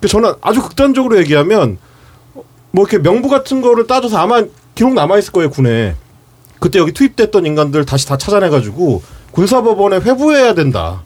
그 0.00 0.08
저는 0.08 0.34
아주 0.42 0.62
극단적으로 0.62 1.18
얘기하면 1.18 1.78
뭐 2.70 2.84
이렇게 2.84 2.98
명부 2.98 3.28
같은 3.28 3.62
거를 3.62 3.86
따져서 3.86 4.18
아마 4.18 4.44
기록 4.74 4.94
남아 4.94 5.18
있을 5.18 5.32
거예요 5.32 5.50
군에. 5.50 5.94
그때 6.60 6.78
여기 6.78 6.92
투입됐던 6.92 7.44
인간들 7.46 7.84
다시 7.84 8.06
다 8.06 8.16
찾아내가지고 8.16 9.02
군사법원에 9.32 9.96
회부해야 9.98 10.54
된다. 10.54 11.02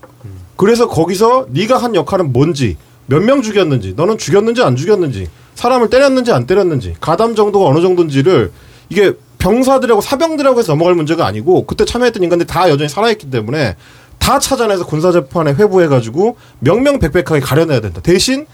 그래서 0.55 0.87
거기서 0.87 1.47
네가 1.49 1.77
한 1.77 1.95
역할은 1.95 2.33
뭔지, 2.33 2.77
몇 3.05 3.21
명 3.23 3.41
죽였는지, 3.41 3.93
너는 3.95 4.17
죽였는지 4.17 4.61
안 4.63 4.75
죽였는지, 4.75 5.27
사람을 5.55 5.89
때렸는지 5.89 6.31
안 6.31 6.45
때렸는지, 6.45 6.95
가담 6.99 7.35
정도가 7.35 7.65
어느 7.67 7.81
정도인지를 7.81 8.51
이게 8.89 9.13
병사들하고 9.39 10.01
사병들하고 10.01 10.59
해서 10.59 10.71
넘어갈 10.73 10.95
문제가 10.95 11.25
아니고 11.25 11.65
그때 11.67 11.85
참여했던 11.85 12.23
인간들이 12.23 12.47
다 12.47 12.69
여전히 12.69 12.89
살아있기 12.89 13.29
때문에 13.29 13.75
다 14.17 14.39
찾아내서 14.39 14.85
군사재판에 14.87 15.53
회부해가지고 15.53 16.37
명명백백하게 16.59 17.39
가려내야 17.39 17.79
된다. 17.79 18.01
대신 18.01 18.45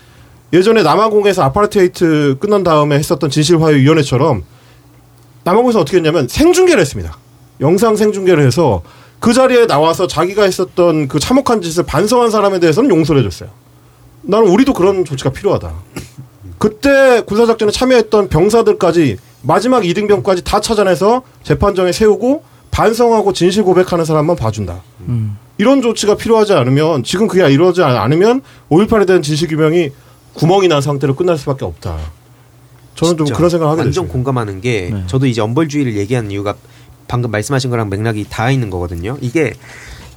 예전에 0.52 0.84
남아공에서 0.84 1.42
아파르테이트 1.44 2.36
끝난 2.40 2.64
다음에 2.64 2.98
했었던 2.98 3.30
진실화해위원회처럼 3.30 4.44
남아공에서 5.44 5.80
어떻게 5.80 5.98
했냐면 5.98 6.28
생중계를 6.28 6.80
했습니다. 6.82 7.18
영상 7.62 7.96
생중계를 7.96 8.46
해서 8.46 8.82
그 9.20 9.34
자리에 9.34 9.68
나와서 9.68 10.08
자기가 10.08 10.44
했었던 10.44 11.08
그 11.08 11.20
참혹한 11.20 11.62
짓을 11.62 11.84
반성한 11.86 12.30
사람에 12.30 12.60
대해서는 12.60 12.90
용서를 12.90 13.22
해줬어요. 13.22 13.50
나는 14.22 14.48
우리도 14.48 14.74
그런 14.74 15.06
조치가 15.06 15.32
필요하다. 15.32 15.74
그때 16.58 17.22
군사작전에 17.26 17.72
참여했던 17.72 18.30
병사들까지 18.30 19.18
마지막 19.42 19.86
이등병까지 19.86 20.44
다 20.44 20.62
찾아내서 20.62 21.24
재판정에 21.44 21.92
세우고 21.92 22.44
반성하고 22.72 23.34
진실 23.34 23.64
고백하는 23.64 24.06
사람만 24.06 24.36
봐준다. 24.36 24.82
이런 25.58 25.82
조치가 25.82 26.16
필요하지 26.16 26.54
않으면 26.54 27.04
지금 27.04 27.28
그게 27.28 27.48
이루어지지 27.52 27.84
않으면 27.84 28.42
5.18에 28.70 29.06
대한 29.06 29.22
진실 29.22 29.48
규명이 29.50 29.92
구멍이 30.34 30.68
난 30.68 30.82
상태로 30.82 31.16
끝날 31.16 31.38
수밖에 31.38 31.66
없다. 31.66 31.98
저는 32.96 33.18
좀 33.18 33.28
그런 33.28 33.50
생각을 33.50 33.72
하게 33.72 33.82
완전 33.82 34.04
됐어요. 34.04 34.14
공감하는 34.14 34.62
게 34.62 34.90
네. 34.94 35.04
저도 35.08 35.26
이제 35.26 35.42
엄벌주의를 35.42 35.96
얘기하는 35.98 36.32
이유가 36.32 36.56
방금 37.08 37.32
말씀하신 37.32 37.70
거랑 37.70 37.90
맥락이 37.90 38.28
다 38.30 38.52
있는 38.52 38.70
거거든요. 38.70 39.18
이게 39.22 39.54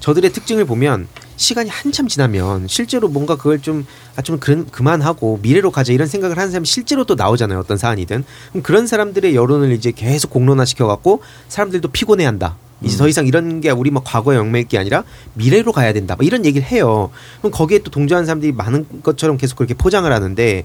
저들의 0.00 0.32
특징을 0.32 0.64
보면 0.66 1.08
시간이 1.36 1.68
한참 1.68 2.08
지나면 2.08 2.68
실제로 2.68 3.08
뭔가 3.08 3.36
그걸 3.36 3.60
좀, 3.60 3.86
아, 4.14 4.22
좀 4.22 4.38
그, 4.38 4.66
그만하고 4.66 5.38
미래로 5.42 5.70
가자 5.70 5.92
이런 5.92 6.06
생각을 6.06 6.38
하는 6.38 6.50
사람이 6.50 6.66
실제로 6.66 7.04
또 7.04 7.14
나오잖아요. 7.14 7.58
어떤 7.58 7.76
사안이든. 7.76 8.24
그럼 8.50 8.62
그런 8.62 8.86
사람들의 8.86 9.34
여론을 9.34 9.72
이제 9.72 9.92
계속 9.92 10.30
공론화 10.30 10.64
시켜갖고 10.64 11.22
사람들도 11.48 11.88
피곤해 11.88 12.24
한다. 12.24 12.56
이제 12.82 12.96
더 12.98 13.08
이상 13.08 13.26
이런 13.26 13.62
게 13.62 13.70
우리 13.70 13.90
뭐 13.90 14.02
과거의 14.04 14.38
영매일 14.38 14.68
게 14.68 14.78
아니라 14.78 15.02
미래로 15.34 15.72
가야 15.72 15.92
된다. 15.94 16.14
뭐 16.14 16.26
이런 16.26 16.44
얘기를 16.44 16.66
해요. 16.66 17.10
그럼 17.38 17.50
거기에 17.50 17.78
또 17.78 17.90
동조하는 17.90 18.26
사람들이 18.26 18.52
많은 18.52 19.02
것처럼 19.02 19.38
계속 19.38 19.56
그렇게 19.56 19.72
포장을 19.74 20.10
하는데 20.10 20.64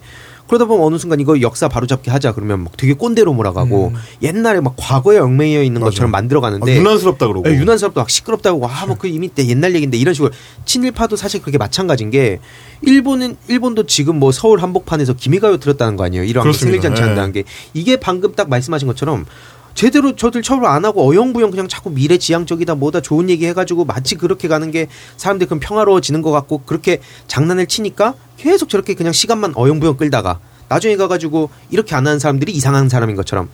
그러다 0.52 0.66
보면 0.66 0.86
어느 0.86 0.98
순간 0.98 1.22
이거 1.22 1.40
역사 1.40 1.70
바로잡기 1.70 2.10
하자 2.10 2.34
그러면 2.34 2.66
막 2.66 2.76
되게 2.76 2.92
꼰대로 2.94 3.32
몰아가고 3.34 3.94
옛날에 4.22 4.60
막 4.60 4.74
과거에 4.76 5.18
얽매여 5.18 5.64
있는 5.64 5.80
것처럼 5.80 6.12
만들어가는데 6.12 6.74
아, 6.74 6.76
유난스럽다 6.76 7.26
그러고. 7.28 7.48
네, 7.48 7.56
유난스럽다 7.56 8.02
막 8.02 8.10
시끄럽다고 8.10 8.68
아 8.68 8.86
뭐 8.86 8.98
그 9.00 9.08
이미 9.08 9.30
때 9.30 9.48
옛날 9.48 9.74
얘기인데 9.76 9.98
이런 9.98 10.14
식으로 10.14 10.32
친일파도 10.66 11.16
사실 11.16 11.40
그렇게 11.42 11.58
마찬가지인 11.58 12.10
게 12.12 12.40
일본은 12.82 13.38
일본도 13.48 13.86
지금 13.86 14.20
뭐 14.20 14.34
서울 14.34 14.62
한복판에서 14.62 15.14
기미가요 15.14 15.56
들었다는 15.56 15.96
거 15.96 16.04
아니에요 16.04 16.26
이런. 16.26 16.52
생일잔치 16.52 17.02
예. 17.02 17.06
한다는 17.06 17.32
게 17.32 17.46
이게 17.74 17.96
방금 17.96 18.34
딱 18.34 18.50
말씀하신 18.50 18.90
것처럼 18.90 19.26
제대로 19.74 20.16
저들 20.16 20.42
처벌 20.42 20.66
안 20.66 20.86
하고 20.86 21.10
어영부영 21.10 21.52
그냥 21.52 21.68
자꾸 21.68 21.90
미래 21.90 22.18
지향적이다 22.18 22.76
뭐다 22.76 23.02
좋은 23.02 23.30
얘기 23.30 23.46
해가지고 23.48 23.86
마치 23.86 24.16
그렇게 24.16 24.48
가는 24.48 24.70
게 24.72 24.88
사람들이 25.18 25.48
그럼 25.48 25.60
평화로워지는 25.60 26.22
것 26.22 26.32
같고 26.32 26.64
그렇게 26.66 27.02
장난을 27.28 27.68
치니까 27.68 28.16
계속 28.38 28.70
저렇게 28.70 28.94
그냥 28.94 29.14
시간만 29.14 29.54
어영부영 29.56 29.98
끌다가 29.98 30.40
나중에 30.72 30.96
가가지고 30.96 31.50
이렇게 31.70 31.96
안 31.96 32.08
하는 32.08 32.18
사람들이 32.18 32.54
이상한 32.54 32.88
사람인 32.88 33.18
것처럼 33.18 33.50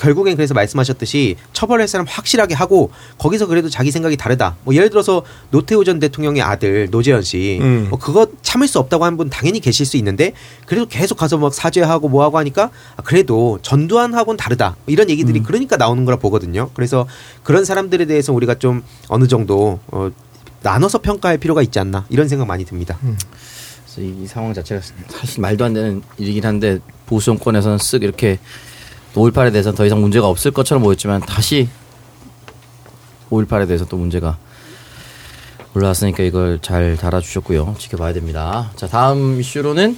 결국엔 0.00 0.34
그래서 0.36 0.54
말씀하셨듯이 0.54 1.36
처벌할 1.52 1.86
사람 1.86 2.06
확실하게 2.08 2.54
하고 2.54 2.90
거기서 3.18 3.46
그래도 3.46 3.68
자기 3.68 3.90
생각이 3.90 4.16
다르다. 4.16 4.56
뭐 4.64 4.74
예를 4.74 4.88
들어서 4.88 5.22
노태우 5.50 5.84
전 5.84 5.98
대통령의 5.98 6.42
아들 6.42 6.88
노재현 6.90 7.22
씨, 7.22 7.58
음. 7.60 7.86
뭐 7.90 7.98
그거 7.98 8.26
참을 8.42 8.66
수 8.66 8.78
없다고 8.78 9.04
한분 9.04 9.28
당연히 9.28 9.60
계실 9.60 9.84
수 9.84 9.96
있는데 9.98 10.32
그래도 10.66 10.86
계속 10.86 11.16
가서 11.16 11.36
막 11.36 11.52
사죄하고 11.52 12.08
뭐하고 12.08 12.38
하니까 12.38 12.70
아, 12.96 13.02
그래도 13.02 13.58
전두환하고는 13.62 14.36
다르다. 14.38 14.70
뭐 14.70 14.92
이런 14.92 15.10
얘기들이 15.10 15.40
그러니까 15.42 15.76
나오는 15.76 16.04
거라 16.04 16.16
보거든요. 16.16 16.70
그래서 16.74 17.06
그런 17.42 17.64
사람들에 17.64 18.06
대해서 18.06 18.32
우리가 18.32 18.54
좀 18.54 18.82
어느 19.08 19.28
정도 19.28 19.80
어, 19.88 20.10
나눠서 20.62 20.98
평가할 20.98 21.38
필요가 21.38 21.62
있지 21.62 21.78
않나 21.78 22.06
이런 22.08 22.28
생각 22.28 22.46
많이 22.46 22.64
듭니다. 22.64 22.98
그래서 23.00 24.00
이 24.00 24.26
상황 24.26 24.54
자체가 24.54 24.80
사실 25.08 25.40
말도 25.40 25.64
안 25.64 25.74
되는 25.74 26.02
일이긴 26.16 26.44
한데 26.44 26.78
보수 27.06 27.26
정권에서는 27.26 27.78
쓱 27.78 28.02
이렇게 28.02 28.38
5.18에 29.14 29.52
대해서는 29.52 29.76
더 29.76 29.84
이상 29.84 30.00
문제가 30.00 30.28
없을 30.28 30.50
것처럼 30.50 30.82
보였지만 30.82 31.20
다시 31.20 31.68
5.18에 33.30 33.66
대해서 33.66 33.84
또 33.84 33.96
문제가 33.96 34.36
올라왔으니까 35.74 36.22
이걸 36.22 36.58
잘 36.62 36.96
달아주셨고요. 36.96 37.76
지켜봐야 37.78 38.12
됩니다. 38.12 38.70
자 38.76 38.86
다음 38.88 39.38
이슈로는 39.40 39.96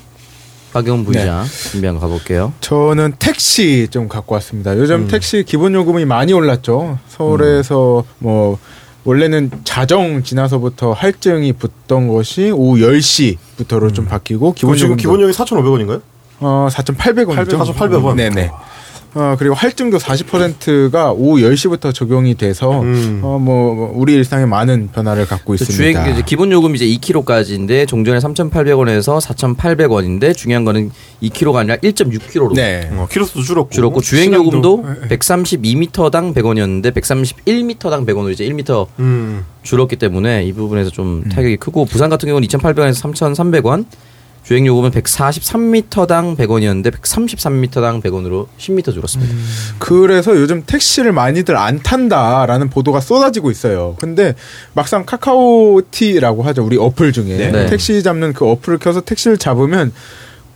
박영 0.73 1.05
부의장 1.05 1.45
준비한 1.71 1.97
거 1.97 2.03
가볼게요. 2.03 2.53
저는 2.61 3.15
택시 3.19 3.89
좀 3.91 4.09
갖고 4.09 4.35
왔습니다. 4.35 4.77
요즘 4.77 5.03
음. 5.03 5.09
택시 5.09 5.45
기본 5.45 5.75
요금이 5.75 6.05
많이 6.05 6.33
올랐죠. 6.33 6.99
서울에서 7.09 8.05
뭐 8.19 8.59
원래는 9.05 9.51
자정 9.65 10.23
지나서부터 10.23 10.93
할증이 10.93 11.55
붙던 11.55 12.09
것이 12.09 12.51
오후 12.51 12.79
10시부터로 12.79 13.93
좀 13.95 14.07
바뀌고 14.07 14.55
기본 14.55 14.77
음. 14.77 14.81
요금 14.81 14.97
기본 14.97 15.21
요금이 15.21 15.35
4,500원인가요? 15.35 16.01
어 16.41 16.69
4,800원이죠. 16.71 17.75
4,800원. 17.75 18.15
네네. 18.17 18.51
어 19.15 19.37
그리고 19.39 19.55
할증도 19.55 19.99
40%가 19.99 21.13
오후 21.13 21.41
10시부터 21.43 21.93
적용이 21.93 22.35
돼서 22.35 22.81
음. 22.81 23.21
어 23.23 23.39
뭐 23.43 23.93
우리 23.95 24.15
일상에 24.15 24.47
많은 24.47 24.89
변화를 24.93 25.27
갖고 25.27 25.55
있습니다. 25.55 25.77
주행 25.77 26.13
이제 26.15 26.23
기본 26.25 26.51
요금 26.53 26.75
이제 26.77 26.87
2kg까지인데 26.87 27.89
종전에 27.89 28.19
3,800원에서 28.21 29.21
4,800원인데 29.21 30.35
중요한 30.37 30.65
거는 30.65 30.91
2kg가 31.23 31.57
아니라 31.57 31.77
1.6kg로 31.77 32.55
네. 32.55 32.89
어, 32.93 33.07
키로수도 33.11 33.43
줄었고. 33.43 33.71
줄었고 33.71 34.01
주행 34.01 34.33
요금도 34.33 34.85
예, 34.87 35.05
예. 35.11 35.17
132m당 35.17 36.35
100원이었는데 36.35 36.93
131m당 36.95 38.07
100원으로 38.07 38.31
이제 38.33 38.45
1m 38.49 38.87
음. 39.01 39.45
줄었기 39.63 39.97
때문에 39.97 40.45
이 40.45 40.53
부분에서 40.53 40.91
좀 40.91 41.25
타격이 41.29 41.57
크고 41.57 41.85
부산 41.87 42.09
같은 42.11 42.29
경우는 42.29 42.47
2,800원에서 42.49 42.95
3,300원 43.13 43.85
주행 44.43 44.67
요금은 44.67 44.91
143m당 44.91 46.37
100원이었는데 46.37 46.93
133m당 46.93 48.03
100원으로 48.03 48.47
10m 48.59 48.93
줄었습니다. 48.93 49.35
그래서 49.79 50.35
요즘 50.37 50.65
택시를 50.67 51.13
많이들 51.13 51.57
안 51.57 51.81
탄다라는 51.81 52.69
보도가 52.69 53.01
쏟아지고 53.01 53.51
있어요. 53.51 53.97
근데 54.01 54.35
막상 54.75 55.05
카카오티라고 55.07 56.43
하죠. 56.43 56.65
우리 56.65 56.77
어플 56.77 57.13
중에 57.13 57.51
네. 57.51 57.67
택시 57.67 58.03
잡는 58.03 58.33
그 58.33 58.45
어플을 58.47 58.79
켜서 58.79 59.01
택시를 59.01 59.39
잡으면 59.39 59.93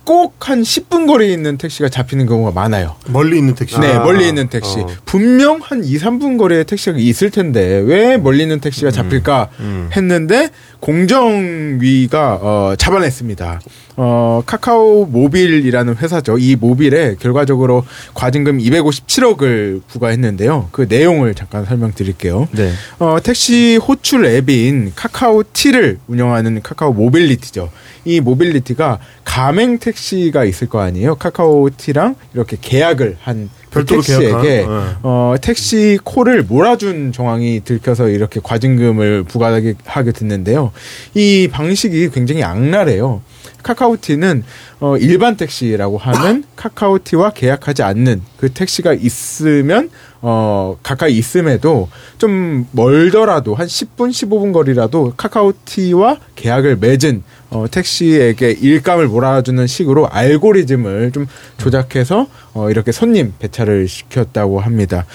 꼭한 0.07 0.61
10분 0.61 1.05
거리에 1.05 1.33
있는 1.33 1.57
택시가 1.57 1.89
잡히는 1.89 2.27
경우가 2.27 2.51
많아요. 2.51 2.95
멀리 3.07 3.37
있는 3.37 3.55
택시. 3.55 3.77
네, 3.77 3.91
아. 3.91 3.99
멀리 3.99 4.25
있는 4.25 4.47
택시. 4.47 4.79
어. 4.79 4.87
분명 5.03 5.59
한 5.61 5.83
2, 5.83 5.97
3분 5.97 6.37
거리에 6.37 6.63
택시가 6.63 6.97
있을 6.97 7.29
텐데 7.29 7.83
왜 7.85 8.15
멀리 8.15 8.43
있는 8.43 8.61
택시가 8.61 8.89
잡힐까 8.89 9.49
음. 9.59 9.89
했는데 9.93 10.49
공정위가 10.79 12.39
어, 12.41 12.75
잡아냈습니다. 12.77 13.61
어, 13.97 14.43
카카오 14.45 15.05
모빌이라는 15.05 15.95
회사죠. 15.97 16.37
이 16.37 16.55
모빌에 16.55 17.15
결과적으로 17.19 17.83
과징금 18.13 18.59
257억을 18.59 19.81
부과했는데요. 19.87 20.69
그 20.71 20.85
내용을 20.87 21.33
잠깐 21.33 21.65
설명드릴게요. 21.65 22.47
네. 22.51 22.71
어, 22.99 23.17
택시 23.21 23.77
호출 23.77 24.25
앱인 24.25 24.93
카카오티를 24.95 25.99
운영하는 26.07 26.61
카카오 26.61 26.93
모빌리티죠. 26.93 27.71
이 28.05 28.21
모빌리티가 28.21 28.99
가맹 29.23 29.79
택시가 29.79 30.45
있을 30.45 30.69
거 30.69 30.79
아니에요. 30.79 31.15
카카오티랑 31.15 32.15
이렇게 32.33 32.57
계약을 32.59 33.17
한그 33.21 33.49
별도로 33.77 34.01
택시에게 34.01 34.41
계약한, 34.41 34.43
네. 34.43 34.95
어, 35.03 35.35
택시 35.41 35.99
콜을 36.03 36.43
몰아준 36.43 37.11
정황이 37.11 37.61
들켜서 37.63 38.09
이렇게 38.09 38.39
과징금을 38.43 39.23
부과하게 39.23 39.75
하게 39.85 40.11
됐는데요. 40.11 40.71
이 41.13 41.47
방식이 41.51 42.09
굉장히 42.09 42.43
악랄해요. 42.43 43.21
카카오티는 43.63 44.43
어, 44.79 44.97
일반 44.97 45.35
택시라고 45.35 45.97
하는 45.97 46.43
카카오티와 46.55 47.31
계약하지 47.31 47.83
않는 47.83 48.21
그 48.37 48.51
택시가 48.51 48.93
있으면 48.93 49.89
어, 50.21 50.77
가까이 50.83 51.17
있음에도 51.17 51.89
좀 52.17 52.67
멀더라도 52.71 53.55
한 53.55 53.67
10분, 53.67 54.09
15분 54.09 54.53
거리라도 54.53 55.13
카카오티와 55.15 56.17
계약을 56.35 56.77
맺은 56.77 57.23
어, 57.49 57.65
택시에게 57.69 58.51
일감을 58.51 59.07
몰아주는 59.07 59.65
식으로 59.67 60.07
알고리즘을 60.09 61.11
좀 61.11 61.27
조작해서 61.57 62.27
어, 62.53 62.69
이렇게 62.69 62.91
손님 62.91 63.33
배차를 63.39 63.87
시켰다고 63.87 64.59
합니다. 64.59 65.05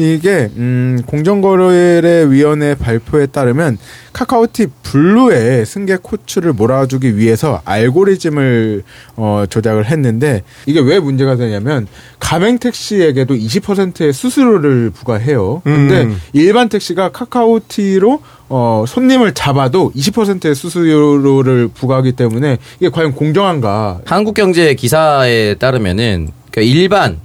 이게 0.00 0.50
음, 0.56 1.02
공정거래위원회 1.06 2.74
발표에 2.74 3.26
따르면 3.26 3.78
카카오티 4.12 4.68
블루의 4.82 5.66
승객 5.66 6.00
호출을 6.10 6.54
몰아주기 6.54 7.16
위해서 7.16 7.60
알고리즘을 7.64 8.82
어, 9.16 9.44
조작을 9.48 9.86
했는데 9.86 10.42
이게 10.66 10.80
왜 10.80 10.98
문제가 10.98 11.36
되냐면 11.36 11.86
가맹 12.18 12.58
택시에게도 12.58 13.34
20%의 13.34 14.12
수수료를 14.12 14.90
부과해요. 14.90 15.60
근데 15.64 16.02
음. 16.04 16.20
일반 16.32 16.68
택시가 16.68 17.10
카카오티로 17.10 18.22
어, 18.48 18.84
손님을 18.88 19.32
잡아도 19.34 19.92
20%의 19.94 20.54
수수료를 20.54 21.68
부과하기 21.68 22.12
때문에 22.12 22.58
이게 22.80 22.88
과연 22.88 23.12
공정한가? 23.12 24.00
한국경제 24.06 24.74
기사에 24.74 25.54
따르면은 25.54 26.30
그러니까 26.50 26.72
일반 26.72 27.18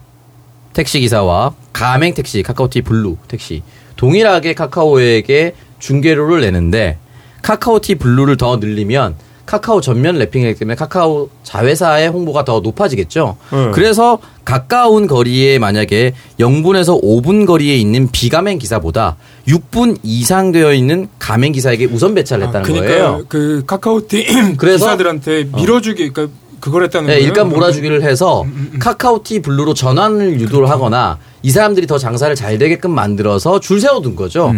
택시 0.74 1.00
기사와 1.00 1.54
가맹 1.76 2.14
택시, 2.14 2.42
카카오티 2.42 2.84
블루 2.84 3.18
택시 3.28 3.62
동일하게 3.98 4.54
카카오에게 4.54 5.56
중개료를 5.80 6.40
내는데 6.40 6.98
카카오티 7.42 7.96
블루를 7.96 8.38
더 8.38 8.56
늘리면 8.56 9.16
카카오 9.46 9.82
전면 9.82 10.18
wrapping이기 10.18 10.58
때문에 10.58 10.76
카카오 10.76 11.30
자회사의 11.44 12.08
홍보가 12.08 12.46
더 12.46 12.62
높아지겠죠. 12.62 13.38
네. 13.52 13.72
그래서 13.74 14.18
가까운 14.46 15.06
거리에 15.06 15.60
만약에 15.60 16.14
0분에서 16.40 17.04
5분 17.04 17.46
거리에 17.46 17.76
있는 17.76 18.10
비가맹 18.10 18.58
기사보다 18.58 19.18
6분 19.48 20.00
이상 20.02 20.52
되어 20.54 20.74
있는 20.74 21.10
가맹 21.20 21.52
기사에게 21.52 21.86
우선 21.86 22.16
배차를 22.16 22.48
했다는 22.48 22.66
그러니까 22.66 22.88
거예요. 22.88 23.26
그 23.28 23.64
카카오티 23.68 24.26
그래서- 24.58 24.86
기사들한테 24.86 25.50
밀어주기 25.56 26.10
그러니까 26.12 26.34
그걸 26.66 26.84
했다는 26.86 27.10
네. 27.10 27.20
일감 27.20 27.50
몰아주기를 27.50 28.02
해서 28.02 28.44
카카오티 28.80 29.44
블루로 29.44 29.76
전환을 29.76 30.40
유도를 30.42 30.68
하거나 30.68 31.20
이 31.44 31.52
사람들이 31.52 31.86
더 31.86 32.00
장사를 32.00 32.36
잘 32.36 32.58
되게끔 32.58 32.90
만들어서 32.90 33.60
줄 33.60 33.80
세워둔 33.80 34.16
거죠. 34.16 34.52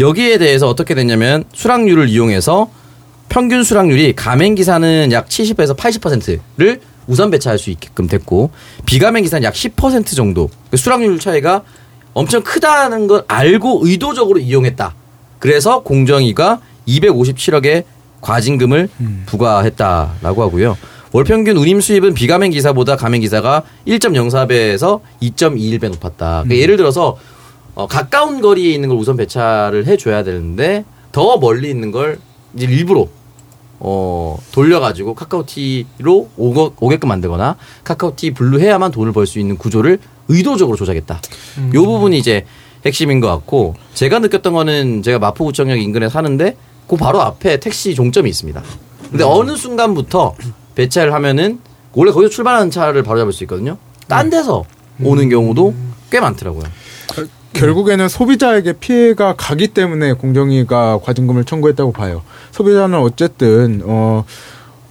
여기에 0.00 0.38
대해서 0.38 0.68
어떻게 0.68 0.96
됐냐면 0.96 1.44
수락률을 1.52 2.08
이용해서 2.08 2.68
평균 3.28 3.62
수락률이 3.62 4.14
가맹 4.14 4.56
기사는 4.56 5.12
약 5.12 5.28
70에서 5.28 5.76
80%를 5.76 6.80
우선 7.06 7.30
배차할 7.30 7.60
수 7.60 7.70
있게끔 7.70 8.08
됐고 8.08 8.50
비가맹 8.84 9.22
기사는 9.22 9.44
약 9.44 9.54
10% 9.54 10.16
정도 10.16 10.50
그 10.72 10.76
수락률 10.76 11.20
차이가 11.20 11.62
엄청 12.12 12.42
크다는 12.42 13.06
걸 13.06 13.22
알고 13.28 13.82
의도적으로 13.84 14.40
이용했다. 14.40 14.96
그래서 15.38 15.84
공정위가 15.84 16.58
257억의 16.88 17.84
과징금을 18.20 18.88
부과했다라고 19.26 20.42
하고요. 20.42 20.76
월 21.12 21.24
평균 21.24 21.56
운임 21.58 21.80
수입은 21.80 22.14
비가맹 22.14 22.50
기사보다 22.52 22.96
가맹 22.96 23.20
기사가 23.20 23.64
1.04배에서 23.86 25.00
2.21배 25.20 25.88
높았다. 25.90 26.42
그러니까 26.44 26.56
예를 26.56 26.76
들어서 26.78 27.18
어, 27.74 27.86
가까운 27.86 28.40
거리에 28.40 28.72
있는 28.72 28.88
걸 28.88 28.98
우선 28.98 29.16
배차를 29.16 29.86
해줘야 29.86 30.22
되는데 30.24 30.84
더 31.10 31.36
멀리 31.36 31.68
있는 31.70 31.90
걸 31.90 32.18
이제 32.56 32.64
일부러 32.66 33.08
어, 33.78 34.38
돌려가지고 34.52 35.14
카카오티로 35.14 36.30
오거, 36.36 36.72
오게끔 36.80 37.08
만들거나 37.08 37.56
카카오티 37.84 38.32
블루 38.32 38.60
해야만 38.60 38.90
돈을 38.90 39.12
벌 39.12 39.26
수 39.26 39.38
있는 39.38 39.58
구조를 39.58 39.98
의도적으로 40.28 40.76
조작했다. 40.76 41.20
요 41.74 41.84
부분이 41.84 42.16
이제 42.18 42.46
핵심인 42.86 43.20
것 43.20 43.28
같고 43.28 43.74
제가 43.94 44.18
느꼈던 44.20 44.52
거는 44.54 45.02
제가 45.02 45.18
마포구청역 45.18 45.78
인근에 45.78 46.08
사는데 46.08 46.56
그 46.88 46.96
바로 46.96 47.20
앞에 47.20 47.60
택시 47.60 47.94
종점이 47.94 48.30
있습니다. 48.30 48.62
근데 49.10 49.24
어느 49.24 49.56
순간부터 49.56 50.34
배차를 50.74 51.12
하면은 51.14 51.58
원래 51.92 52.10
거기서 52.12 52.30
출발하는 52.30 52.70
차를 52.70 53.02
바로 53.02 53.18
잡을 53.18 53.32
수 53.32 53.44
있거든요. 53.44 53.76
딴 54.08 54.30
데서 54.30 54.64
오는 55.02 55.28
경우도 55.28 55.74
꽤 56.10 56.20
많더라고요. 56.20 56.64
결국에는 57.52 58.08
소비자에게 58.08 58.74
피해가 58.74 59.34
가기 59.36 59.68
때문에 59.68 60.14
공정위가 60.14 61.00
과징금을 61.02 61.44
청구했다고 61.44 61.92
봐요. 61.92 62.22
소비자는 62.50 62.98
어쨌든 62.98 63.82
어 63.84 64.24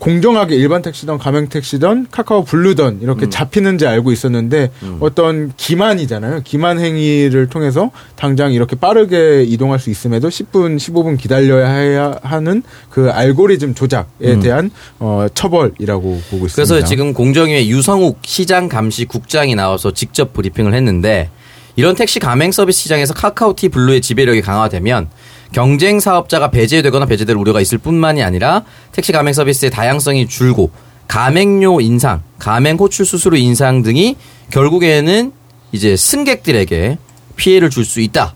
공정하게 0.02 0.56
일반 0.56 0.82
택시든 0.82 1.20
가맹 1.20 1.48
택시든 1.48 2.08
카카오 2.10 2.44
블루든 2.44 3.02
이렇게 3.04 3.30
잡히는지 3.30 3.86
알고 3.86 4.12
있었는데 4.12 4.72
어떤 5.00 5.54
기만이잖아요. 5.56 6.42
기만 6.44 6.80
행위를 6.80 7.48
통해서 7.48 7.92
당장 8.16 8.52
이렇게 8.52 8.76
빠르게 8.76 9.44
이동할 9.44 9.78
수 9.78 9.92
있음에도 9.92 10.30
10분, 10.30 10.78
15분 10.78 11.20
기다려야 11.20 12.18
하는 12.24 12.64
그 12.90 13.12
알고리즘 13.12 13.76
조작에 13.76 14.40
대한 14.42 14.72
어 14.98 15.28
처벌이라고 15.36 16.22
보고 16.32 16.48
있습니다. 16.48 16.56
그래서 16.56 16.84
지금 16.84 17.14
공정위에 17.14 17.68
유성욱 17.68 18.22
시장 18.24 18.70
감시 18.70 19.06
국장이 19.06 19.54
나와서 19.54 19.92
직접 19.92 20.34
브리핑을 20.34 20.74
했는데 20.74 21.30
이런 21.76 21.96
택시 21.96 22.20
가맹 22.20 22.52
서비스 22.52 22.82
시장에서 22.82 23.14
카카오티 23.14 23.70
블루의 23.70 24.02
지배력이 24.02 24.42
강화되면 24.42 25.10
경쟁 25.52 26.00
사업자가 26.00 26.50
배제되거나 26.50 27.06
배제될 27.06 27.36
우려가 27.36 27.62
있을 27.62 27.78
뿐만이 27.78 28.24
아니라 28.24 28.64
택시 28.92 29.12
가맹 29.12 29.34
서비스의 29.34 29.72
다양성이 29.72 30.28
줄고 30.28 30.72
가맹료 31.08 31.82
인상, 31.82 32.22
가맹 32.40 32.78
호출 32.78 33.06
수수료 33.06 33.36
인상 33.38 33.82
등이 33.84 34.16
결국에는 34.50 35.34
이제 35.74 35.96
승객들에게 35.98 36.98
피해를 37.36 37.70
줄 37.70 37.84
수 37.86 38.00
있다 38.02 38.34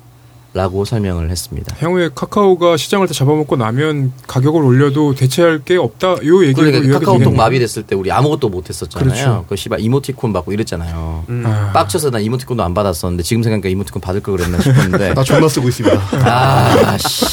라고 0.56 0.86
설명을 0.86 1.30
했습니다. 1.32 1.76
향후에 1.80 2.12
카카오가 2.16 2.78
시장을 2.78 3.08
다 3.08 3.14
잡아먹고 3.14 3.58
나면 3.58 4.14
가격을 4.26 4.64
올려도 4.64 5.14
대체할 5.14 5.60
게 5.66 5.76
없다. 5.76 6.12
요 6.26 6.46
얘기로 6.46 6.72
그러니까 6.72 7.00
카카오톡. 7.00 7.36
마비됐을 7.36 7.84
때 7.84 7.94
우리 7.94 8.10
아무것도 8.10 8.48
못 8.48 8.70
했었잖아요. 8.70 9.06
그렇죠. 9.06 9.46
그 9.50 9.58
씨발 9.58 9.82
이모티콘 9.82 10.32
받고 10.32 10.54
이랬잖아요. 10.54 11.26
아. 11.44 11.72
빡쳐서 11.74 12.10
나 12.10 12.20
이모티콘도 12.20 12.64
안 12.64 12.74
받았었는데 12.74 13.22
지금 13.24 13.44
생각하니까 13.44 13.68
이모티콘 13.68 14.02
받을 14.02 14.22
걸 14.24 14.38
그랬나 14.38 14.62
싶었는데 14.62 15.12
나 15.14 15.24
존나 15.26 15.50
쓰고 15.50 15.68
있습니다. 15.68 16.02
아, 16.26 16.98
씨. 17.00 17.26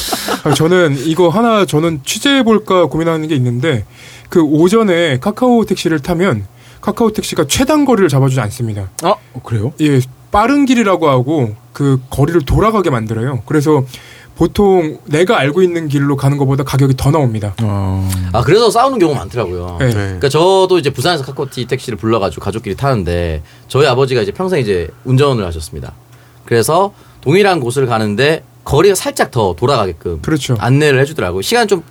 아, 0.43 0.53
저는 0.53 0.97
이거 1.05 1.29
하나 1.29 1.65
저는 1.65 2.01
취재해 2.03 2.43
볼까 2.43 2.87
고민하는 2.87 3.29
게 3.29 3.35
있는데 3.35 3.85
그 4.27 4.41
오전에 4.41 5.19
카카오 5.19 5.63
택시를 5.63 5.99
타면 6.01 6.45
카카오 6.81 7.13
택시가 7.13 7.45
최단 7.47 7.85
거리를 7.85 8.09
잡아주지 8.09 8.41
않습니다. 8.41 8.89
아 9.01 9.15
그래요? 9.43 9.71
예, 9.79 10.01
빠른 10.33 10.65
길이라고 10.65 11.07
하고 11.07 11.55
그 11.71 12.01
거리를 12.09 12.41
돌아가게 12.41 12.89
만들어요. 12.89 13.43
그래서 13.45 13.83
보통 14.35 14.97
내가 15.05 15.37
알고 15.37 15.61
있는 15.61 15.87
길로 15.87 16.17
가는 16.17 16.39
것보다 16.39 16.63
가격이 16.63 16.95
더 16.97 17.11
나옵니다. 17.11 17.53
어. 17.61 18.09
아 18.33 18.41
그래서 18.41 18.71
싸우는 18.71 18.97
경우 18.97 19.13
많더라고요. 19.13 19.77
네. 19.79 19.91
그러니까 19.91 20.27
저도 20.27 20.79
이제 20.79 20.89
부산에서 20.89 21.23
카카오티 21.23 21.65
택시를 21.65 21.99
불러가지고 21.99 22.43
가족끼리 22.43 22.75
타는데 22.75 23.43
저희 23.67 23.85
아버지가 23.85 24.21
이제 24.21 24.31
평생 24.31 24.59
이제 24.59 24.89
운전을 25.05 25.45
하셨습니다. 25.45 25.93
그래서 26.45 26.93
동일한 27.21 27.59
곳을 27.59 27.85
가는데 27.85 28.43
거리가 28.65 28.95
살짝 28.95 29.29
더 29.29 29.53
돌아가게끔 29.55 30.19
그렇죠. 30.23 30.55
안내를 30.57 30.99
해주더라고요. 31.01 31.43
시간 31.43 31.67
좀 31.67 31.83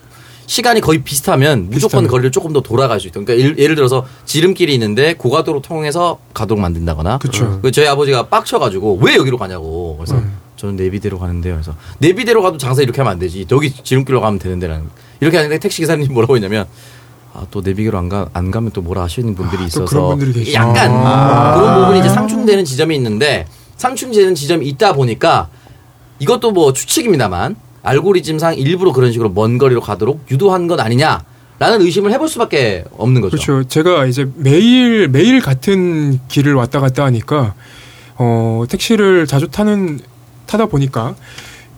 시간이 0.46 0.80
거의 0.80 1.02
비슷하면 1.02 1.70
무조건 1.70 2.00
비슷하면. 2.00 2.10
거리를 2.10 2.30
조금 2.32 2.52
더 2.52 2.60
돌아갈 2.60 3.00
수 3.00 3.08
있다. 3.08 3.20
그러니까 3.20 3.58
예를, 3.58 3.74
들어서 3.74 4.04
지름길이 4.24 4.72
있는데 4.74 5.14
고가도로 5.14 5.62
통해서 5.62 6.18
가도록 6.34 6.60
만든다거나. 6.60 7.18
그쵸. 7.18 7.60
그 7.62 7.70
저희 7.70 7.86
아버지가 7.86 8.28
빡쳐가지고 8.28 8.98
왜 9.02 9.16
여기로 9.16 9.38
가냐고. 9.38 9.96
그래서 9.98 10.16
음. 10.16 10.36
저는 10.56 10.76
내비대로 10.76 11.18
가는데요. 11.18 11.54
그래서 11.54 11.74
내비대로 11.98 12.42
가도 12.42 12.58
장사 12.58 12.82
이렇게 12.82 13.00
하면 13.00 13.12
안 13.12 13.18
되지. 13.18 13.46
여기 13.50 13.72
지름길로 13.72 14.20
가면 14.20 14.38
되는데라는. 14.38 14.88
이렇게 15.20 15.36
하는데 15.36 15.58
택시 15.58 15.82
기사님이 15.82 16.08
뭐라고 16.12 16.36
했냐면 16.36 16.66
아, 17.34 17.46
또 17.50 17.62
내비대로 17.62 17.96
안, 17.96 18.08
가, 18.08 18.28
안 18.32 18.50
가면 18.50 18.72
또 18.72 18.82
뭐라 18.82 19.02
하시는 19.02 19.34
분들이 19.34 19.62
또 19.62 19.66
있어서 19.66 19.84
그런 19.86 20.18
분들이 20.18 20.32
계시죠. 20.32 20.58
약간 20.58 20.90
아. 20.90 21.54
그런 21.54 21.80
부분이 21.80 22.00
이제 22.00 22.08
상충되는 22.08 22.64
지점이 22.64 22.94
있는데 22.96 23.46
상충되는 23.76 24.34
지점이 24.34 24.66
있다 24.68 24.92
보니까 24.92 25.48
이것도 26.18 26.52
뭐 26.52 26.72
추측입니다만 26.72 27.56
알고리즘상 27.82 28.56
일부러 28.56 28.92
그런 28.92 29.12
식으로 29.12 29.30
먼 29.30 29.58
거리로 29.58 29.80
가도록 29.80 30.24
유도한 30.30 30.66
것 30.66 30.78
아니냐 30.80 31.24
라는 31.58 31.80
의심을 31.80 32.12
해볼 32.12 32.28
수밖에 32.28 32.84
없는 32.96 33.20
거죠. 33.20 33.36
그렇죠. 33.36 33.68
제가 33.68 34.06
이제 34.06 34.26
매일 34.36 35.08
매일 35.08 35.40
같은 35.40 36.18
길을 36.28 36.54
왔다 36.54 36.80
갔다 36.80 37.04
하니까 37.04 37.54
어 38.16 38.64
택시를 38.68 39.26
자주 39.26 39.48
타는 39.48 40.00
타다 40.46 40.66
보니까 40.66 41.14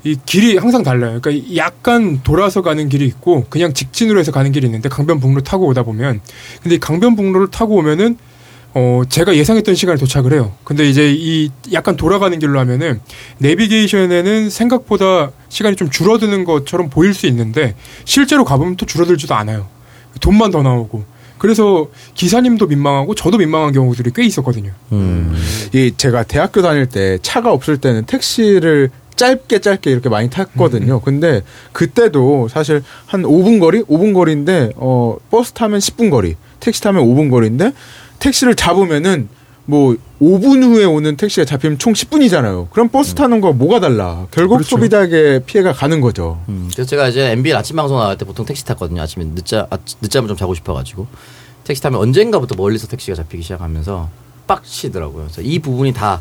이 0.05 0.17
길이 0.25 0.57
항상 0.57 0.83
달라요. 0.83 1.19
그러니까 1.21 1.57
약간 1.57 2.23
돌아서 2.23 2.63
가는 2.63 2.89
길이 2.89 3.07
있고 3.07 3.45
그냥 3.51 3.73
직진으로 3.73 4.19
해서 4.19 4.33
가는 4.33 4.53
길이 4.53 4.67
있는데 4.67 4.89
강변북로 4.89 5.43
타고 5.43 5.67
오다 5.67 5.83
보면 5.83 6.21
근데 6.63 6.77
이 6.77 6.79
강변북로를 6.79 7.49
타고 7.51 7.77
오면은 7.77 8.17
어 8.75 9.03
제가 9.09 9.37
예상했던 9.37 9.77
시간에 9.77 9.99
도착을 9.99 10.33
해요. 10.33 10.53
근데 10.65 10.89
이제 10.89 11.13
이 11.17 11.51
약간 11.73 11.97
돌아가는 11.97 12.37
길로 12.39 12.59
하면은 12.59 13.01
내비게이션에는 13.39 14.51
생각보다 14.51 15.31
시간이 15.49 15.77
좀 15.77 15.91
줄어드는 15.91 16.45
것처럼 16.45 16.91
보일 16.91 17.15
수 17.15 17.27
있는데 17.29 17.77
실제로 18.05 18.45
가보면 18.45 18.77
또 18.77 18.85
줄어들지도 18.85 19.35
않아요. 19.35 19.69
돈만 20.21 20.51
더 20.51 20.63
나오고. 20.63 21.05
그래서 21.39 21.89
기사님도 22.15 22.67
민망하고 22.67 23.15
저도 23.15 23.39
민망한 23.39 23.73
경우들이 23.73 24.11
꽤 24.15 24.25
있었거든요. 24.25 24.73
음. 24.93 25.37
이 25.73 25.93
제가 25.97 26.23
대학교 26.25 26.63
다닐 26.63 26.87
때 26.87 27.19
차가 27.23 27.53
없을 27.53 27.77
때는 27.77 28.07
택시를 28.07 28.91
짧게 29.17 29.61
짧게 29.61 29.91
이렇게 29.91 30.09
많이 30.09 30.31
탔거든요. 30.31 31.01
근데 31.01 31.43
그때도 31.73 32.49
사실 32.49 32.83
한 33.07 33.23
5분 33.23 33.61
거리, 33.61 33.83
5분 33.83 34.15
거리인데 34.15 34.71
어 34.77 35.17
버스 35.31 35.53
타면 35.53 35.79
10분 35.79 36.11
거리, 36.11 36.35
택시 36.61 36.83
타면 36.83 37.05
5분 37.05 37.31
거리인데 37.31 37.73
택시를 38.25 38.55
잡으면은 38.55 39.29
뭐 39.67 39.97
5분 40.21 40.63
후에 40.63 40.85
오는 40.85 41.17
택시가 41.17 41.45
잡히면 41.45 41.79
총 41.79 41.93
10분이잖아요. 41.93 42.71
그럼 42.71 42.89
버스 42.89 43.15
타는 43.15 43.41
거 43.41 43.53
뭐가 43.53 43.81
달라? 43.81 44.27
결국 44.31 44.57
그렇죠. 44.57 44.71
소비자에게 44.71 45.41
피해가 45.47 45.73
가는 45.73 46.01
거죠. 46.01 46.43
음, 46.49 46.69
그래서 46.73 46.89
제가 46.89 47.09
이제 47.09 47.31
MBN 47.33 47.57
아침 47.57 47.77
방송 47.77 47.99
나갈 47.99 48.17
때 48.17 48.25
보통 48.25 48.45
택시 48.47 48.65
탔거든요. 48.65 49.01
아침에 49.03 49.25
늦자 49.27 49.67
아, 49.71 49.79
늦잠을 50.01 50.29
좀 50.29 50.37
자고 50.37 50.55
싶어가지고 50.55 51.07
택시 51.65 51.83
타면 51.83 52.01
언젠가부터 52.01 52.57
멀리서 52.57 52.87
택시가 52.87 53.15
잡히기 53.15 53.43
시작하면서 53.43 54.09
빡치더라고요. 54.47 55.25
그래서 55.25 55.43
이 55.43 55.59
부분이 55.59 55.93
다 55.93 56.21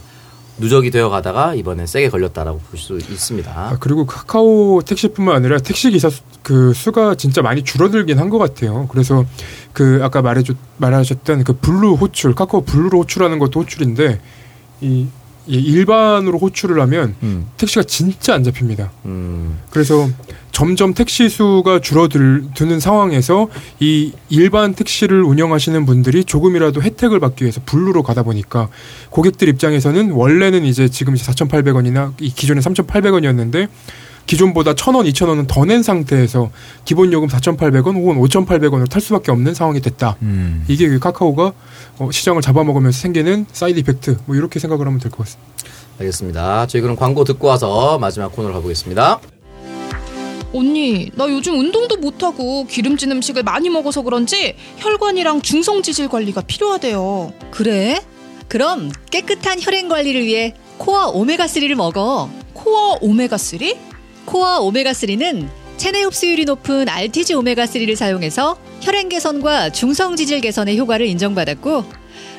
누적이 0.58 0.91
되어 0.91 1.10
가다가 1.10 1.56
이번에 1.56 1.86
세게 1.88 2.10
걸렸다라고 2.10 2.60
볼 2.60 2.80
수 2.80 2.97
있습니다. 2.97 3.51
아, 3.51 3.78
그리고 3.80 4.06
카카오 4.06 4.82
택시뿐만 4.86 5.36
아니라 5.36 5.58
택시 5.58 5.89
기사 5.89 6.10
수, 6.10 6.22
그 6.43 6.74
수가 6.74 7.16
진짜 7.16 7.41
많이 7.41 7.64
줄어들긴 7.64 8.20
한 8.20 8.30
것 8.30 8.38
같아요. 8.38 8.88
그래서 8.89 9.26
그 9.74 9.99
아까 10.04 10.22
말해줬 10.22 10.56
말하셨던 10.78 11.43
그 11.43 11.54
블루 11.54 11.93
호출, 11.95 12.36
카카오 12.36 12.62
블루로 12.66 12.99
호출하는 12.99 13.39
것도 13.39 13.62
호출인데 13.62 14.20
이, 14.82 15.08
이 15.08 15.08
일반으로 15.48 16.38
호출을 16.39 16.80
하면 16.82 17.16
음, 17.24 17.48
택시가 17.58 17.84
진짜 17.84 18.34
안 18.34 18.44
잡힙니다. 18.44 18.91
음, 19.06 19.60
그래서 19.70 20.10
점점 20.52 20.94
택시 20.94 21.30
수가 21.30 21.80
줄어드는 21.80 22.80
상황에서 22.80 23.48
이 23.80 24.14
일반 24.30 24.76
택시를 24.76 25.24
운영하시는 25.24 25.86
분들이 25.86 26.24
조금이라도 26.24 26.82
혜택을 26.82 27.20
받기 27.20 27.44
위해서 27.44 27.60
블루로 27.66 28.04
가다 28.04 28.24
보니까 28.24 28.70
고객들 29.10 29.50
입장에서는 29.50 30.12
원래는 30.12 30.64
이제 30.64 30.88
지금 30.88 31.16
4,800원이나 31.16 32.14
이 32.22 32.30
기존에 32.30 32.62
3,800원이었는데 32.62 33.68
기존보다 34.26 34.74
1,000원, 34.74 35.09
2,000원은 35.11 35.47
더 35.47 35.65
낸 35.65 35.84
상태에서 35.84 36.49
기본 36.86 37.11
요금 37.13 37.28
4,800원 37.28 37.95
혹은 37.95 38.17
5,800원으로 38.19 38.89
탈 38.89 39.01
수밖에 39.01 39.32
없는 39.32 39.53
상황이 39.53 39.82
됐다. 39.82 40.17
음. 40.21 40.63
이게 40.67 40.88
그 40.88 40.99
카카오가 40.99 41.53
어, 41.99 42.09
시장을 42.11 42.41
잡아먹으면서 42.41 42.97
생기는 42.99 43.45
side 43.51 43.80
effect 43.80 44.18
뭐 44.26 44.36
이렇게 44.36 44.59
생각을 44.59 44.86
하면 44.88 44.99
될 44.99 45.11
것 45.11 45.19
같습니다. 45.19 45.53
알겠습니다. 45.99 46.67
저희 46.67 46.82
그럼 46.82 46.95
광고 46.95 47.24
듣고 47.24 47.47
와서 47.47 47.97
마지막 47.99 48.32
코너로 48.32 48.53
가보겠습니다. 48.55 49.19
언니, 50.55 51.09
나 51.15 51.28
요즘 51.30 51.57
운동도 51.59 51.97
못하고 51.97 52.65
기름진 52.67 53.11
음식을 53.11 53.41
많이 53.43 53.69
먹어서 53.69 54.03
그런지 54.03 54.55
혈관이랑 54.78 55.41
중성지질 55.41 56.09
관리가 56.09 56.41
필요하대요. 56.41 57.34
그래? 57.51 57.99
그럼 58.47 58.91
깨끗한 59.09 59.59
혈행 59.61 59.88
관리를 59.89 60.24
위해 60.26 60.53
코어 60.78 61.13
오메가3를 61.13 61.74
먹어. 61.76 62.30
코어 62.53 62.99
오메가3? 62.99 63.76
코어 64.26 64.61
오메가3는 64.61 65.49
체내 65.78 66.03
흡수율이 66.03 66.45
높은 66.45 66.88
RTG 66.88 67.34
오메가3를 67.34 67.95
사용해서 67.95 68.57
혈행 68.82 69.09
개선과 69.09 69.71
중성 69.71 70.15
지질 70.15 70.41
개선의 70.41 70.78
효과를 70.80 71.07
인정받았고 71.07 71.84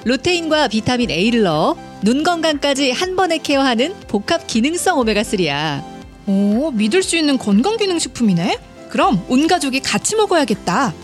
루테인과 0.05 0.69
비타민 0.69 1.11
A를 1.11 1.43
넣어 1.43 1.77
눈 2.03 2.23
건강까지 2.23 2.91
한 2.91 3.17
번에 3.17 3.39
케어하는 3.39 3.95
복합 4.09 4.47
기능성 4.47 4.99
오메가3야. 4.99 5.83
오, 6.27 6.71
믿을 6.71 7.03
수 7.03 7.17
있는 7.17 7.39
건강 7.39 7.77
기능 7.77 7.99
식품이네? 7.99 8.59
그럼 8.91 9.25
온 9.29 9.47
가족이 9.47 9.81
같이 9.81 10.15
먹어야겠다. 10.17 10.95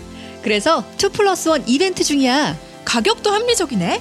그래서 0.42 0.84
2 1.02 1.08
플러스 1.10 1.48
1 1.48 1.62
이벤트 1.66 2.04
중이야. 2.04 2.56
가격도 2.84 3.30
합리적이네. 3.30 4.00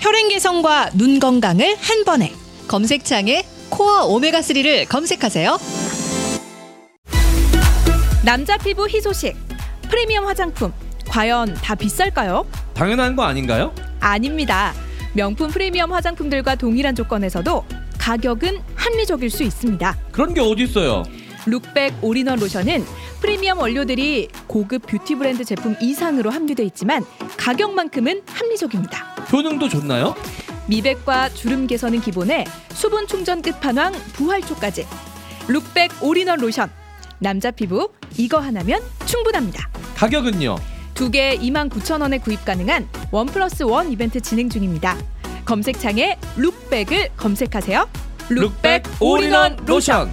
혈행 0.00 0.28
개선과 0.28 0.90
눈 0.94 1.18
건강을 1.20 1.76
한 1.80 2.04
번에. 2.04 2.32
검색창에 2.68 3.44
코어 3.70 4.08
오메가3를 4.08 4.88
검색하세요. 4.88 5.58
남자 8.24 8.56
피부 8.58 8.86
희소식 8.88 9.36
프리미엄 9.88 10.26
화장품 10.26 10.72
과연 11.08 11.54
다 11.54 11.74
비쌀까요? 11.74 12.46
당연한 12.74 13.16
거 13.16 13.22
아닌가요? 13.22 13.74
아닙니다. 14.00 14.72
명품 15.14 15.48
프리미엄 15.48 15.92
화장품들과 15.92 16.54
동일한 16.54 16.94
조건에서도 16.94 17.64
가격은 17.98 18.60
합리적일 18.74 19.30
수 19.30 19.42
있습니다. 19.42 19.96
그런 20.12 20.34
게 20.34 20.40
어디 20.40 20.62
있어요? 20.64 21.02
룩백 21.46 21.94
올인원 22.02 22.38
로션은 22.38 22.84
프리미엄 23.20 23.58
원료들이 23.58 24.28
고급 24.46 24.86
뷰티 24.86 25.16
브랜드 25.16 25.44
제품 25.44 25.74
이상으로 25.80 26.30
함유돼 26.30 26.62
있지만 26.64 27.04
가격만큼은 27.36 28.22
합리적입니다. 28.26 28.98
효능도 29.32 29.68
좋나요? 29.68 30.14
미백과 30.66 31.30
주름 31.30 31.66
개선은 31.66 32.00
기본에 32.00 32.44
수분 32.74 33.06
충전 33.06 33.42
끝판왕 33.42 33.92
부활초까지 34.14 34.86
룩백 35.48 35.90
올인원 36.02 36.38
로션 36.40 36.70
남자 37.18 37.50
피부 37.50 37.90
이거 38.16 38.38
하나면 38.38 38.80
충분합니다. 39.06 39.68
가격은요? 39.96 40.56
두 40.94 41.10
개 41.10 41.36
29,000원에 41.38 42.22
구입 42.22 42.44
가능한 42.44 42.88
one 43.10 43.26
plus 43.26 43.62
one 43.62 43.90
이벤트 43.90 44.20
진행 44.20 44.48
중입니다. 44.50 44.96
검색창에 45.46 46.18
룩백을 46.36 47.08
검색하세요. 47.16 47.88
룩백 48.28 48.82
올인원 49.00 49.56
로션. 49.66 50.12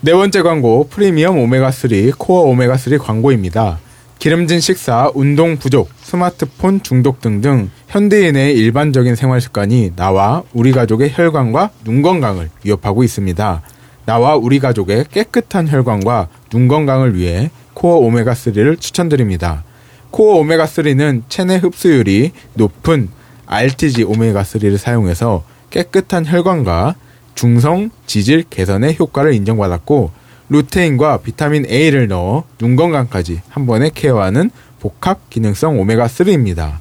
네 0.00 0.12
번째 0.12 0.42
광고 0.42 0.88
프리미엄 0.88 1.36
오메가3 1.36 2.16
코어 2.16 2.46
오메가3 2.52 2.98
광고입니다. 2.98 3.78
기름진 4.18 4.58
식사, 4.58 5.10
운동 5.14 5.58
부족, 5.58 5.90
스마트폰 6.00 6.82
중독 6.82 7.20
등등 7.20 7.70
현대인의 7.86 8.56
일반적인 8.56 9.14
생활 9.14 9.40
습관이 9.40 9.92
나와 9.94 10.42
우리 10.52 10.72
가족의 10.72 11.12
혈관과 11.14 11.70
눈 11.84 12.02
건강을 12.02 12.50
위협하고 12.64 13.04
있습니다. 13.04 13.62
나와 14.06 14.34
우리 14.34 14.58
가족의 14.58 15.04
깨끗한 15.12 15.68
혈관과 15.68 16.28
눈 16.50 16.66
건강을 16.66 17.14
위해 17.14 17.50
코어 17.74 18.00
오메가3를 18.00 18.80
추천드립니다. 18.80 19.62
코어 20.10 20.42
오메가3는 20.42 21.22
체내 21.28 21.56
흡수율이 21.56 22.32
높은 22.54 23.10
RTG 23.46 24.04
오메가3를 24.04 24.78
사용해서 24.78 25.44
깨끗한 25.70 26.26
혈관과 26.26 26.96
중성 27.36 27.90
지질 28.06 28.42
개선의 28.50 28.96
효과를 28.98 29.32
인정받았고 29.34 30.10
루테인과 30.48 31.18
비타민 31.18 31.66
A를 31.66 32.08
넣어 32.08 32.44
눈 32.58 32.76
건강까지 32.76 33.42
한 33.48 33.66
번에 33.66 33.90
케어하는 33.94 34.50
복합 34.80 35.28
기능성 35.30 35.76
오메가3입니다. 35.78 36.78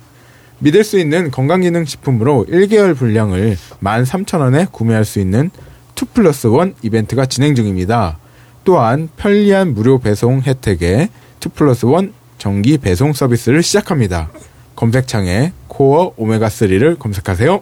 믿을 0.60 0.84
수 0.84 0.98
있는 0.98 1.30
건강기능식품으로 1.32 2.46
1개월 2.50 2.96
분량을 2.96 3.58
13,000원에 3.82 4.72
구매할 4.72 5.06
수 5.06 5.20
있는 5.20 5.52
2 5.96 6.06
플러스 6.14 6.48
1 6.48 6.76
이벤트가 6.82 7.26
진행 7.26 7.56
중입니다. 7.56 8.18
또한 8.64 9.10
편리한 9.18 9.74
무료 9.74 10.00
배송 10.00 10.42
혜택에 10.42 11.10
2 11.46 11.50
플러스 11.50 11.86
1 11.86 12.12
정기 12.38 12.78
배송 12.78 13.14
서비스를 13.14 13.64
시작합니다. 13.64 14.30
검색창에 14.76 15.54
코어 15.68 16.16
오메가3를 16.16 17.00
검색하세요. 17.00 17.62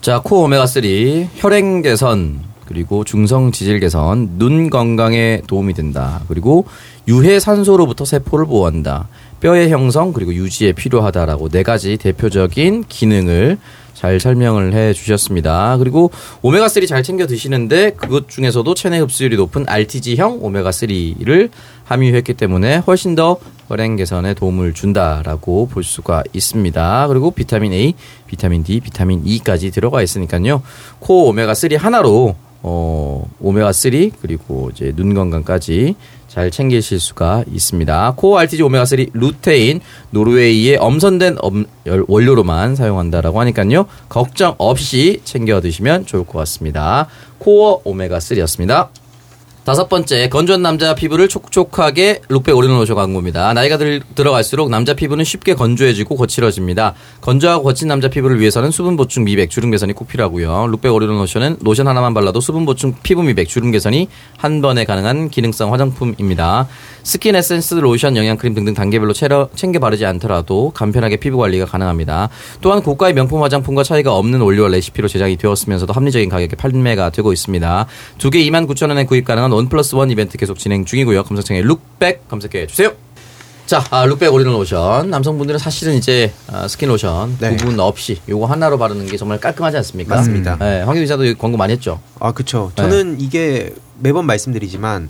자, 0.00 0.20
코어 0.22 0.46
오메가3 0.46 1.28
혈행 1.36 1.82
개선 1.82 2.40
그리고 2.66 3.04
중성 3.04 3.52
지질 3.52 3.80
개선, 3.80 4.38
눈 4.38 4.70
건강에 4.70 5.42
도움이 5.46 5.74
된다. 5.74 6.20
그리고 6.28 6.66
유해 7.08 7.38
산소로부터 7.38 8.04
세포를 8.04 8.46
보호한다. 8.46 9.08
뼈의 9.40 9.70
형성 9.70 10.12
그리고 10.12 10.32
유지에 10.32 10.72
필요하다라고 10.72 11.50
네 11.50 11.62
가지 11.62 11.96
대표적인 11.96 12.84
기능을 12.88 13.58
잘 13.92 14.20
설명을 14.20 14.74
해 14.74 14.92
주셨습니다. 14.92 15.76
그리고 15.78 16.10
오메가3 16.42 16.86
잘 16.88 17.02
챙겨 17.02 17.26
드시는데 17.26 17.92
그것 17.92 18.28
중에서도 18.28 18.74
체내 18.74 18.98
흡수율이 18.98 19.36
높은 19.36 19.64
RTG형 19.68 20.40
오메가3를 20.40 21.50
함유했기 21.84 22.34
때문에 22.34 22.78
훨씬 22.78 23.14
더 23.14 23.38
혈행 23.68 23.96
개선에 23.96 24.34
도움을 24.34 24.74
준다라고 24.74 25.68
볼 25.68 25.84
수가 25.84 26.22
있습니다. 26.32 27.08
그리고 27.08 27.30
비타민 27.30 27.72
A, 27.72 27.94
비타민 28.26 28.62
D, 28.62 28.80
비타민 28.80 29.22
E까지 29.24 29.70
들어가 29.70 30.02
있으니까요. 30.02 30.62
코 30.98 31.32
오메가3 31.32 31.78
하나로 31.78 32.36
어, 32.66 33.28
오메가 33.40 33.72
3 33.72 33.90
그리고 34.22 34.70
이제 34.72 34.90
눈 34.96 35.12
건강까지 35.12 35.96
잘 36.28 36.50
챙기실 36.50 36.98
수가 36.98 37.44
있습니다. 37.52 38.14
코어 38.16 38.38
RTG 38.38 38.62
오메가 38.62 38.86
3 38.86 39.06
루테인 39.12 39.80
노르웨이의 40.10 40.78
엄선된 40.78 41.36
엄, 41.40 41.66
열- 41.86 42.04
원료로만 42.08 42.74
사용한다라고 42.74 43.38
하니까요. 43.40 43.84
걱정 44.08 44.54
없이 44.56 45.20
챙겨 45.24 45.60
드시면 45.60 46.06
좋을 46.06 46.24
것 46.24 46.38
같습니다. 46.40 47.06
코어 47.38 47.82
오메가 47.84 48.18
3였습니다. 48.18 48.88
다섯 49.64 49.88
번째, 49.88 50.28
건조한 50.28 50.60
남자 50.60 50.94
피부를 50.94 51.26
촉촉하게 51.26 52.20
룩백 52.28 52.54
오리노 52.54 52.74
로션 52.80 52.96
광고입니다. 52.96 53.54
나이가 53.54 53.78
들, 53.78 54.02
들어갈수록 54.14 54.68
남자 54.68 54.92
피부는 54.92 55.24
쉽게 55.24 55.54
건조해지고 55.54 56.16
거칠어집니다. 56.16 56.92
건조하고 57.22 57.64
거친 57.64 57.88
남자 57.88 58.08
피부를 58.08 58.38
위해서는 58.40 58.70
수분 58.70 58.98
보충, 58.98 59.24
미백, 59.24 59.48
주름 59.48 59.70
개선이 59.70 59.94
꼭 59.94 60.06
필요하고요. 60.06 60.66
룩백 60.66 60.92
오리노 60.92 61.14
로션은 61.14 61.56
로션 61.62 61.88
하나만 61.88 62.12
발라도 62.12 62.42
수분 62.42 62.66
보충, 62.66 62.94
피부 63.02 63.22
미백, 63.22 63.48
주름 63.48 63.70
개선이 63.70 64.08
한 64.36 64.60
번에 64.60 64.84
가능한 64.84 65.30
기능성 65.30 65.72
화장품입니다. 65.72 66.68
스킨 67.04 67.36
에센스, 67.36 67.74
로션, 67.74 68.16
영양크림 68.16 68.54
등등 68.54 68.72
단계별로 68.72 69.12
챙겨 69.12 69.78
바르지 69.78 70.06
않더라도 70.06 70.70
간편하게 70.74 71.18
피부 71.18 71.36
관리가 71.36 71.66
가능합니다. 71.66 72.30
또한 72.62 72.82
고가의 72.82 73.12
명품 73.12 73.42
화장품과 73.42 73.82
차이가 73.82 74.16
없는 74.16 74.40
원료와 74.40 74.70
레시피로 74.70 75.06
제작이 75.06 75.36
되었으면서도 75.36 75.92
합리적인 75.92 76.30
가격에 76.30 76.56
판매가 76.56 77.10
되고 77.10 77.32
있습니다. 77.32 77.86
두 78.18 78.30
개 78.30 78.38
2만 78.40 78.66
9천 78.66 78.88
원에 78.88 79.04
구입 79.04 79.26
가능한 79.26 79.52
one 79.52 79.68
plus 79.68 79.94
one 79.94 80.10
이벤트 80.10 80.38
계속 80.38 80.58
진행 80.58 80.84
중이고요. 80.86 81.24
검색창에 81.24 81.60
룩백 81.60 82.26
검색해 82.28 82.66
주세요. 82.68 82.92
자, 83.66 83.84
아, 83.90 84.04
룩백 84.06 84.32
오리는 84.32 84.50
로션. 84.52 85.08
남성분들은 85.10 85.58
사실은 85.58 85.94
이제 85.94 86.32
아, 86.50 86.66
스킨 86.68 86.88
로션 86.88 87.36
네. 87.38 87.56
구분 87.56 87.78
없이 87.80 88.18
요거 88.28 88.46
하나로 88.46 88.76
바르는 88.78 89.06
게 89.06 89.16
정말 89.18 89.38
깔끔하지 89.40 89.76
않습니까? 89.78 90.16
맞습니다. 90.16 90.56
네, 90.58 90.80
황교 90.82 91.00
기자도 91.00 91.22
광고 91.38 91.56
많이 91.58 91.72
했죠. 91.74 92.00
아, 92.18 92.32
그쵸. 92.32 92.72
네. 92.76 92.82
저는 92.82 93.20
이게 93.20 93.72
매번 93.98 94.26
말씀드리지만 94.26 95.08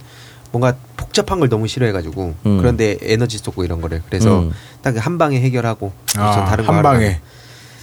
뭔가 0.55 0.77
복잡한 0.97 1.41
걸 1.41 1.49
너무 1.49 1.67
싫어해가지고 1.67 2.35
음. 2.47 2.59
그런데 2.59 2.97
에너지 3.03 3.39
쏟고 3.39 3.65
이런 3.65 3.81
거를 3.81 4.03
그래서 4.07 4.43
음. 4.43 4.53
딱한 4.83 5.19
방에 5.19 5.41
해결하고 5.41 5.93
아, 6.17 6.33
저 6.33 6.45
다른 6.45 6.65
거한 6.65 6.81
방에. 6.81 7.21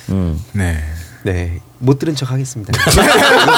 음. 0.09 0.41
네. 0.53 0.77
네. 1.23 1.59
못 1.81 1.97
들은 1.99 2.15
척 2.15 2.31
하겠습니다. 2.31 2.71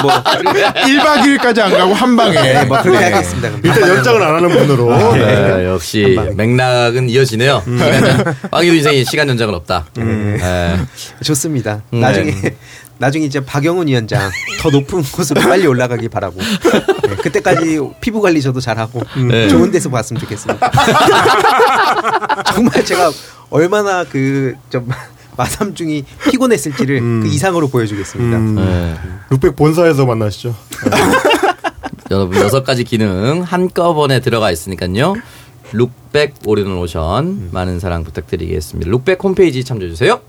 뭐 0.01 0.11
1박 0.23 1.17
2일까지 1.23 1.59
안 1.59 1.71
가고 1.77 1.93
한 1.93 2.15
방에. 2.15 2.33
네, 2.33 2.65
뭐 2.65 2.81
그렇게 2.81 2.99
네. 2.99 3.11
하겠습니다. 3.11 3.49
그럼. 3.49 3.61
일단 3.63 3.89
연장을 3.89 4.23
안 4.23 4.35
하는 4.35 4.49
분으로. 4.49 5.13
네, 5.15 5.65
역시 5.65 6.17
맥락은 6.35 7.09
이어지네요. 7.09 7.63
시간, 7.65 8.35
황교 8.51 8.73
인생이 8.73 9.05
시간 9.05 9.27
연장은 9.29 9.53
없다. 9.55 9.85
네. 9.95 10.79
좋습니다. 11.23 11.81
네. 11.91 11.99
나중에 11.99 12.33
나중에 12.99 13.25
이제 13.25 13.43
박영훈 13.43 13.87
위원장 13.87 14.31
더 14.61 14.69
높은 14.69 15.01
곳으로 15.11 15.41
빨리 15.41 15.65
올라가길 15.67 16.07
바라고 16.09 16.39
네, 16.39 17.15
그때까지 17.21 17.79
피부 17.99 18.21
관리 18.21 18.41
저도 18.41 18.61
잘하고 18.61 19.01
네. 19.27 19.49
좋은 19.49 19.71
데서 19.71 19.89
봤으면 19.89 20.21
좋겠습니다. 20.21 20.71
정말 22.53 22.85
제가 22.85 23.11
얼마나 23.49 24.03
그 24.05 24.53
좀 24.69 24.87
마삼중이 25.37 26.05
피곤했을지를 26.29 26.99
그 26.99 27.27
이상으로 27.27 27.67
보여주겠습니다. 27.67 28.37
음, 28.37 28.55
네. 28.55 28.95
룩백 29.29 29.55
본사에서 29.55 30.05
만나시죠. 30.05 30.55
여러분 32.11 32.37
여섯 32.37 32.63
가지 32.63 32.83
기능 32.83 33.41
한꺼번에 33.41 34.19
들어가 34.19 34.51
있으니까요. 34.51 35.15
룩백 35.71 36.35
오리는 36.45 36.71
로션 36.71 37.49
많은 37.51 37.79
사랑 37.79 38.03
부탁드리겠습니다. 38.03 38.89
룩백 38.91 39.23
홈페이지 39.23 39.63
참조해 39.63 39.89
주세요. 39.89 40.21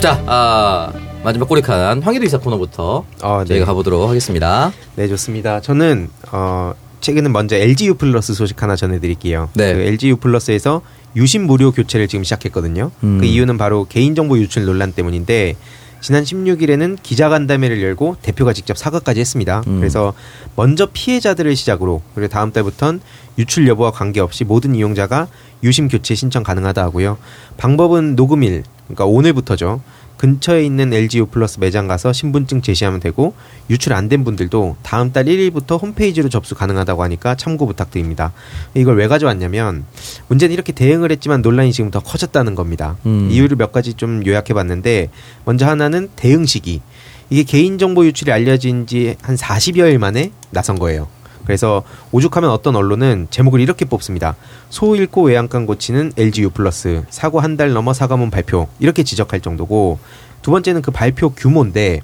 자, 0.00 0.20
아, 0.26 0.92
마지막 1.22 1.48
꼬리칸 1.48 2.02
황희도 2.02 2.24
이사 2.24 2.38
코너부터 2.38 3.04
어, 3.22 3.38
네. 3.40 3.44
저희가 3.46 3.66
가보도록 3.66 4.08
하겠습니다. 4.08 4.72
네, 4.96 5.06
좋습니다. 5.06 5.60
저는 5.60 6.08
어 6.32 6.74
최근에 7.02 7.28
먼저 7.28 7.56
LGU 7.56 7.94
플러스 7.94 8.32
소식 8.32 8.62
하나 8.62 8.76
전해드릴게요. 8.76 9.50
네. 9.54 9.74
그 9.74 9.80
LGU 9.80 10.16
플러스에서 10.16 10.82
유심 11.16 11.46
무료 11.46 11.72
교체를 11.72 12.08
지금 12.08 12.22
시작했거든요. 12.22 12.90
음. 13.02 13.18
그 13.18 13.26
이유는 13.26 13.58
바로 13.58 13.84
개인정보 13.86 14.38
유출 14.38 14.64
논란 14.64 14.92
때문인데 14.92 15.56
지난 16.00 16.24
16일에는 16.24 16.98
기자간담회를 17.02 17.82
열고 17.82 18.16
대표가 18.22 18.52
직접 18.52 18.78
사과까지 18.78 19.20
했습니다. 19.20 19.62
음. 19.66 19.80
그래서 19.80 20.14
먼저 20.56 20.86
피해자들을 20.86 21.54
시작으로 21.54 22.02
그리고 22.14 22.28
다음 22.28 22.52
달부터는 22.52 23.00
유출 23.38 23.68
여부와 23.68 23.90
관계없이 23.90 24.44
모든 24.44 24.74
이용자가 24.74 25.26
유심 25.64 25.88
교체 25.88 26.14
신청 26.14 26.42
가능하다 26.42 26.82
하고요. 26.82 27.18
방법은 27.56 28.14
녹음일, 28.16 28.62
그러니까 28.86 29.06
오늘부터죠. 29.06 29.80
근처에 30.26 30.64
있는 30.64 30.92
LGU 30.92 31.26
플러스 31.26 31.58
매장 31.58 31.88
가서 31.88 32.12
신분증 32.12 32.62
제시하면 32.62 33.00
되고 33.00 33.34
유출 33.68 33.92
안 33.92 34.08
된 34.08 34.22
분들도 34.22 34.76
다음 34.82 35.10
달 35.10 35.24
1일부터 35.24 35.82
홈페이지로 35.82 36.28
접수 36.28 36.54
가능하다고 36.54 37.02
하니까 37.02 37.34
참고 37.34 37.66
부탁드립니다. 37.66 38.32
이걸 38.74 38.96
왜 38.98 39.08
가져왔냐면 39.08 39.84
문제는 40.28 40.52
이렇게 40.54 40.72
대응을 40.72 41.10
했지만 41.10 41.42
논란이 41.42 41.72
지금 41.72 41.90
더 41.90 41.98
커졌다는 41.98 42.54
겁니다. 42.54 42.96
음. 43.04 43.30
이유를 43.32 43.56
몇 43.56 43.72
가지 43.72 43.94
좀 43.94 44.24
요약해 44.24 44.54
봤는데 44.54 45.10
먼저 45.44 45.66
하나는 45.66 46.08
대응 46.14 46.46
시기. 46.46 46.82
이게 47.28 47.42
개인정보 47.42 48.06
유출이 48.06 48.30
알려진 48.30 48.86
지 48.86 49.16
한 49.22 49.34
40여일 49.34 49.98
만에 49.98 50.30
나선 50.50 50.78
거예요. 50.78 51.08
그래서 51.44 51.82
오죽하면 52.12 52.50
어떤 52.50 52.76
언론은 52.76 53.28
제목을 53.30 53.60
이렇게 53.60 53.84
뽑습니다. 53.84 54.36
소 54.70 54.96
잃고 54.96 55.22
외양간 55.24 55.66
고치는 55.66 56.12
LGU 56.16 56.50
플러스 56.50 57.04
사고 57.10 57.40
한 57.40 57.56
달 57.56 57.72
넘어 57.72 57.92
사과문 57.92 58.30
발표 58.30 58.68
이렇게 58.78 59.02
지적할 59.02 59.40
정도고 59.40 59.98
두 60.40 60.50
번째는 60.50 60.80
그 60.82 60.90
발표 60.90 61.30
규모인데 61.30 62.00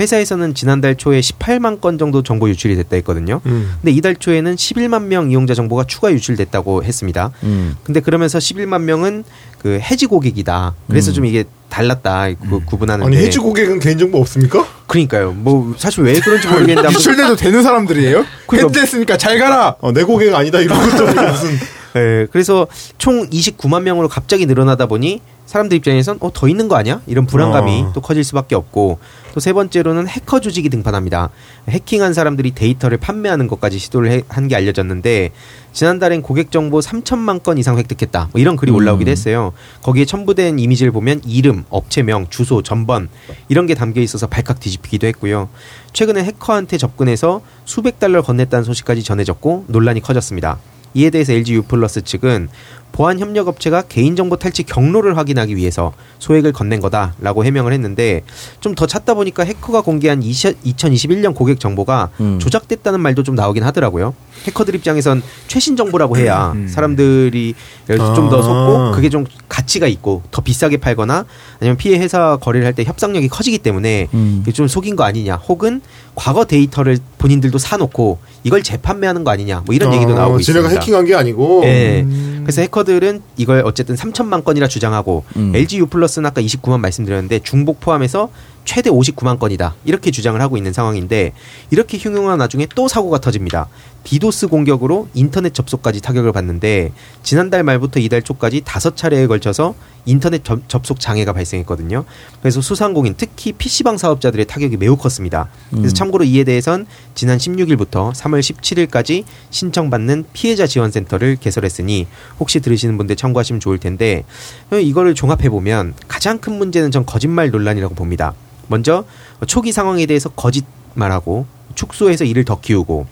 회사에서는 0.00 0.54
지난달 0.54 0.94
초에 0.96 1.20
18만 1.20 1.80
건 1.80 1.98
정도 1.98 2.22
정보 2.22 2.48
유출이 2.48 2.74
됐다 2.76 2.96
했거든요. 2.96 3.42
음. 3.44 3.74
근데 3.82 3.92
이달 3.92 4.16
초에는 4.16 4.56
11만 4.56 5.04
명 5.04 5.30
이용자 5.30 5.52
정보가 5.54 5.84
추가 5.84 6.10
유출됐다고 6.10 6.82
했습니다. 6.84 7.30
음. 7.42 7.76
근데 7.84 8.00
그러면서 8.00 8.38
11만 8.38 8.82
명은 8.82 9.24
그 9.58 9.78
해지 9.80 10.06
고객이다. 10.06 10.74
그래서 10.88 11.10
음. 11.10 11.14
좀 11.14 11.24
이게 11.26 11.44
달랐다 11.68 12.28
구, 12.48 12.60
구분하는데. 12.64 13.06
아니 13.14 13.24
해지 13.24 13.38
고객은 13.38 13.78
개인정보 13.78 14.18
없습니까? 14.18 14.66
그러니까요. 14.86 15.32
뭐 15.32 15.74
사실 15.76 16.02
왜 16.02 16.18
그런지 16.18 16.48
모르겠는데 16.48 16.88
유출돼도 16.92 17.36
되는 17.36 17.62
사람들이에요? 17.62 18.24
그러니까- 18.48 18.68
해지됐으니까 18.68 19.18
잘 19.18 19.38
가라. 19.38 19.76
어, 19.80 19.92
내 19.92 20.02
고객 20.02 20.34
아니다 20.34 20.60
이런 20.60 20.78
것도 20.90 21.04
무슨 21.30 21.50
예, 21.96 22.26
그래서 22.30 22.68
총 22.98 23.28
29만 23.28 23.82
명으로 23.82 24.08
갑자기 24.08 24.46
늘어나다 24.46 24.86
보니 24.86 25.20
사람들 25.50 25.78
입장에선 25.78 26.18
어, 26.20 26.30
더 26.32 26.46
있는 26.46 26.68
거 26.68 26.76
아니야? 26.76 27.00
이런 27.08 27.26
불안감이 27.26 27.82
어. 27.82 27.90
또 27.92 28.00
커질 28.00 28.22
수밖에 28.22 28.54
없고 28.54 29.00
또 29.34 29.40
세 29.40 29.52
번째로는 29.52 30.06
해커 30.06 30.38
조직이 30.40 30.68
등판합니다. 30.68 31.30
해킹한 31.68 32.14
사람들이 32.14 32.52
데이터를 32.52 32.98
판매하는 32.98 33.48
것까지 33.48 33.78
시도를 33.78 34.22
한 34.28 34.46
게 34.46 34.54
알려졌는데 34.54 35.32
지난달엔 35.72 36.22
고객 36.22 36.52
정보 36.52 36.78
3천만 36.78 37.42
건 37.42 37.58
이상 37.58 37.78
획득했다. 37.78 38.28
뭐 38.32 38.40
이런 38.40 38.54
글이 38.54 38.70
올라오기도 38.70 39.10
했어요. 39.10 39.52
거기에 39.82 40.04
첨부된 40.04 40.60
이미지를 40.60 40.92
보면 40.92 41.20
이름, 41.26 41.64
업체명, 41.68 42.28
주소, 42.30 42.62
전번 42.62 43.08
이런 43.48 43.66
게 43.66 43.74
담겨 43.74 44.00
있어서 44.00 44.28
발칵 44.28 44.60
뒤집히기도 44.60 45.08
했고요. 45.08 45.48
최근에 45.92 46.22
해커한테 46.22 46.78
접근해서 46.78 47.40
수백 47.64 47.98
달러를 47.98 48.22
건넸다는 48.22 48.62
소식까지 48.64 49.02
전해졌고 49.02 49.64
논란이 49.66 50.00
커졌습니다. 50.00 50.58
이에 50.94 51.10
대해서 51.10 51.32
LG 51.32 51.54
U 51.54 51.62
플러스 51.62 52.02
측은 52.02 52.48
보안 52.92 53.18
협력 53.18 53.48
업체가 53.48 53.82
개인정보 53.82 54.36
탈취 54.36 54.62
경로를 54.64 55.16
확인하기 55.16 55.56
위해서 55.56 55.92
소액을 56.18 56.52
건넨 56.52 56.80
거다라고 56.80 57.44
해명을 57.44 57.72
했는데 57.72 58.22
좀 58.60 58.74
더 58.74 58.86
찾다 58.86 59.14
보니까 59.14 59.44
해커가 59.44 59.82
공개한 59.82 60.20
2021년 60.20 61.34
고객 61.34 61.60
정보가 61.60 62.08
음. 62.20 62.38
조작됐다는 62.38 63.00
말도 63.00 63.22
좀 63.24 63.34
나오긴 63.34 63.62
하더라고요. 63.64 64.14
해커들 64.46 64.74
입장에선 64.76 65.22
최신 65.48 65.76
정보라고 65.76 66.16
해야 66.16 66.52
음. 66.52 66.66
사람들이 66.68 67.54
좀더 67.86 68.38
아. 68.38 68.42
속고 68.42 68.92
그게 68.92 69.08
좀 69.10 69.26
가치가 69.48 69.86
있고 69.86 70.22
더 70.30 70.40
비싸게 70.40 70.78
팔거나 70.78 71.26
아니면 71.60 71.76
피해 71.76 71.98
회사 71.98 72.36
거래를 72.36 72.66
할 72.66 72.70
때 72.74 72.84
협상력이 72.84 73.28
커지기 73.28 73.58
때문에 73.58 74.08
음. 74.14 74.44
좀 74.54 74.68
속인 74.68 74.94
거 74.96 75.02
아니냐 75.04 75.34
혹은 75.36 75.80
과거 76.14 76.44
데이터를 76.44 76.98
본인들도 77.18 77.58
사놓고 77.58 78.18
이걸 78.44 78.62
재판매하는 78.62 79.24
거 79.24 79.30
아니냐 79.30 79.62
뭐 79.66 79.74
이런 79.74 79.92
얘기도 79.94 80.14
나오고 80.14 80.40
지네가 80.40 80.66
있습니다. 80.66 80.80
해킹한 80.80 81.04
게 81.06 81.14
아니고 81.14 81.62
예. 81.64 82.06
그래서 82.42 82.62
해커들은 82.62 83.22
이걸 83.36 83.62
어쨌든 83.64 83.94
3천만 83.94 84.44
건이라 84.44 84.68
주장하고 84.68 85.24
음. 85.36 85.52
LG 85.54 85.78
U 85.78 85.86
플러스는 85.86 86.26
아까 86.26 86.40
29만 86.42 86.80
말씀드렸는데 86.80 87.40
중복 87.40 87.80
포함해서 87.80 88.30
최대 88.64 88.90
59만 88.90 89.38
건이다 89.38 89.74
이렇게 89.84 90.10
주장을 90.10 90.40
하고 90.40 90.56
있는 90.56 90.72
상황인데 90.72 91.32
이렇게 91.70 91.98
흉흉한 91.98 92.40
와중에 92.40 92.66
또 92.74 92.88
사고가 92.88 93.18
터집니다. 93.18 93.68
디도스 94.04 94.48
공격으로 94.48 95.08
인터넷 95.14 95.52
접속까지 95.52 96.00
타격을 96.00 96.32
받는데 96.32 96.92
지난달 97.22 97.62
말부터 97.62 98.00
이달 98.00 98.22
초까지 98.22 98.62
다섯 98.64 98.96
차례에 98.96 99.26
걸쳐서 99.26 99.74
인터넷 100.06 100.42
접, 100.42 100.66
접속 100.68 100.98
장애가 100.98 101.32
발생했거든요. 101.34 102.04
그래서 102.40 102.60
소상공인 102.60 103.14
특히 103.16 103.52
PC방 103.52 103.98
사업자들의 103.98 104.46
타격이 104.46 104.78
매우 104.78 104.96
컸습니다. 104.96 105.48
그래서 105.70 105.88
음. 105.88 105.94
참고로 105.94 106.24
이에 106.24 106.44
대해선 106.44 106.86
지난 107.14 107.36
16일부터 107.38 108.12
3월 108.14 108.40
17일까지 108.40 109.24
신청받는 109.50 110.24
피해자 110.32 110.66
지원센터를 110.66 111.36
개설했으니 111.36 112.06
혹시 112.38 112.60
들으시는 112.60 112.96
분들 112.96 113.16
참고하시면 113.16 113.60
좋을 113.60 113.78
텐데 113.78 114.24
이거를 114.72 115.14
종합해 115.14 115.50
보면 115.50 115.94
가장 116.08 116.38
큰 116.38 116.54
문제는 116.54 116.90
전 116.90 117.04
거짓말 117.04 117.50
논란이라고 117.50 117.94
봅니다. 117.94 118.34
먼저 118.70 119.04
초기 119.48 119.72
상황에 119.72 120.06
대해서 120.06 120.28
거짓말하고 120.30 121.44
축소해서 121.74 122.24
일을 122.24 122.44
더 122.44 122.60
키우고 122.60 123.06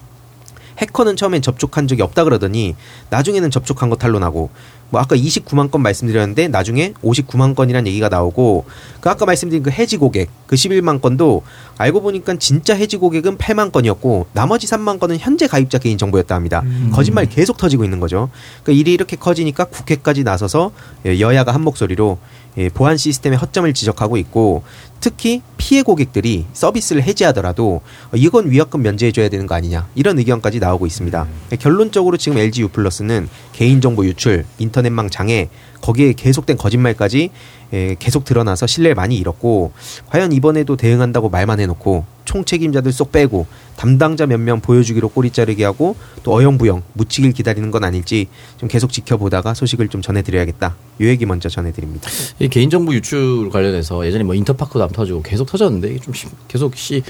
해커는 0.78 1.16
처음엔 1.16 1.42
접촉한 1.42 1.88
적이 1.88 2.02
없다 2.02 2.22
그러더니 2.22 2.76
나중에는 3.10 3.50
접촉한 3.50 3.90
거 3.90 3.96
탄로나고 3.96 4.50
뭐 4.90 5.00
아까 5.00 5.16
29만 5.16 5.70
건 5.70 5.82
말씀드렸는데 5.82 6.48
나중에 6.48 6.94
59만 7.02 7.54
건이란 7.54 7.86
얘기가 7.86 8.08
나오고 8.08 8.64
그 9.00 9.10
아까 9.10 9.26
말씀드린 9.26 9.62
그 9.62 9.70
해지 9.70 9.96
고객 9.96 10.30
그 10.46 10.54
11만 10.54 11.00
건도 11.00 11.42
알고 11.76 12.00
보니까 12.00 12.36
진짜 12.38 12.74
해지 12.74 12.96
고객은 12.96 13.36
8만 13.36 13.72
건이었고 13.72 14.28
나머지 14.32 14.66
3만 14.66 14.98
건은 14.98 15.18
현재 15.18 15.46
가입자 15.46 15.78
개인 15.78 15.98
정보였다 15.98 16.34
합니다. 16.34 16.62
거짓말 16.92 17.26
계속 17.26 17.56
터지고 17.58 17.84
있는 17.84 18.00
거죠. 18.00 18.30
그러니까 18.62 18.80
일이 18.80 18.94
이렇게 18.94 19.16
커지니까 19.16 19.64
국회까지 19.64 20.24
나서서 20.24 20.70
예, 21.04 21.20
여야가 21.20 21.52
한 21.52 21.62
목소리로 21.62 22.18
예, 22.58 22.68
보안 22.68 22.96
시스템의 22.96 23.38
허점을 23.38 23.72
지적하고 23.72 24.16
있고 24.18 24.62
특히 25.00 25.42
피해 25.56 25.82
고객들이 25.82 26.44
서비스를 26.52 27.02
해지하더라도 27.04 27.80
어, 28.12 28.16
이건 28.16 28.50
위약금 28.50 28.82
면제해줘야 28.82 29.28
되는 29.28 29.46
거 29.46 29.54
아니냐 29.54 29.88
이런 29.94 30.18
의견까지 30.18 30.58
나오고 30.58 30.86
있습니다. 30.86 31.26
결론적으로 31.60 32.16
지금 32.16 32.38
LG 32.38 32.62
U 32.62 32.68
플러스는 32.68 33.28
개인정보 33.52 34.04
유출, 34.06 34.44
인터넷망 34.58 35.08
장애 35.08 35.48
거기에 35.80 36.12
계속된 36.14 36.56
거짓말까지 36.56 37.30
예, 37.74 37.96
계속 37.98 38.24
드러나서 38.24 38.66
신뢰를 38.66 38.94
많이 38.94 39.16
잃었고 39.18 39.72
과연 40.08 40.32
이번에도 40.32 40.76
대응한다고 40.76 41.28
말만 41.28 41.60
해놓고 41.60 42.04
총 42.24 42.44
책임자들 42.44 42.92
쏙 42.92 43.12
빼고 43.12 43.46
담당자 43.76 44.26
몇 44.26 44.38
명 44.40 44.60
보여주기로 44.60 45.08
꼬리 45.10 45.30
자르기 45.30 45.62
하고 45.62 45.94
또 46.22 46.32
어영부영 46.34 46.82
묻히길 46.94 47.32
기다리는 47.32 47.70
건 47.70 47.84
아닐지 47.84 48.28
좀 48.56 48.68
계속 48.68 48.92
지켜보다가 48.92 49.52
소식을 49.54 49.88
좀 49.88 50.00
전해드려야겠다. 50.02 50.76
요 51.00 51.06
얘기 51.06 51.26
먼저 51.26 51.48
전해드립니다. 51.48 52.10
이 52.38 52.48
개인정보 52.48 52.92
유출 52.94 53.50
관련해서 53.50 54.06
예전에 54.06 54.24
뭐 54.24 54.34
인터파크도 54.34 54.82
안 54.84 54.90
터지고 54.90 55.22
계속 55.22 55.46
터졌는데 55.46 55.88
이게 55.88 55.98
좀 56.00 56.14
계속 56.48 56.74
씨 56.76 57.02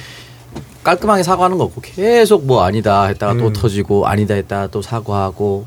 깔끔하게 0.83 1.23
사과하는 1.23 1.59
거 1.59 1.65
없고 1.65 1.81
계속 1.83 2.47
뭐 2.47 2.63
아니다 2.63 3.05
했다가 3.05 3.35
또 3.39 3.53
터지고 3.53 4.07
아니다 4.07 4.35
했다가 4.35 4.69
또 4.69 4.83
사과하고 4.83 5.67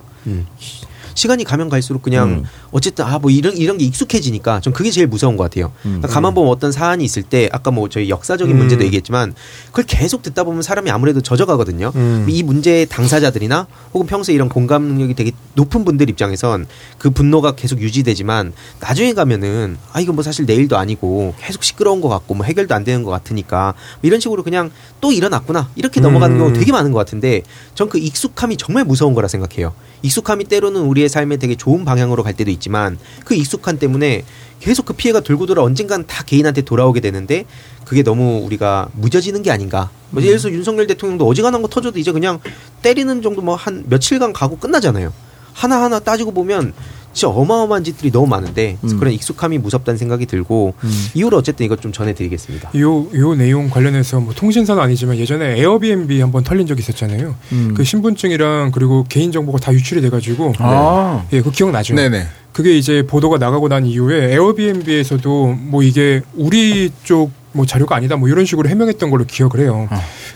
시간이 1.14 1.44
가면 1.44 1.70
갈수록 1.70 2.02
그냥 2.02 2.30
음. 2.30 2.44
어쨌든 2.72 3.06
아 3.06 3.20
뭐 3.22 3.30
이런 3.30 3.56
이런 3.56 3.78
게 3.78 3.86
익숙해지니까 3.86 4.62
좀 4.62 4.74
그게 4.74 4.90
제일 4.90 5.06
무서운 5.06 5.38
것 5.38 5.44
같아요. 5.44 5.68
음. 5.86 6.00
그러니까 6.02 6.08
가만 6.08 6.34
보면 6.34 6.52
어떤 6.52 6.72
사안이 6.72 7.04
있을 7.04 7.22
때 7.22 7.48
아까 7.52 7.70
뭐 7.70 7.88
저희 7.88 8.10
역사적인 8.10 8.56
음. 8.56 8.58
문제도 8.58 8.84
얘기했지만 8.84 9.36
그걸 9.68 9.86
계속 9.86 10.24
듣다 10.24 10.44
보면 10.44 10.64
사람이 10.64 10.90
아무래도 10.90 11.22
젖어가거든요. 11.22 11.92
음. 11.96 12.26
이 12.28 12.42
문제의 12.42 12.88
당사자들이나 12.88 13.68
혹은 13.94 14.08
평소에 14.08 14.34
이런 14.34 14.50
공감 14.50 14.84
능력이 14.84 15.14
되게 15.14 15.32
높은 15.54 15.86
분들 15.86 16.10
입장에선 16.10 16.66
그 16.98 17.12
분노가 17.12 17.52
계속 17.52 17.80
유지되지만 17.80 18.54
나중에 18.80 19.14
가면은 19.14 19.78
아 19.94 20.00
이거 20.00 20.14
뭐 20.14 20.24
사실 20.24 20.46
내일도 20.46 20.78
아니고 20.78 21.36
계속 21.40 21.64
시끄러운 21.64 22.02
것 22.02 22.10
같고 22.10 22.34
뭐 22.34 22.46
해결도 22.46 22.74
안 22.74 22.84
되는 22.84 23.04
것 23.04 23.12
같으니까 23.12 23.76
뭐 24.02 24.08
이런 24.08 24.20
식으로 24.20 24.42
그냥 24.42 24.72
또 25.00 25.12
일어났구나 25.12 25.70
이렇게 25.76 26.00
넘어가는 26.02 26.36
음. 26.36 26.40
경우 26.40 26.54
되게 26.54 26.72
많은 26.72 26.92
것 26.92 26.98
같은데 26.98 27.44
전 27.76 27.92
그 27.92 27.98
익숙함이 27.98 28.56
정말 28.56 28.86
무서운 28.86 29.14
거라 29.14 29.28
생각해요. 29.28 29.74
익숙함이 30.02 30.46
때로는 30.46 30.80
우리의 30.82 31.10
삶에 31.10 31.36
되게 31.36 31.56
좋은 31.56 31.84
방향으로 31.84 32.24
갈 32.24 32.34
때도 32.34 32.50
있 32.50 32.61
지만 32.62 32.98
그 33.26 33.36
익숙함 33.36 33.78
때문에 33.80 34.24
계속 34.62 34.86
그 34.86 34.94
피해가 34.94 35.22
돌고 35.22 35.48
돌아 35.48 35.64
언젠간 35.64 36.06
다 36.08 36.24
개인한테 36.24 36.62
돌아오게 36.62 37.02
되는데 37.02 37.46
그게 37.84 38.04
너무 38.04 38.42
우리가 38.46 38.90
무뎌지는 38.94 39.42
게 39.42 39.52
아닌가. 39.52 39.90
뭐 40.12 40.22
예를 40.22 40.38
들어서 40.38 40.54
윤석열 40.56 40.88
대통령도 40.88 41.28
어지간한 41.28 41.62
거 41.62 41.68
터져도 41.68 41.98
이제 42.00 42.12
그냥 42.12 42.40
때리는 42.82 43.22
정도 43.22 43.42
뭐 43.42 43.56
한 43.56 43.84
며칠간 43.88 44.34
가고 44.34 44.58
끝나잖아요. 44.58 45.12
하나하나 45.54 46.00
따지고 46.00 46.32
보면 46.32 46.74
진짜 47.14 47.28
어마어마한 47.28 47.84
짓들이 47.84 48.10
너무 48.10 48.28
많은데 48.28 48.78
음. 48.86 48.98
그런 48.98 49.14
익숙함이 49.14 49.58
무섭다는 49.58 49.98
생각이 49.98 50.26
들고 50.26 50.76
이후로 51.14 51.38
어쨌든 51.38 51.66
이것 51.66 51.82
좀 51.82 51.92
전해드리겠습니다. 51.92 52.72
요, 52.78 53.08
요 53.14 53.36
내용 53.36 53.70
관련해서 53.70 54.22
뭐 54.22 54.34
통신사는 54.34 54.82
아니지만 54.82 55.18
예전에 55.18 55.60
에어비앤비 55.60 56.22
한번 56.22 56.44
털린 56.44 56.68
적이 56.68 56.80
있었잖아요. 56.82 57.36
음. 57.52 57.74
그 57.76 57.84
신분증이랑 57.84 58.72
그리고 58.74 59.06
개인정보가 59.10 59.58
다 59.60 59.74
유출이 59.74 60.00
돼가지고. 60.02 60.54
아. 60.60 61.26
예, 61.34 61.42
그 61.42 61.52
기억나죠? 61.52 61.96
네네. 61.96 62.28
그게 62.62 62.78
이제 62.78 63.02
보도가 63.02 63.40
나가고 63.40 63.70
난 63.70 63.86
이후에 63.86 64.34
에어비앤비에서도 64.34 65.58
뭐 65.60 65.82
이게 65.82 66.22
우리 66.36 66.92
쪽 67.04 67.32
뭐 67.54 67.66
자료가 67.66 67.96
아니다 67.96 68.16
뭐 68.16 68.30
이런 68.30 68.46
식으로 68.46 68.70
해명했던 68.70 69.10
걸로 69.10 69.26
기억을 69.26 69.60
해요. 69.60 69.88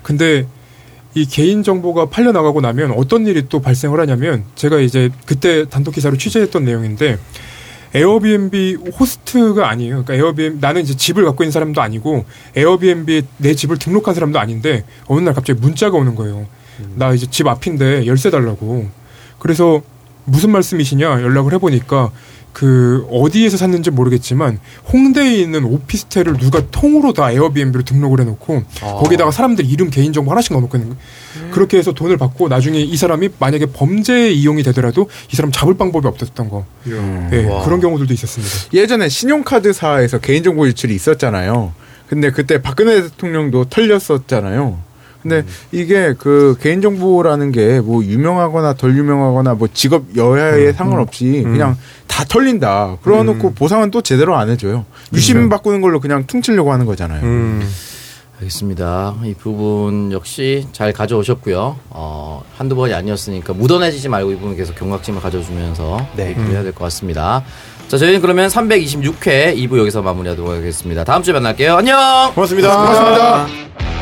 근데 0.03 0.45
이 1.13 1.25
개인 1.25 1.63
정보가 1.63 2.07
팔려 2.07 2.31
나가고 2.31 2.59
나면 2.61 2.91
어떤 2.91 3.25
일이 3.25 3.47
또 3.47 3.61
발생을 3.61 3.99
하냐면 3.99 4.43
제가 4.55 4.79
이제 4.79 5.09
그때 5.25 5.65
단독 5.69 5.91
기사로 5.91 6.17
취재했던 6.17 6.65
내용인데 6.65 7.17
에어비앤비 7.93 8.75
호스트가 8.99 9.69
아니에요. 9.69 10.03
그러니까 10.03 10.15
에어비앤 10.15 10.57
나는 10.59 10.81
이제 10.81 10.95
집을 10.95 11.23
갖고 11.23 11.43
있는 11.43 11.51
사람도 11.51 11.81
아니고 11.81 12.25
에어비앤비에 12.55 13.21
내 13.37 13.55
집을 13.55 13.77
등록한 13.77 14.13
사람도 14.13 14.37
아닌데 14.37 14.83
어느 15.07 15.21
날 15.21 15.33
갑자기 15.33 15.59
문자가 15.61 15.97
오는 15.97 16.15
거예요. 16.15 16.47
나 16.95 17.13
이제 17.13 17.25
집 17.29 17.47
앞인데 17.47 18.05
열쇠 18.05 18.29
달라고. 18.29 18.89
그래서 19.39 19.81
무슨 20.25 20.51
말씀이시냐 20.51 21.21
연락을 21.21 21.53
해보니까 21.53 22.11
그 22.55 23.05
어디에서 23.11 23.57
샀는지 23.57 23.91
모르겠지만 23.91 24.59
홍대에 24.91 25.35
있는 25.35 25.65
오피스텔을 25.65 26.37
누가 26.37 26.61
통으로 26.71 27.11
다 27.11 27.29
에어비앤비로 27.29 27.83
등록을 27.83 28.21
해놓고 28.21 28.63
거기다가 28.79 29.31
사람들 29.31 29.65
이름 29.65 29.89
개인정보 29.89 30.31
하나씩 30.31 30.53
넣어놓고 30.53 30.77
있는 30.77 30.95
거예요. 30.95 31.51
그렇게 31.51 31.77
해서 31.77 31.91
돈을 31.91 32.15
받고 32.15 32.47
나중에 32.47 32.79
이 32.79 32.95
사람이 32.95 33.29
만약에 33.39 33.65
범죄에 33.67 34.31
이용이 34.31 34.63
되더라도 34.63 35.09
이 35.33 35.35
사람 35.35 35.51
잡을 35.51 35.75
방법이 35.75 36.07
없었던 36.07 36.49
거. 36.49 36.65
예, 37.33 37.45
와. 37.45 37.65
그런 37.65 37.81
경우들도 37.81 38.13
있었습니다. 38.13 38.53
예전에 38.73 39.09
신용카드사에서 39.09 40.19
개인정보 40.19 40.65
유출이 40.67 40.95
있었잖아요. 40.95 41.73
근데 42.07 42.31
그때 42.31 42.61
박근혜 42.61 43.01
대통령도 43.01 43.65
털렸었잖아요. 43.65 44.79
근데 45.25 45.43
이게 45.71 46.13
그 46.17 46.55
개인정보라는 46.61 47.51
게 47.51 47.79
뭐 47.81 48.03
유명하거나 48.03 48.73
덜 48.75 48.95
유명하거나 48.97 49.55
뭐 49.55 49.67
직업 49.73 50.03
여야에 50.15 50.71
상관없이 50.73 51.41
그냥 51.43 51.75
다 52.07 52.23
털린다. 52.23 52.97
그러놓고 53.03 53.53
보상은 53.53 53.89
또 53.91 54.01
제대로 54.01 54.35
안 54.37 54.49
해줘요. 54.49 54.85
유심 55.13 55.49
바꾸는 55.49 55.81
걸로 55.81 55.99
그냥 55.99 56.25
퉁치려고 56.27 56.71
하는 56.71 56.85
거잖아요. 56.85 57.21
음. 57.23 57.67
알겠습니다. 58.39 59.15
이 59.23 59.33
부분 59.33 60.11
역시 60.11 60.67
잘 60.73 60.91
가져오셨고요. 60.91 61.77
어, 61.89 62.43
한두 62.57 62.75
번이 62.75 62.93
아니었으니까 62.93 63.53
묻어내지지 63.53 64.09
말고 64.09 64.31
이 64.31 64.35
부분 64.35 64.55
계속 64.57 64.75
경각심을 64.75 65.21
가져주면서 65.21 66.05
네. 66.17 66.29
얘기를 66.29 66.49
해야 66.51 66.61
될 66.63 66.73
것 66.73 66.83
같습니다. 66.85 67.43
자, 67.87 67.97
저희는 67.97 68.19
그러면 68.21 68.49
326회 68.49 69.55
2부 69.55 69.77
여기서 69.79 70.01
마무리하도록 70.01 70.51
하겠습니다. 70.51 71.03
다음 71.05 71.23
주에 71.23 71.33
만날게요. 71.33 71.75
안녕! 71.77 72.31
고맙습니다. 72.33 72.75
고맙습니다. 72.75 73.94